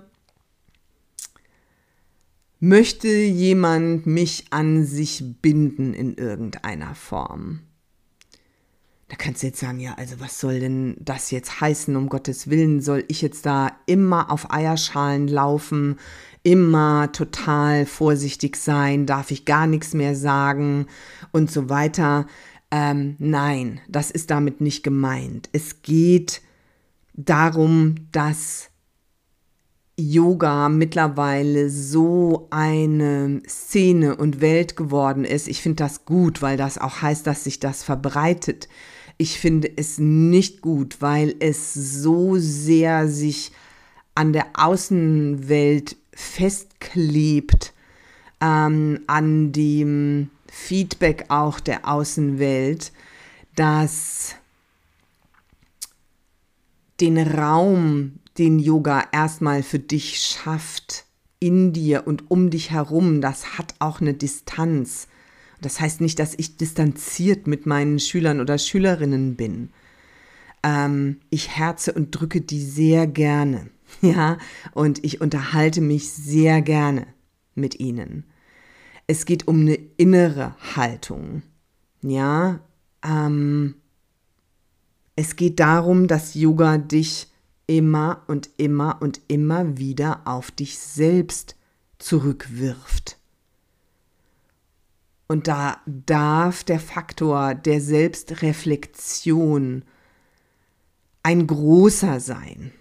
möchte 2.58 3.08
jemand 3.08 4.06
mich 4.06 4.46
an 4.50 4.86
sich 4.86 5.22
binden 5.42 5.92
in 5.92 6.14
irgendeiner 6.14 6.94
Form. 6.94 7.60
Da 9.08 9.16
kannst 9.16 9.42
du 9.42 9.48
jetzt 9.48 9.60
sagen, 9.60 9.78
ja, 9.78 9.92
also 9.98 10.20
was 10.20 10.40
soll 10.40 10.60
denn 10.60 10.96
das 10.98 11.30
jetzt 11.32 11.60
heißen, 11.60 11.94
um 11.96 12.08
Gottes 12.08 12.48
Willen? 12.48 12.80
Soll 12.80 13.04
ich 13.08 13.20
jetzt 13.20 13.44
da 13.44 13.72
immer 13.84 14.30
auf 14.30 14.50
Eierschalen 14.50 15.28
laufen, 15.28 15.98
immer 16.42 17.12
total 17.12 17.86
vorsichtig 17.86 18.56
sein, 18.56 19.06
darf 19.06 19.30
ich 19.30 19.44
gar 19.44 19.66
nichts 19.66 19.94
mehr 19.94 20.16
sagen 20.16 20.86
und 21.30 21.50
so 21.50 21.68
weiter? 21.68 22.26
Ähm, 22.70 23.16
nein, 23.18 23.80
das 23.88 24.10
ist 24.10 24.30
damit 24.30 24.60
nicht 24.60 24.82
gemeint. 24.82 25.48
Es 25.52 25.82
geht 25.82 26.42
darum, 27.14 27.96
dass 28.12 28.70
Yoga 29.98 30.68
mittlerweile 30.68 31.68
so 31.68 32.48
eine 32.50 33.42
Szene 33.46 34.16
und 34.16 34.40
Welt 34.40 34.76
geworden 34.76 35.24
ist. 35.24 35.48
Ich 35.48 35.60
finde 35.60 35.84
das 35.84 36.04
gut, 36.06 36.40
weil 36.42 36.56
das 36.56 36.78
auch 36.78 37.02
heißt, 37.02 37.26
dass 37.26 37.44
sich 37.44 37.60
das 37.60 37.82
verbreitet. 37.82 38.68
Ich 39.18 39.38
finde 39.38 39.70
es 39.76 39.98
nicht 39.98 40.62
gut, 40.62 40.96
weil 41.00 41.34
es 41.40 41.74
so 41.74 42.36
sehr 42.38 43.06
sich 43.06 43.52
an 44.14 44.32
der 44.32 44.46
Außenwelt 44.54 45.96
festklebt, 46.14 47.72
ähm, 48.40 49.00
an 49.06 49.52
dem 49.52 50.30
Feedback 50.48 51.26
auch 51.28 51.60
der 51.60 51.88
Außenwelt, 51.88 52.92
dass 53.54 54.36
den 57.00 57.18
Raum, 57.18 58.18
den 58.38 58.58
Yoga 58.58 59.04
erstmal 59.12 59.62
für 59.62 59.78
dich 59.78 60.18
schafft, 60.18 61.04
in 61.40 61.72
dir 61.72 62.06
und 62.06 62.30
um 62.30 62.50
dich 62.50 62.70
herum, 62.70 63.20
das 63.20 63.58
hat 63.58 63.74
auch 63.80 64.00
eine 64.00 64.14
Distanz. 64.14 65.08
Das 65.60 65.80
heißt 65.80 66.00
nicht, 66.00 66.18
dass 66.18 66.34
ich 66.36 66.56
distanziert 66.56 67.46
mit 67.46 67.66
meinen 67.66 67.98
Schülern 67.98 68.40
oder 68.40 68.58
Schülerinnen 68.58 69.34
bin. 69.34 69.70
Ähm, 70.62 71.20
ich 71.30 71.56
herze 71.56 71.92
und 71.92 72.12
drücke 72.12 72.40
die 72.40 72.60
sehr 72.60 73.08
gerne. 73.08 73.70
Ja, 74.00 74.38
und 74.72 75.04
ich 75.04 75.20
unterhalte 75.20 75.80
mich 75.80 76.12
sehr 76.12 76.60
gerne 76.60 77.06
mit 77.54 77.78
ihnen. 77.78 78.24
Es 79.06 79.26
geht 79.26 79.46
um 79.46 79.60
eine 79.60 79.74
innere 79.74 80.56
Haltung. 80.74 81.42
Ja, 82.02 82.60
ähm, 83.04 83.76
es 85.14 85.36
geht 85.36 85.60
darum, 85.60 86.08
dass 86.08 86.34
Yoga 86.34 86.78
dich 86.78 87.28
immer 87.66 88.22
und 88.26 88.50
immer 88.56 89.00
und 89.00 89.20
immer 89.28 89.78
wieder 89.78 90.26
auf 90.26 90.50
dich 90.50 90.78
selbst 90.78 91.56
zurückwirft. 91.98 93.18
Und 95.28 95.48
da 95.48 95.80
darf 95.86 96.64
der 96.64 96.80
Faktor 96.80 97.54
der 97.54 97.80
Selbstreflexion 97.80 99.84
ein 101.22 101.46
großer 101.46 102.20
sein. 102.20 102.72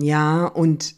Ja, 0.00 0.46
und 0.46 0.94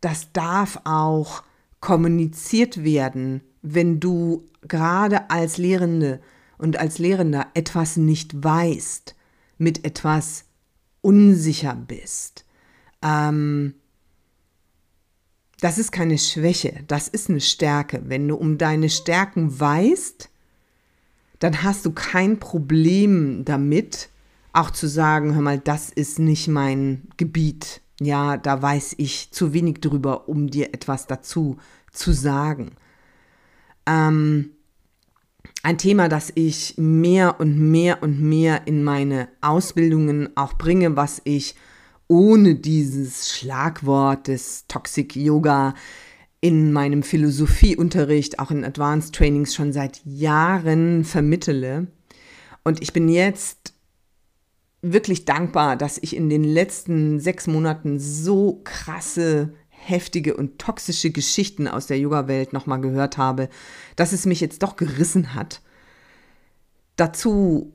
das 0.00 0.32
darf 0.32 0.80
auch 0.84 1.42
kommuniziert 1.80 2.84
werden, 2.84 3.42
wenn 3.62 4.00
du 4.00 4.46
gerade 4.62 5.30
als 5.30 5.58
Lehrende 5.58 6.20
und 6.56 6.78
als 6.78 6.98
Lehrender 6.98 7.48
etwas 7.54 7.96
nicht 7.96 8.42
weißt, 8.42 9.16
mit 9.58 9.84
etwas 9.84 10.44
unsicher 11.00 11.74
bist. 11.74 12.44
Ähm, 13.02 13.74
das 15.60 15.78
ist 15.78 15.92
keine 15.92 16.18
Schwäche, 16.18 16.84
das 16.86 17.08
ist 17.08 17.30
eine 17.30 17.40
Stärke. 17.40 18.02
Wenn 18.06 18.28
du 18.28 18.36
um 18.36 18.58
deine 18.58 18.90
Stärken 18.90 19.58
weißt, 19.58 20.30
dann 21.38 21.62
hast 21.62 21.84
du 21.84 21.92
kein 21.92 22.38
Problem 22.38 23.44
damit, 23.44 24.08
auch 24.52 24.70
zu 24.70 24.86
sagen, 24.88 25.34
hör 25.34 25.42
mal, 25.42 25.58
das 25.58 25.90
ist 25.90 26.18
nicht 26.18 26.48
mein 26.48 27.08
Gebiet. 27.16 27.80
Ja, 28.00 28.36
da 28.36 28.60
weiß 28.60 28.96
ich 28.98 29.30
zu 29.30 29.52
wenig 29.52 29.80
drüber, 29.80 30.28
um 30.28 30.48
dir 30.48 30.74
etwas 30.74 31.06
dazu 31.06 31.58
zu 31.92 32.12
sagen. 32.12 32.72
Ähm, 33.86 34.50
ein 35.62 35.78
Thema, 35.78 36.08
das 36.08 36.32
ich 36.34 36.74
mehr 36.76 37.40
und 37.40 37.58
mehr 37.58 38.02
und 38.02 38.20
mehr 38.20 38.66
in 38.66 38.82
meine 38.82 39.28
Ausbildungen 39.40 40.36
auch 40.36 40.54
bringe, 40.54 40.96
was 40.96 41.22
ich 41.24 41.54
ohne 42.08 42.54
dieses 42.54 43.30
Schlagwort 43.30 44.28
des 44.28 44.66
Toxic 44.66 45.16
Yoga 45.16 45.74
in 46.40 46.72
meinem 46.72 47.02
Philosophieunterricht, 47.02 48.38
auch 48.38 48.50
in 48.50 48.64
Advanced 48.64 49.14
Trainings 49.14 49.54
schon 49.54 49.72
seit 49.72 50.04
Jahren 50.04 51.04
vermittele. 51.04 51.86
Und 52.64 52.82
ich 52.82 52.92
bin 52.92 53.08
jetzt 53.08 53.73
wirklich 54.92 55.24
dankbar, 55.24 55.76
dass 55.76 55.98
ich 55.98 56.14
in 56.14 56.28
den 56.28 56.44
letzten 56.44 57.18
sechs 57.18 57.46
Monaten 57.46 57.98
so 57.98 58.60
krasse, 58.64 59.54
heftige 59.68 60.36
und 60.36 60.58
toxische 60.58 61.10
Geschichten 61.10 61.68
aus 61.68 61.86
der 61.86 61.98
Yoga-Welt 61.98 62.52
nochmal 62.52 62.80
gehört 62.80 63.18
habe, 63.18 63.48
dass 63.96 64.12
es 64.12 64.26
mich 64.26 64.40
jetzt 64.40 64.62
doch 64.62 64.76
gerissen 64.76 65.34
hat, 65.34 65.62
dazu 66.96 67.72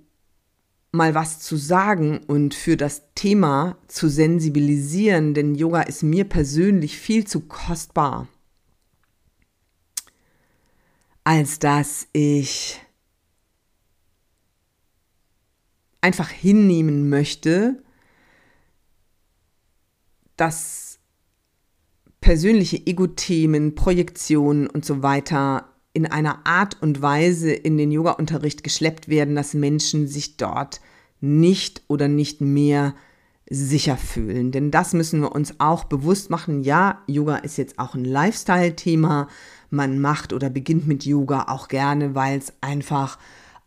mal 0.92 1.14
was 1.14 1.40
zu 1.40 1.56
sagen 1.56 2.20
und 2.28 2.54
für 2.56 2.78
das 2.78 3.04
Thema 3.14 3.78
zu 3.88 4.10
sensibilisieren, 4.10 5.34
denn 5.34 5.56
Yoga 5.56 5.82
ist 5.82 6.02
mir 6.02 6.26
persönlich 6.26 6.98
viel 6.98 7.28
zu 7.28 7.42
kostbar, 7.42 8.28
als 11.24 11.60
dass 11.60 12.08
ich 12.12 12.80
einfach 16.02 16.30
hinnehmen 16.30 17.10
möchte, 17.10 17.82
dass 20.38 21.00
persönliche 22.22 22.86
Ego-Themen, 22.86 23.76
Projektionen 23.76 24.68
und 24.68 24.86
so 24.86 25.04
weiter 25.04 25.70
in 25.94 26.06
einer 26.06 26.46
Art 26.46 26.82
und 26.82 27.02
Weise 27.02 27.52
in 27.52 27.78
den 27.78 27.92
Yoga-Unterricht 27.92 28.64
geschleppt 28.64 29.10
werden, 29.10 29.36
dass 29.36 29.54
Menschen 29.54 30.08
sich 30.08 30.38
dort 30.38 30.82
nicht 31.20 31.84
oder 31.88 32.08
nicht 32.08 32.42
mehr 32.42 32.96
sicher 33.50 33.98
fühlen. 33.98 34.52
Denn 34.52 34.70
das 34.72 34.94
müssen 34.94 35.22
wir 35.22 35.32
uns 35.32 35.60
auch 35.60 35.86
bewusst 35.86 36.30
machen. 36.30 36.62
Ja, 36.62 37.02
Yoga 37.08 37.38
ist 37.38 37.58
jetzt 37.58 37.80
auch 37.80 37.96
ein 37.96 38.06
Lifestyle-Thema. 38.06 39.28
Man 39.72 40.00
macht 40.00 40.34
oder 40.34 40.50
beginnt 40.50 40.88
mit 40.88 41.06
Yoga 41.06 41.46
auch 41.50 41.68
gerne, 41.68 42.14
weil 42.14 42.38
es 42.38 42.54
einfach 42.62 43.18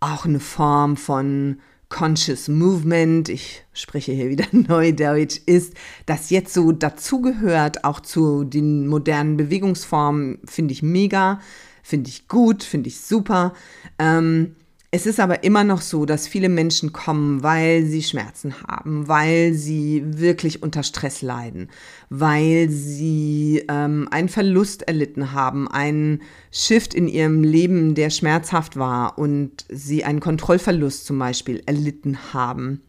auch 0.00 0.24
eine 0.24 0.40
Form 0.40 0.96
von 0.96 1.58
Conscious 1.92 2.48
Movement, 2.48 3.28
ich 3.28 3.64
spreche 3.74 4.12
hier 4.12 4.30
wieder 4.30 4.46
Neudeutsch, 4.52 5.40
ist, 5.44 5.74
das 6.06 6.30
jetzt 6.30 6.54
so 6.54 6.72
dazugehört, 6.72 7.84
auch 7.84 8.00
zu 8.00 8.44
den 8.44 8.86
modernen 8.86 9.36
Bewegungsformen, 9.36 10.38
finde 10.46 10.72
ich 10.72 10.82
mega, 10.82 11.38
finde 11.82 12.08
ich 12.08 12.28
gut, 12.28 12.64
finde 12.64 12.88
ich 12.88 13.02
super. 13.02 13.52
Ähm, 13.98 14.56
es 14.94 15.06
ist 15.06 15.20
aber 15.20 15.42
immer 15.42 15.64
noch 15.64 15.80
so, 15.80 16.04
dass 16.04 16.28
viele 16.28 16.50
Menschen 16.50 16.92
kommen, 16.92 17.42
weil 17.42 17.86
sie 17.86 18.02
Schmerzen 18.02 18.54
haben, 18.68 19.08
weil 19.08 19.54
sie 19.54 20.02
wirklich 20.04 20.62
unter 20.62 20.82
Stress 20.82 21.22
leiden, 21.22 21.70
weil 22.10 22.68
sie 22.68 23.64
ähm, 23.70 24.06
einen 24.10 24.28
Verlust 24.28 24.82
erlitten 24.82 25.32
haben, 25.32 25.66
einen 25.66 26.20
Shift 26.50 26.92
in 26.92 27.08
ihrem 27.08 27.42
Leben, 27.42 27.94
der 27.94 28.10
schmerzhaft 28.10 28.76
war 28.76 29.18
und 29.18 29.64
sie 29.70 30.04
einen 30.04 30.20
Kontrollverlust 30.20 31.06
zum 31.06 31.18
Beispiel 31.18 31.62
erlitten 31.64 32.34
haben. 32.34 32.82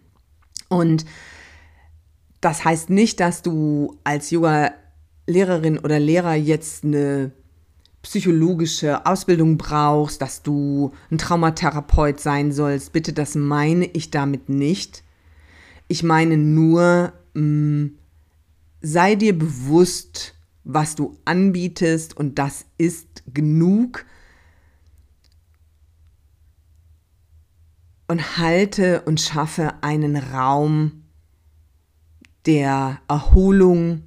Und 0.67 1.05
das 2.41 2.65
heißt 2.65 2.89
nicht, 2.89 3.21
dass 3.21 3.43
du 3.43 3.97
als 4.03 4.29
Yoga-Lehrerin 4.29 5.79
oder 5.79 6.01
Lehrer 6.01 6.35
jetzt 6.35 6.83
eine 6.83 7.31
psychologische 8.03 9.05
Ausbildung 9.05 9.57
brauchst, 9.57 10.21
dass 10.21 10.43
du 10.43 10.91
ein 11.09 11.17
Traumatherapeut 11.17 12.19
sein 12.19 12.51
sollst. 12.51 12.91
Bitte, 12.91 13.13
das 13.13 13.33
meine 13.33 13.85
ich 13.85 14.11
damit 14.11 14.49
nicht. 14.49 15.03
Ich 15.87 16.03
meine 16.03 16.37
nur, 16.37 17.13
mm, 17.33 17.87
sei 18.81 19.15
dir 19.15 19.37
bewusst, 19.37 20.35
was 20.65 20.95
du 20.95 21.17
anbietest 21.25 22.15
und 22.15 22.37
das 22.39 22.65
ist 22.77 23.23
genug. 23.33 24.05
Und 28.07 28.37
halte 28.37 29.01
und 29.03 29.21
schaffe 29.21 29.81
einen 29.81 30.17
Raum 30.17 31.03
der 32.45 32.99
Erholung, 33.07 34.03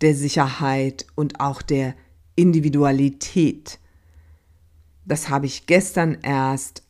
der 0.00 0.16
Sicherheit 0.16 1.06
und 1.14 1.38
auch 1.38 1.62
der 1.62 1.94
Individualität. 2.36 3.78
Das 5.04 5.28
habe 5.28 5.46
ich 5.46 5.66
gestern 5.66 6.18
erst 6.22 6.82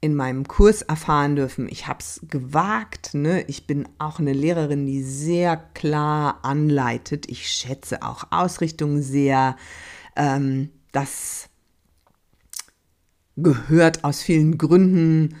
in 0.00 0.14
meinem 0.14 0.48
Kurs 0.48 0.82
erfahren 0.82 1.36
dürfen. 1.36 1.68
Ich 1.68 1.86
habe 1.86 2.00
es 2.00 2.20
gewagt. 2.28 3.12
Ne? 3.14 3.42
Ich 3.42 3.66
bin 3.66 3.86
auch 3.98 4.18
eine 4.18 4.32
Lehrerin, 4.32 4.86
die 4.86 5.02
sehr 5.02 5.56
klar 5.56 6.38
anleitet. 6.42 7.28
Ich 7.28 7.48
schätze 7.48 8.02
auch 8.02 8.24
Ausrichtung 8.30 9.02
sehr. 9.02 9.56
Ähm, 10.16 10.70
das 10.92 11.48
gehört 13.36 14.04
aus 14.04 14.22
vielen 14.22 14.56
Gründen 14.58 15.36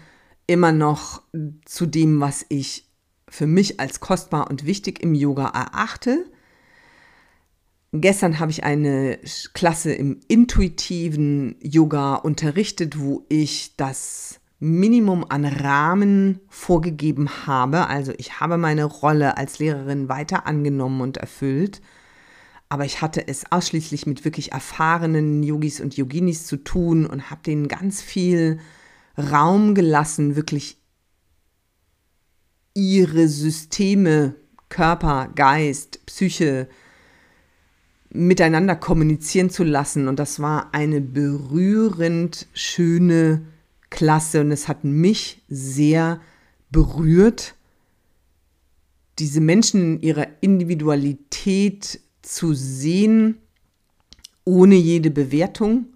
immer 0.46 0.72
noch 0.72 1.22
zu 1.64 1.86
dem, 1.86 2.20
was 2.20 2.44
ich 2.48 2.86
für 3.28 3.46
mich 3.46 3.80
als 3.80 4.00
kostbar 4.00 4.50
und 4.50 4.66
wichtig 4.66 5.02
im 5.02 5.14
Yoga 5.14 5.46
erachte. 5.46 6.26
Gestern 7.92 8.38
habe 8.38 8.52
ich 8.52 8.62
eine 8.62 9.18
Klasse 9.52 9.92
im 9.92 10.20
intuitiven 10.28 11.56
Yoga 11.60 12.14
unterrichtet, 12.14 13.00
wo 13.00 13.24
ich 13.28 13.74
das 13.76 14.40
Minimum 14.60 15.24
an 15.28 15.44
Rahmen 15.44 16.38
vorgegeben 16.48 17.46
habe. 17.46 17.88
Also 17.88 18.12
ich 18.16 18.38
habe 18.38 18.58
meine 18.58 18.84
Rolle 18.84 19.36
als 19.36 19.58
Lehrerin 19.58 20.08
weiter 20.08 20.46
angenommen 20.46 21.00
und 21.00 21.16
erfüllt. 21.16 21.80
aber 22.70 22.84
ich 22.84 23.02
hatte 23.02 23.26
es 23.26 23.50
ausschließlich 23.50 24.06
mit 24.06 24.24
wirklich 24.24 24.52
erfahrenen 24.52 25.42
Yogis 25.42 25.80
und 25.80 25.96
Yoginis 25.96 26.46
zu 26.46 26.56
tun 26.56 27.04
und 27.04 27.28
habe 27.30 27.42
denen 27.42 27.66
ganz 27.66 28.00
viel 28.00 28.60
Raum 29.18 29.74
gelassen, 29.74 30.36
wirklich 30.36 30.78
ihre 32.74 33.26
Systeme, 33.26 34.36
Körper, 34.68 35.28
Geist, 35.34 36.06
Psyche 36.06 36.68
miteinander 38.10 38.76
kommunizieren 38.76 39.50
zu 39.50 39.64
lassen. 39.64 40.08
Und 40.08 40.18
das 40.18 40.40
war 40.40 40.74
eine 40.74 41.00
berührend 41.00 42.46
schöne 42.52 43.42
Klasse 43.88 44.40
und 44.40 44.52
es 44.52 44.68
hat 44.68 44.84
mich 44.84 45.42
sehr 45.48 46.20
berührt, 46.70 47.54
diese 49.18 49.40
Menschen 49.40 49.96
in 49.96 50.02
ihrer 50.02 50.26
Individualität 50.40 52.00
zu 52.22 52.54
sehen, 52.54 53.38
ohne 54.44 54.76
jede 54.76 55.10
Bewertung. 55.10 55.86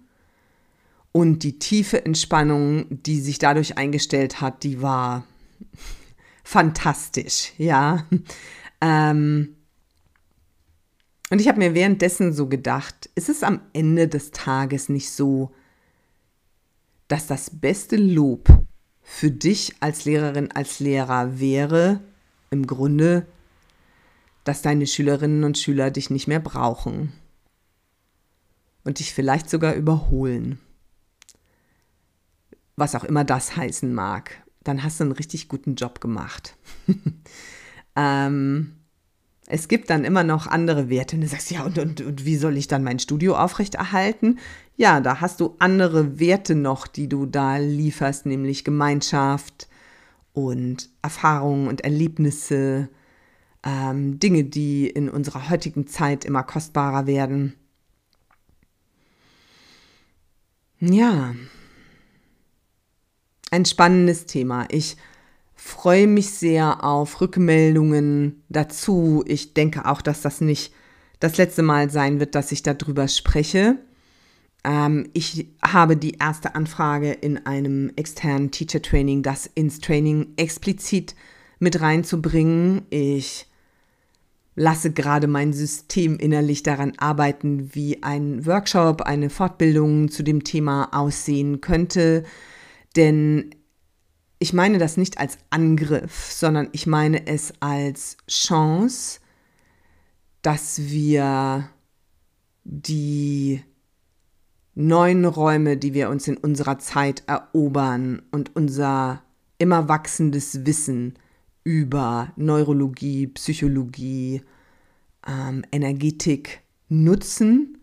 Und 1.11 1.43
die 1.43 1.57
tiefe 1.59 2.05
Entspannung, 2.05 2.85
die 2.89 3.21
sich 3.21 3.39
dadurch 3.39 3.77
eingestellt 3.77 4.41
hat, 4.41 4.63
die 4.63 4.81
war 4.81 5.25
fantastisch, 6.43 7.53
ja. 7.57 8.05
Ähm 8.81 9.54
und 11.29 11.41
ich 11.41 11.47
habe 11.47 11.59
mir 11.59 11.73
währenddessen 11.73 12.33
so 12.33 12.47
gedacht, 12.47 13.09
ist 13.15 13.29
es 13.29 13.43
am 13.43 13.61
Ende 13.73 14.07
des 14.07 14.31
Tages 14.31 14.89
nicht 14.89 15.11
so, 15.11 15.51
dass 17.07 17.27
das 17.27 17.49
beste 17.49 17.97
Lob 17.97 18.47
für 19.01 19.31
dich 19.31 19.75
als 19.79 20.05
Lehrerin, 20.05 20.51
als 20.51 20.79
Lehrer 20.79 21.39
wäre, 21.39 22.01
im 22.49 22.65
Grunde, 22.67 23.25
dass 24.43 24.61
deine 24.61 24.87
Schülerinnen 24.87 25.43
und 25.43 25.57
Schüler 25.57 25.91
dich 25.91 26.09
nicht 26.09 26.27
mehr 26.27 26.39
brauchen 26.39 27.11
und 28.83 28.99
dich 28.99 29.13
vielleicht 29.13 29.49
sogar 29.49 29.73
überholen. 29.73 30.59
Was 32.75 32.95
auch 32.95 33.03
immer 33.03 33.23
das 33.23 33.55
heißen 33.55 33.93
mag 33.93 34.45
dann 34.65 34.83
hast 34.83 34.99
du 34.99 35.05
einen 35.05 35.13
richtig 35.13 35.47
guten 35.47 35.75
Job 35.75 36.01
gemacht. 36.01 36.57
ähm, 37.95 38.75
es 39.47 39.67
gibt 39.67 39.89
dann 39.89 40.03
immer 40.03 40.23
noch 40.23 40.47
andere 40.47 40.89
Werte. 40.89 41.15
Und 41.15 41.21
du 41.21 41.27
sagst, 41.27 41.51
ja, 41.51 41.63
und, 41.63 41.77
und, 41.77 42.01
und 42.01 42.25
wie 42.25 42.35
soll 42.35 42.57
ich 42.57 42.67
dann 42.67 42.83
mein 42.83 42.99
Studio 42.99 43.35
aufrechterhalten? 43.35 44.39
Ja, 44.75 44.99
da 45.01 45.21
hast 45.21 45.39
du 45.39 45.55
andere 45.59 46.19
Werte 46.19 46.55
noch, 46.55 46.87
die 46.87 47.07
du 47.07 47.25
da 47.25 47.57
lieferst, 47.57 48.25
nämlich 48.25 48.63
Gemeinschaft 48.63 49.67
und 50.33 50.89
Erfahrungen 51.01 51.67
und 51.67 51.81
Erlebnisse, 51.81 52.89
ähm, 53.63 54.19
Dinge, 54.19 54.43
die 54.43 54.87
in 54.87 55.09
unserer 55.09 55.49
heutigen 55.49 55.87
Zeit 55.87 56.25
immer 56.25 56.43
kostbarer 56.43 57.07
werden. 57.07 57.53
Ja, 60.79 61.33
ein 63.51 63.65
spannendes 63.65 64.25
Thema. 64.25 64.65
Ich 64.69 64.97
freue 65.65 66.05
mich 66.05 66.29
sehr 66.29 66.83
auf 66.83 67.21
Rückmeldungen 67.21 68.43
dazu. 68.49 69.23
Ich 69.25 69.55
denke 69.55 69.87
auch, 69.87 70.03
dass 70.03 70.21
das 70.21 70.39
nicht 70.39 70.71
das 71.19 71.37
letzte 71.37 71.63
Mal 71.63 71.89
sein 71.89 72.19
wird, 72.19 72.35
dass 72.35 72.51
ich 72.51 72.61
darüber 72.61 73.07
spreche. 73.07 73.79
Ähm, 74.63 75.09
ich 75.13 75.47
habe 75.63 75.97
die 75.97 76.19
erste 76.19 76.53
Anfrage 76.53 77.11
in 77.13 77.47
einem 77.47 77.91
externen 77.95 78.51
Teacher 78.51 78.79
Training, 78.79 79.23
das 79.23 79.47
ins 79.47 79.79
Training 79.79 80.33
explizit 80.37 81.15
mit 81.57 81.81
reinzubringen. 81.81 82.83
Ich 82.91 83.47
lasse 84.53 84.91
gerade 84.91 85.25
mein 85.25 85.51
System 85.51 86.17
innerlich 86.17 86.61
daran 86.61 86.93
arbeiten, 86.97 87.73
wie 87.73 88.03
ein 88.03 88.45
Workshop, 88.45 89.01
eine 89.01 89.31
Fortbildung 89.31 90.11
zu 90.11 90.21
dem 90.21 90.43
Thema 90.43 90.89
aussehen 90.93 91.59
könnte. 91.59 92.23
Denn 92.95 93.49
ich 94.39 94.53
meine 94.53 94.77
das 94.77 94.97
nicht 94.97 95.17
als 95.17 95.37
Angriff, 95.49 96.31
sondern 96.31 96.69
ich 96.71 96.87
meine 96.87 97.27
es 97.27 97.53
als 97.59 98.17
Chance, 98.27 99.19
dass 100.41 100.79
wir 100.79 101.69
die 102.63 103.63
neuen 104.75 105.25
Räume, 105.25 105.77
die 105.77 105.93
wir 105.93 106.09
uns 106.09 106.27
in 106.27 106.37
unserer 106.37 106.79
Zeit 106.79 107.23
erobern 107.27 108.21
und 108.31 108.55
unser 108.55 109.23
immer 109.57 109.87
wachsendes 109.87 110.65
Wissen 110.65 111.13
über 111.63 112.33
Neurologie, 112.35 113.27
Psychologie, 113.27 114.41
ähm, 115.25 115.63
Energetik 115.71 116.61
nutzen, 116.89 117.77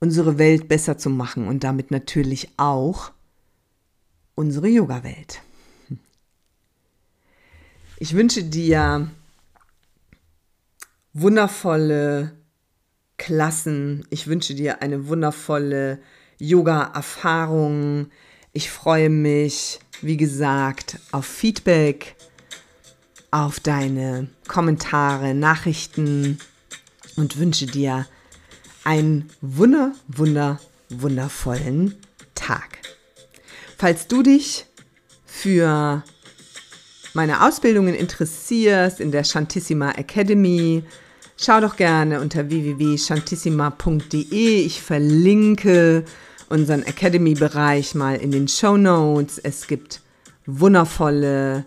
unsere 0.00 0.38
Welt 0.38 0.68
besser 0.68 0.96
zu 0.96 1.10
machen 1.10 1.48
und 1.48 1.64
damit 1.64 1.90
natürlich 1.90 2.50
auch 2.56 3.12
unsere 4.34 4.68
Yoga-Welt. 4.68 5.42
Ich 7.98 8.14
wünsche 8.14 8.42
dir 8.42 9.10
wundervolle 11.12 12.32
Klassen. 13.16 14.04
Ich 14.10 14.26
wünsche 14.26 14.54
dir 14.54 14.82
eine 14.82 15.06
wundervolle 15.06 16.00
Yoga-Erfahrung. 16.38 18.10
Ich 18.52 18.70
freue 18.70 19.08
mich, 19.08 19.78
wie 20.02 20.16
gesagt, 20.16 20.98
auf 21.12 21.24
Feedback, 21.24 22.16
auf 23.30 23.60
deine 23.60 24.28
Kommentare, 24.48 25.34
Nachrichten 25.34 26.38
und 27.16 27.38
wünsche 27.38 27.66
dir 27.66 28.06
einen 28.84 29.30
wunder, 29.40 29.92
wunder, 30.08 30.60
wundervollen 30.90 31.94
Tag. 32.34 32.83
Falls 33.76 34.06
du 34.06 34.22
dich 34.22 34.66
für 35.24 36.04
meine 37.12 37.46
Ausbildungen 37.46 37.94
interessierst 37.94 39.00
in 39.00 39.12
der 39.12 39.24
Shantissima 39.24 39.90
Academy, 39.92 40.82
schau 41.36 41.60
doch 41.60 41.76
gerne 41.76 42.20
unter 42.20 42.48
www.shantissima.de. 42.48 44.60
Ich 44.60 44.82
verlinke 44.82 46.04
unseren 46.48 46.82
Academy-Bereich 46.82 47.94
mal 47.94 48.16
in 48.16 48.30
den 48.30 48.48
Show 48.48 48.76
Notes. 48.76 49.38
Es 49.38 49.66
gibt 49.66 50.02
wundervolle 50.46 51.64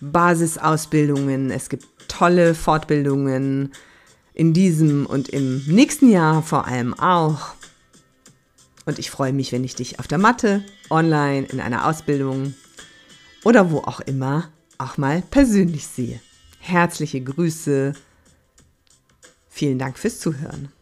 Basisausbildungen, 0.00 1.50
es 1.50 1.68
gibt 1.68 1.86
tolle 2.08 2.54
Fortbildungen 2.54 3.72
in 4.34 4.52
diesem 4.52 5.06
und 5.06 5.28
im 5.28 5.62
nächsten 5.66 6.10
Jahr 6.10 6.42
vor 6.42 6.66
allem 6.66 6.94
auch. 6.94 7.54
Und 8.84 8.98
ich 8.98 9.10
freue 9.10 9.32
mich, 9.32 9.52
wenn 9.52 9.64
ich 9.64 9.74
dich 9.74 9.98
auf 9.98 10.08
der 10.08 10.18
Matte, 10.18 10.64
online, 10.90 11.46
in 11.46 11.60
einer 11.60 11.86
Ausbildung 11.86 12.54
oder 13.44 13.70
wo 13.70 13.78
auch 13.78 14.00
immer 14.00 14.50
auch 14.78 14.96
mal 14.96 15.22
persönlich 15.30 15.86
sehe. 15.86 16.20
Herzliche 16.58 17.22
Grüße. 17.22 17.94
Vielen 19.48 19.78
Dank 19.78 19.98
fürs 19.98 20.18
Zuhören. 20.18 20.72